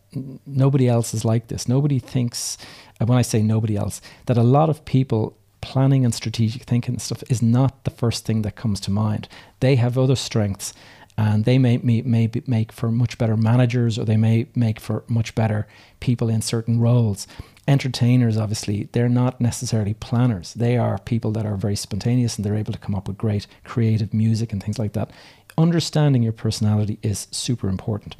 nobody 0.46 0.88
else 0.88 1.12
is 1.12 1.24
like 1.24 1.48
this. 1.48 1.68
Nobody 1.68 1.98
thinks, 1.98 2.56
uh, 3.00 3.06
when 3.06 3.18
I 3.18 3.22
say 3.22 3.42
nobody 3.42 3.76
else, 3.76 4.00
that 4.26 4.38
a 4.38 4.42
lot 4.42 4.70
of 4.70 4.84
people 4.84 5.36
planning 5.60 6.04
and 6.04 6.14
strategic 6.14 6.62
thinking 6.62 6.94
and 6.94 7.02
stuff 7.02 7.24
is 7.28 7.42
not 7.42 7.84
the 7.84 7.90
first 7.90 8.24
thing 8.24 8.42
that 8.42 8.54
comes 8.54 8.78
to 8.80 8.90
mind. 8.90 9.28
They 9.60 9.76
have 9.76 9.98
other 9.98 10.14
strengths 10.14 10.72
and 11.16 11.44
they 11.44 11.59
may, 11.59 11.79
may, 11.79 12.02
may 12.02 12.31
make 12.46 12.72
for 12.72 12.90
much 12.90 13.16
better 13.16 13.37
managers 13.37 13.98
or 13.98 14.05
they 14.05 14.16
may 14.16 14.46
make 14.55 14.79
for 14.79 15.05
much 15.09 15.35
better 15.35 15.66
people 16.00 16.29
in 16.29 16.42
certain 16.42 16.79
roles. 16.79 17.26
Entertainers, 17.66 18.37
obviously, 18.37 18.88
they're 18.92 19.09
not 19.09 19.40
necessarily 19.40 19.94
planners. 19.94 20.52
They 20.55 20.76
are 20.76 20.98
people 20.98 21.33
that 21.33 21.46
are 21.46 21.57
very 21.57 21.76
spontaneous 21.76 22.37
and 22.37 22.44
they're 22.44 22.55
able 22.55 22.72
to 22.72 22.79
come 22.79 22.94
up 22.94 23.09
with 23.09 23.18
great 23.18 23.46
creative 23.64 24.12
music 24.12 24.52
and 24.52 24.62
things 24.62 24.79
like 24.79 24.92
that. 24.92 25.11
Understanding 25.59 26.22
your 26.22 26.33
personality 26.33 26.98
is 27.02 27.29
super 27.31 27.68
important. 27.68 28.16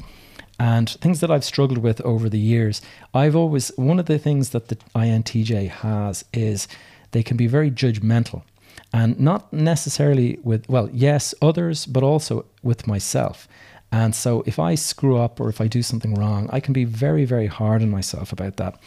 And 0.59 0.89
things 0.89 1.21
that 1.21 1.31
I've 1.31 1.45
struggled 1.45 1.79
with 1.79 2.01
over 2.01 2.31
the 2.31 2.39
years, 2.39 2.81
I've 3.13 3.37
always, 3.37 3.69
one 3.77 4.01
of 4.01 4.07
the 4.07 4.19
things 4.19 4.51
that 4.51 4.69
the 4.69 4.77
INTJ 4.95 5.69
has 5.69 6.25
is 6.33 6.67
they 7.11 7.23
can 7.23 7.37
be 7.37 7.47
very 7.47 7.71
judgmental 7.71 8.43
and 8.93 9.19
not 9.19 9.53
necessarily 9.53 10.39
with, 10.43 10.69
well, 10.69 10.89
yes, 10.93 11.35
others, 11.43 11.87
but 11.87 12.03
also 12.03 12.47
with 12.63 12.87
myself. 12.87 13.49
And 13.93 14.15
so 14.15 14.43
if 14.47 14.59
I 14.59 14.75
screw 14.75 15.17
up 15.17 15.41
or 15.41 15.49
if 15.49 15.61
I 15.61 15.69
do 15.69 15.83
something 15.83 16.15
wrong, 16.15 16.49
I 16.53 16.61
can 16.61 16.73
be 16.73 16.85
very, 16.85 17.25
very 17.25 17.47
hard 17.47 17.83
on 17.83 17.91
myself 17.91 18.33
about 18.33 18.57
that. 18.57 18.79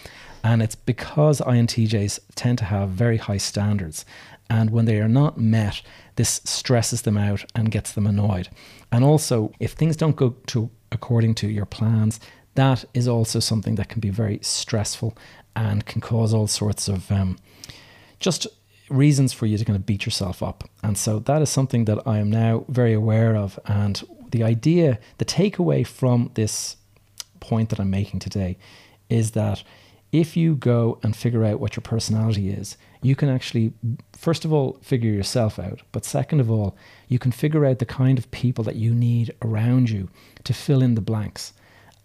And 0.43 0.61
it's 0.61 0.75
because 0.75 1.41
INTJs 1.41 2.19
tend 2.35 2.57
to 2.59 2.65
have 2.65 2.89
very 2.89 3.17
high 3.17 3.37
standards. 3.37 4.05
And 4.49 4.71
when 4.71 4.85
they 4.85 4.99
are 4.99 5.09
not 5.09 5.37
met, 5.37 5.81
this 6.15 6.41
stresses 6.43 7.03
them 7.03 7.17
out 7.17 7.45
and 7.55 7.71
gets 7.71 7.91
them 7.93 8.07
annoyed. 8.07 8.49
And 8.91 9.03
also, 9.03 9.51
if 9.59 9.73
things 9.73 9.95
don't 9.95 10.15
go 10.15 10.35
to 10.47 10.69
according 10.91 11.35
to 11.35 11.47
your 11.47 11.65
plans, 11.65 12.19
that 12.55 12.83
is 12.93 13.07
also 13.07 13.39
something 13.39 13.75
that 13.75 13.89
can 13.89 13.99
be 13.99 14.09
very 14.09 14.39
stressful 14.41 15.15
and 15.55 15.85
can 15.85 16.01
cause 16.01 16.33
all 16.33 16.47
sorts 16.47 16.87
of 16.87 17.11
um, 17.11 17.37
just 18.19 18.47
reasons 18.89 19.33
for 19.33 19.45
you 19.45 19.57
to 19.57 19.65
kind 19.65 19.75
of 19.75 19.85
beat 19.85 20.05
yourself 20.05 20.41
up. 20.43 20.69
And 20.83 20.97
so 20.97 21.19
that 21.19 21.41
is 21.41 21.49
something 21.49 21.85
that 21.85 21.99
I 22.07 22.17
am 22.19 22.29
now 22.29 22.65
very 22.67 22.93
aware 22.93 23.35
of. 23.35 23.59
And 23.65 24.01
the 24.31 24.43
idea, 24.43 24.99
the 25.17 25.25
takeaway 25.25 25.85
from 25.85 26.31
this 26.33 26.77
point 27.39 27.69
that 27.69 27.79
I'm 27.79 27.89
making 27.89 28.19
today 28.19 28.57
is 29.09 29.31
that 29.31 29.63
if 30.11 30.35
you 30.35 30.55
go 30.55 30.99
and 31.03 31.15
figure 31.15 31.45
out 31.45 31.59
what 31.59 31.75
your 31.75 31.81
personality 31.81 32.49
is, 32.49 32.77
you 33.01 33.15
can 33.15 33.29
actually, 33.29 33.73
first 34.11 34.43
of 34.43 34.51
all, 34.51 34.77
figure 34.81 35.11
yourself 35.11 35.59
out. 35.59 35.81
But 35.91 36.03
second 36.03 36.39
of 36.39 36.49
all, 36.49 36.75
you 37.07 37.19
can 37.19 37.31
figure 37.31 37.65
out 37.65 37.79
the 37.79 37.85
kind 37.85 38.17
of 38.17 38.29
people 38.31 38.63
that 38.65 38.75
you 38.75 38.93
need 38.93 39.33
around 39.41 39.89
you 39.89 40.09
to 40.43 40.53
fill 40.53 40.81
in 40.81 40.95
the 40.95 41.01
blanks. 41.01 41.53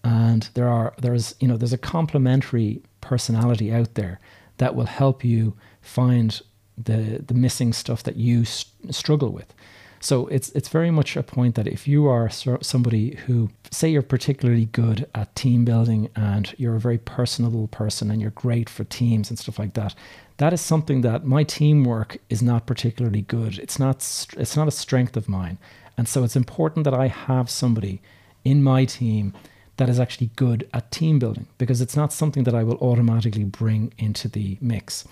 And 0.02 0.48
there 0.54 0.68
are, 0.68 0.92
there's, 0.98 1.34
you 1.40 1.48
know, 1.48 1.56
there's 1.56 1.72
a 1.72 1.78
complementary 1.78 2.82
personality 3.00 3.72
out 3.72 3.94
there 3.94 4.20
that 4.58 4.74
will 4.74 4.86
help 4.86 5.24
you 5.24 5.56
find 5.80 6.40
the 6.76 7.22
the 7.26 7.34
missing 7.34 7.72
stuff 7.72 8.02
that 8.02 8.16
you 8.16 8.44
st- 8.44 8.94
struggle 8.94 9.30
with. 9.30 9.52
So 10.00 10.26
it's 10.26 10.50
it's 10.50 10.68
very 10.68 10.90
much 10.90 11.16
a 11.16 11.22
point 11.22 11.54
that 11.54 11.66
if 11.66 11.88
you 11.88 12.06
are 12.08 12.28
somebody 12.28 13.14
who 13.26 13.48
say 13.70 13.88
you're 13.88 14.02
particularly 14.02 14.66
good 14.66 15.06
at 15.14 15.34
team 15.34 15.64
building 15.64 16.10
and 16.14 16.54
you're 16.58 16.76
a 16.76 16.80
very 16.80 16.98
personable 16.98 17.68
person 17.68 18.10
and 18.10 18.20
you're 18.20 18.30
great 18.30 18.68
for 18.68 18.84
teams 18.84 19.30
and 19.30 19.38
stuff 19.38 19.58
like 19.58 19.72
that, 19.74 19.94
that 20.36 20.52
is 20.52 20.60
something 20.60 21.00
that 21.00 21.24
my 21.24 21.42
teamwork 21.42 22.18
is 22.28 22.42
not 22.42 22.66
particularly 22.66 23.22
good. 23.22 23.58
It's 23.58 23.78
not 23.78 23.96
it's 24.36 24.56
not 24.56 24.68
a 24.68 24.72
strength 24.72 25.16
of 25.16 25.28
mine. 25.28 25.56
And 25.96 26.06
so 26.06 26.22
it's 26.22 26.36
important 26.36 26.84
that 26.84 26.94
I 26.94 27.06
have 27.06 27.48
somebody 27.48 28.02
in 28.44 28.62
my 28.62 28.84
team 28.84 29.32
that 29.76 29.88
is 29.88 29.98
actually 29.98 30.30
good 30.36 30.68
at 30.72 30.90
team 30.90 31.18
building 31.18 31.46
because 31.58 31.80
it's 31.80 31.96
not 31.96 32.12
something 32.12 32.44
that 32.44 32.54
I 32.54 32.62
will 32.62 32.76
automatically 32.76 33.44
bring 33.44 33.92
into 33.98 34.28
the 34.28 34.58
mix. 34.60 35.06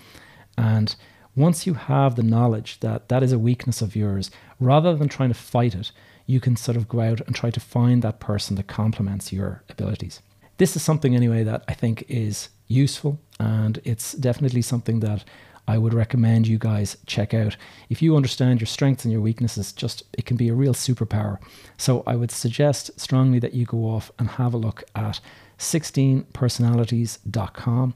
And 0.57 0.95
once 1.35 1.65
you 1.65 1.73
have 1.73 2.15
the 2.15 2.23
knowledge 2.23 2.79
that 2.81 3.09
that 3.09 3.23
is 3.23 3.31
a 3.31 3.39
weakness 3.39 3.81
of 3.81 3.95
yours, 3.95 4.29
rather 4.59 4.95
than 4.95 5.09
trying 5.09 5.29
to 5.29 5.35
fight 5.35 5.73
it, 5.73 5.91
you 6.25 6.39
can 6.39 6.55
sort 6.55 6.77
of 6.77 6.87
go 6.87 7.01
out 7.01 7.21
and 7.21 7.35
try 7.35 7.49
to 7.49 7.59
find 7.59 8.01
that 8.01 8.19
person 8.19 8.55
that 8.55 8.67
complements 8.67 9.33
your 9.33 9.63
abilities. 9.69 10.21
This 10.57 10.75
is 10.75 10.83
something, 10.83 11.15
anyway, 11.15 11.43
that 11.43 11.63
I 11.67 11.73
think 11.73 12.05
is 12.07 12.49
useful, 12.67 13.19
and 13.39 13.79
it's 13.83 14.13
definitely 14.13 14.61
something 14.61 14.99
that 15.01 15.23
I 15.67 15.77
would 15.77 15.93
recommend 15.93 16.47
you 16.47 16.57
guys 16.57 16.97
check 17.05 17.33
out. 17.33 17.57
If 17.89 18.01
you 18.01 18.15
understand 18.15 18.59
your 18.59 18.67
strengths 18.67 19.05
and 19.05 19.11
your 19.11 19.21
weaknesses, 19.21 19.71
just 19.71 20.03
it 20.13 20.25
can 20.25 20.37
be 20.37 20.49
a 20.49 20.53
real 20.53 20.73
superpower. 20.73 21.37
So 21.77 22.03
I 22.05 22.15
would 22.15 22.31
suggest 22.31 22.99
strongly 22.99 23.39
that 23.39 23.53
you 23.53 23.65
go 23.65 23.85
off 23.85 24.11
and 24.19 24.29
have 24.31 24.53
a 24.53 24.57
look 24.57 24.83
at 24.93 25.21
16personalities.com 25.57 27.93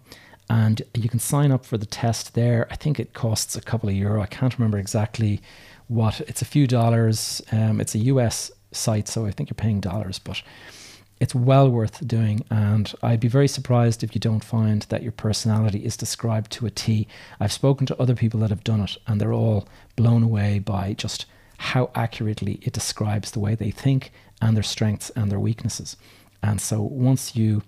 and 0.49 0.81
you 0.93 1.09
can 1.09 1.19
sign 1.19 1.51
up 1.51 1.65
for 1.65 1.77
the 1.77 1.85
test 1.85 2.33
there. 2.33 2.67
I 2.69 2.75
think 2.75 2.99
it 2.99 3.13
costs 3.13 3.55
a 3.55 3.61
couple 3.61 3.89
of 3.89 3.95
euro. 3.95 4.21
I 4.21 4.27
can't 4.27 4.57
remember 4.57 4.77
exactly 4.77 5.41
what. 5.87 6.21
It's 6.21 6.41
a 6.41 6.45
few 6.45 6.67
dollars. 6.67 7.41
Um, 7.51 7.81
it's 7.81 7.95
a 7.95 7.99
US 7.99 8.51
site, 8.71 9.07
so 9.07 9.25
I 9.25 9.31
think 9.31 9.49
you're 9.49 9.55
paying 9.55 9.81
dollars, 9.81 10.19
but 10.19 10.41
it's 11.19 11.35
well 11.35 11.69
worth 11.69 12.07
doing. 12.07 12.45
And 12.49 12.93
I'd 13.01 13.19
be 13.19 13.27
very 13.27 13.47
surprised 13.47 14.03
if 14.03 14.15
you 14.15 14.21
don't 14.21 14.43
find 14.43 14.83
that 14.83 15.03
your 15.03 15.11
personality 15.11 15.83
is 15.83 15.97
described 15.97 16.51
to 16.53 16.65
a 16.65 16.71
T. 16.71 17.07
I've 17.39 17.51
spoken 17.51 17.85
to 17.87 18.01
other 18.01 18.15
people 18.15 18.39
that 18.41 18.49
have 18.49 18.63
done 18.63 18.81
it, 18.81 18.97
and 19.07 19.19
they're 19.19 19.33
all 19.33 19.67
blown 19.95 20.23
away 20.23 20.59
by 20.59 20.93
just 20.93 21.25
how 21.57 21.89
accurately 21.95 22.59
it 22.61 22.73
describes 22.73 23.31
the 23.31 23.39
way 23.39 23.55
they 23.55 23.71
think 23.71 24.11
and 24.41 24.55
their 24.55 24.63
strengths 24.63 25.09
and 25.11 25.31
their 25.31 25.39
weaknesses. 25.39 25.97
And 26.43 26.61
so 26.61 26.81
once 26.81 27.35
you 27.35 27.63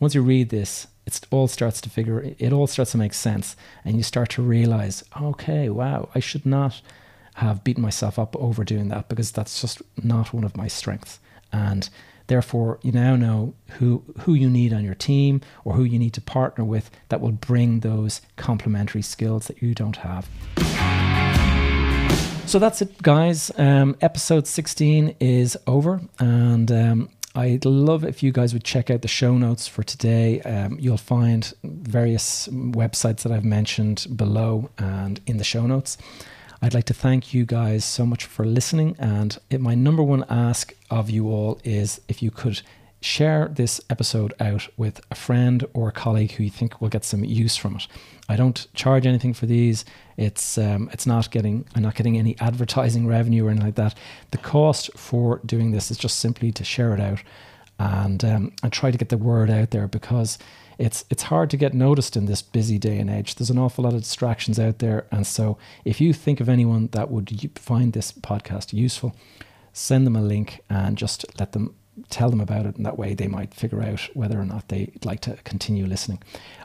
once 0.00 0.14
you 0.14 0.22
read 0.22 0.48
this 0.48 0.86
it 1.06 1.20
all 1.30 1.46
starts 1.46 1.80
to 1.80 1.90
figure 1.90 2.34
it 2.38 2.52
all 2.52 2.66
starts 2.66 2.92
to 2.92 2.98
make 2.98 3.14
sense 3.14 3.56
and 3.84 3.96
you 3.96 4.02
start 4.02 4.30
to 4.30 4.42
realize 4.42 5.04
okay 5.20 5.68
wow 5.68 6.08
i 6.14 6.20
should 6.20 6.46
not 6.46 6.80
have 7.34 7.64
beaten 7.64 7.82
myself 7.82 8.18
up 8.18 8.36
over 8.36 8.64
doing 8.64 8.88
that 8.88 9.08
because 9.08 9.32
that's 9.32 9.60
just 9.60 9.82
not 10.02 10.32
one 10.32 10.44
of 10.44 10.56
my 10.56 10.68
strengths. 10.68 11.18
And 11.52 11.88
therefore 12.26 12.78
you 12.82 12.92
now 12.92 13.16
know 13.16 13.54
who 13.78 14.02
who 14.20 14.34
you 14.34 14.48
need 14.48 14.72
on 14.72 14.84
your 14.84 14.94
team 14.94 15.40
or 15.64 15.74
who 15.74 15.84
you 15.84 15.98
need 15.98 16.14
to 16.14 16.20
partner 16.20 16.64
with 16.64 16.90
that 17.08 17.20
will 17.20 17.32
bring 17.32 17.80
those 17.80 18.20
complementary 18.36 19.02
skills 19.02 19.46
that 19.48 19.60
you 19.60 19.74
don't 19.74 19.96
have. 19.96 20.28
So 22.46 22.58
that's 22.58 22.82
it 22.82 23.02
guys. 23.02 23.50
Um, 23.56 23.96
episode 24.00 24.46
16 24.46 25.16
is 25.18 25.56
over 25.66 26.00
and 26.18 26.70
um, 26.70 27.08
I'd 27.36 27.64
love 27.64 28.04
if 28.04 28.22
you 28.22 28.30
guys 28.30 28.52
would 28.52 28.62
check 28.62 28.90
out 28.90 29.02
the 29.02 29.08
show 29.08 29.36
notes 29.36 29.66
for 29.66 29.82
today. 29.82 30.40
Um, 30.42 30.78
you'll 30.78 30.96
find 30.96 31.52
various 31.64 32.46
websites 32.48 33.22
that 33.22 33.32
I've 33.32 33.44
mentioned 33.44 34.06
below 34.14 34.70
and 34.78 35.20
in 35.26 35.38
the 35.38 35.44
show 35.44 35.66
notes. 35.66 35.98
I'd 36.62 36.74
like 36.74 36.84
to 36.84 36.94
thank 36.94 37.34
you 37.34 37.44
guys 37.44 37.84
so 37.84 38.06
much 38.06 38.24
for 38.24 38.46
listening. 38.46 38.94
And 39.00 39.36
it, 39.50 39.60
my 39.60 39.74
number 39.74 40.02
one 40.02 40.24
ask 40.30 40.74
of 40.90 41.10
you 41.10 41.28
all 41.28 41.60
is 41.64 42.00
if 42.08 42.22
you 42.22 42.30
could 42.30 42.62
share 43.04 43.48
this 43.48 43.82
episode 43.90 44.32
out 44.40 44.66
with 44.78 44.98
a 45.10 45.14
friend 45.14 45.66
or 45.74 45.88
a 45.88 45.92
colleague 45.92 46.32
who 46.32 46.44
you 46.44 46.50
think 46.50 46.80
will 46.80 46.88
get 46.88 47.04
some 47.04 47.22
use 47.22 47.54
from 47.54 47.76
it. 47.76 47.86
I 48.30 48.36
don't 48.36 48.66
charge 48.72 49.06
anything 49.06 49.34
for 49.34 49.44
these. 49.44 49.84
It's 50.16 50.56
um, 50.56 50.88
it's 50.90 51.06
not 51.06 51.30
getting 51.30 51.66
I'm 51.74 51.82
not 51.82 51.96
getting 51.96 52.16
any 52.16 52.34
advertising 52.40 53.06
revenue 53.06 53.46
or 53.46 53.50
anything 53.50 53.66
like 53.66 53.74
that. 53.74 53.94
The 54.30 54.38
cost 54.38 54.90
for 54.96 55.42
doing 55.44 55.70
this 55.70 55.90
is 55.90 55.98
just 55.98 56.18
simply 56.18 56.50
to 56.52 56.64
share 56.64 56.94
it 56.94 57.00
out 57.00 57.22
and 57.78 58.24
um, 58.24 58.52
and 58.62 58.72
try 58.72 58.90
to 58.90 58.98
get 58.98 59.10
the 59.10 59.18
word 59.18 59.50
out 59.50 59.70
there 59.70 59.86
because 59.86 60.38
it's 60.78 61.04
it's 61.10 61.24
hard 61.24 61.50
to 61.50 61.58
get 61.58 61.74
noticed 61.74 62.16
in 62.16 62.24
this 62.24 62.40
busy 62.40 62.78
day 62.78 62.98
and 62.98 63.10
age. 63.10 63.34
There's 63.34 63.50
an 63.50 63.58
awful 63.58 63.84
lot 63.84 63.92
of 63.92 64.00
distractions 64.00 64.58
out 64.58 64.78
there, 64.78 65.06
and 65.12 65.26
so 65.26 65.58
if 65.84 66.00
you 66.00 66.14
think 66.14 66.40
of 66.40 66.48
anyone 66.48 66.88
that 66.92 67.10
would 67.10 67.50
find 67.58 67.92
this 67.92 68.12
podcast 68.12 68.72
useful, 68.72 69.14
send 69.74 70.06
them 70.06 70.16
a 70.16 70.22
link 70.22 70.60
and 70.70 70.96
just 70.96 71.26
let 71.38 71.52
them 71.52 71.74
tell 72.10 72.30
them 72.30 72.40
about 72.40 72.66
it, 72.66 72.76
and 72.76 72.86
that 72.86 72.98
way 72.98 73.14
they 73.14 73.28
might 73.28 73.54
figure 73.54 73.82
out 73.82 74.08
whether 74.14 74.40
or 74.40 74.44
not 74.44 74.68
they'd 74.68 75.04
like 75.04 75.20
to 75.20 75.36
continue 75.44 75.86
listening. 75.86 76.22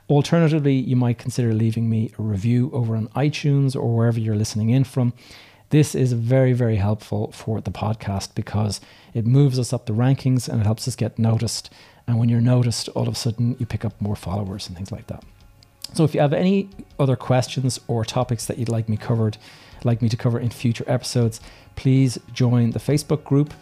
Alternatively, 0.10 0.74
you 0.74 0.96
might 0.96 1.18
consider 1.18 1.54
leaving 1.54 1.90
me 1.90 2.12
a 2.18 2.22
review 2.22 2.72
over 2.74 2.96
on 2.96 3.08
iTunes 3.10 3.76
or 3.76 3.96
wherever 3.96 4.20
you're 4.20 4.36
listening 4.36 4.70
in 4.70 4.84
from. 4.84 5.14
This 5.70 5.94
is 5.94 6.14
very, 6.14 6.54
very 6.54 6.78
helpful 6.78 7.32
for 7.32 7.62
the 7.62 7.70
podcast 7.70 8.34
because 8.34 8.82
it 9.14 9.26
moves 9.26 9.60
us 9.60 9.72
up 9.72 9.86
the 9.86 9.94
rankings 9.94 10.50
and 10.50 10.60
it 10.60 10.66
helps 10.66 10.88
us 10.88 10.96
get 10.96 11.20
noticed. 11.20 11.72
And 12.08 12.18
when 12.18 12.28
you're 12.28 12.42
noticed, 12.42 12.90
all 12.90 13.08
of 13.08 13.14
a 13.14 13.18
sudden 13.18 13.56
you 13.60 13.68
pick 13.68 13.86
up 13.86 14.02
more 14.02 14.16
followers 14.16 14.68
and 14.68 14.76
things 14.76 14.92
like 14.92 15.06
that. 15.08 15.24
So 15.94 16.04
if 16.04 16.16
you 16.16 16.22
have 16.22 16.34
any 16.34 16.70
other 17.00 17.16
questions 17.16 17.80
or 17.88 18.04
topics 18.04 18.46
that 18.48 18.58
you'd 18.58 18.70
like 18.70 18.90
me 18.90 18.98
covered, 18.98 19.38
like 19.84 20.02
me 20.02 20.10
to 20.10 20.18
cover 20.18 20.40
in 20.40 20.50
future 20.50 20.86
episodes, 20.88 21.40
please 21.76 22.18
join 22.34 22.72
the 22.72 22.80
Facebook 22.80 23.24
group. 23.24 23.54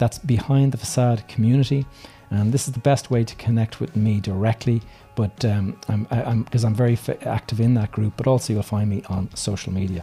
That's 0.00 0.18
Behind 0.18 0.72
the 0.72 0.78
Facade 0.78 1.28
Community. 1.28 1.84
And 2.30 2.52
this 2.52 2.66
is 2.66 2.72
the 2.72 2.80
best 2.80 3.10
way 3.10 3.22
to 3.22 3.34
connect 3.34 3.80
with 3.80 3.94
me 3.94 4.18
directly. 4.18 4.80
But 5.14 5.44
um, 5.44 5.78
I'm 5.88 6.42
because 6.44 6.64
I'm, 6.64 6.70
I'm 6.70 6.74
very 6.74 6.98
active 7.22 7.60
in 7.60 7.74
that 7.74 7.92
group, 7.92 8.14
but 8.16 8.26
also 8.26 8.54
you'll 8.54 8.62
find 8.62 8.88
me 8.88 9.02
on 9.10 9.28
social 9.36 9.72
media. 9.72 10.02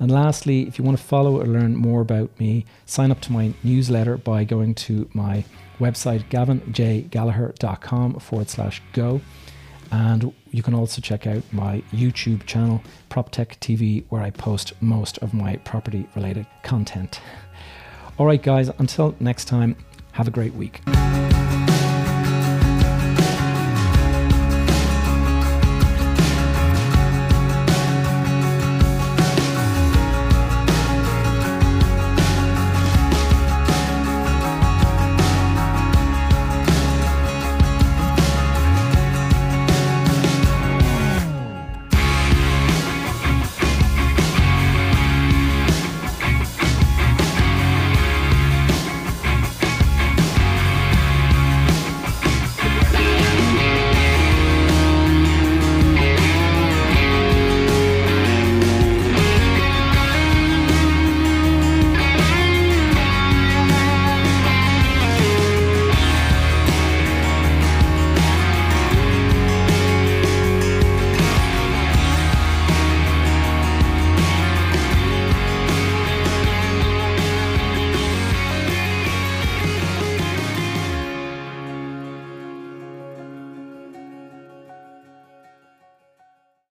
And 0.00 0.10
lastly, 0.10 0.68
if 0.68 0.78
you 0.78 0.84
want 0.84 0.98
to 0.98 1.02
follow 1.02 1.40
or 1.40 1.46
learn 1.46 1.74
more 1.74 2.02
about 2.02 2.38
me, 2.38 2.66
sign 2.84 3.10
up 3.10 3.20
to 3.22 3.32
my 3.32 3.54
newsletter 3.64 4.18
by 4.18 4.44
going 4.44 4.74
to 4.86 5.08
my 5.14 5.44
website, 5.80 6.28
gavinjgallagher.com 6.28 8.20
forward 8.20 8.50
slash 8.50 8.82
go. 8.92 9.20
And 9.90 10.34
you 10.50 10.62
can 10.62 10.74
also 10.74 11.00
check 11.00 11.26
out 11.26 11.42
my 11.52 11.82
YouTube 11.90 12.44
channel, 12.44 12.82
PropTech 13.10 13.58
TV, 13.60 14.04
where 14.10 14.22
I 14.22 14.30
post 14.30 14.74
most 14.82 15.16
of 15.18 15.32
my 15.32 15.56
property 15.56 16.06
related 16.14 16.46
content. 16.62 17.20
All 18.18 18.26
right, 18.26 18.42
guys, 18.42 18.68
until 18.78 19.14
next 19.20 19.44
time, 19.44 19.76
have 20.12 20.26
a 20.26 20.32
great 20.32 20.52
week. 20.54 20.80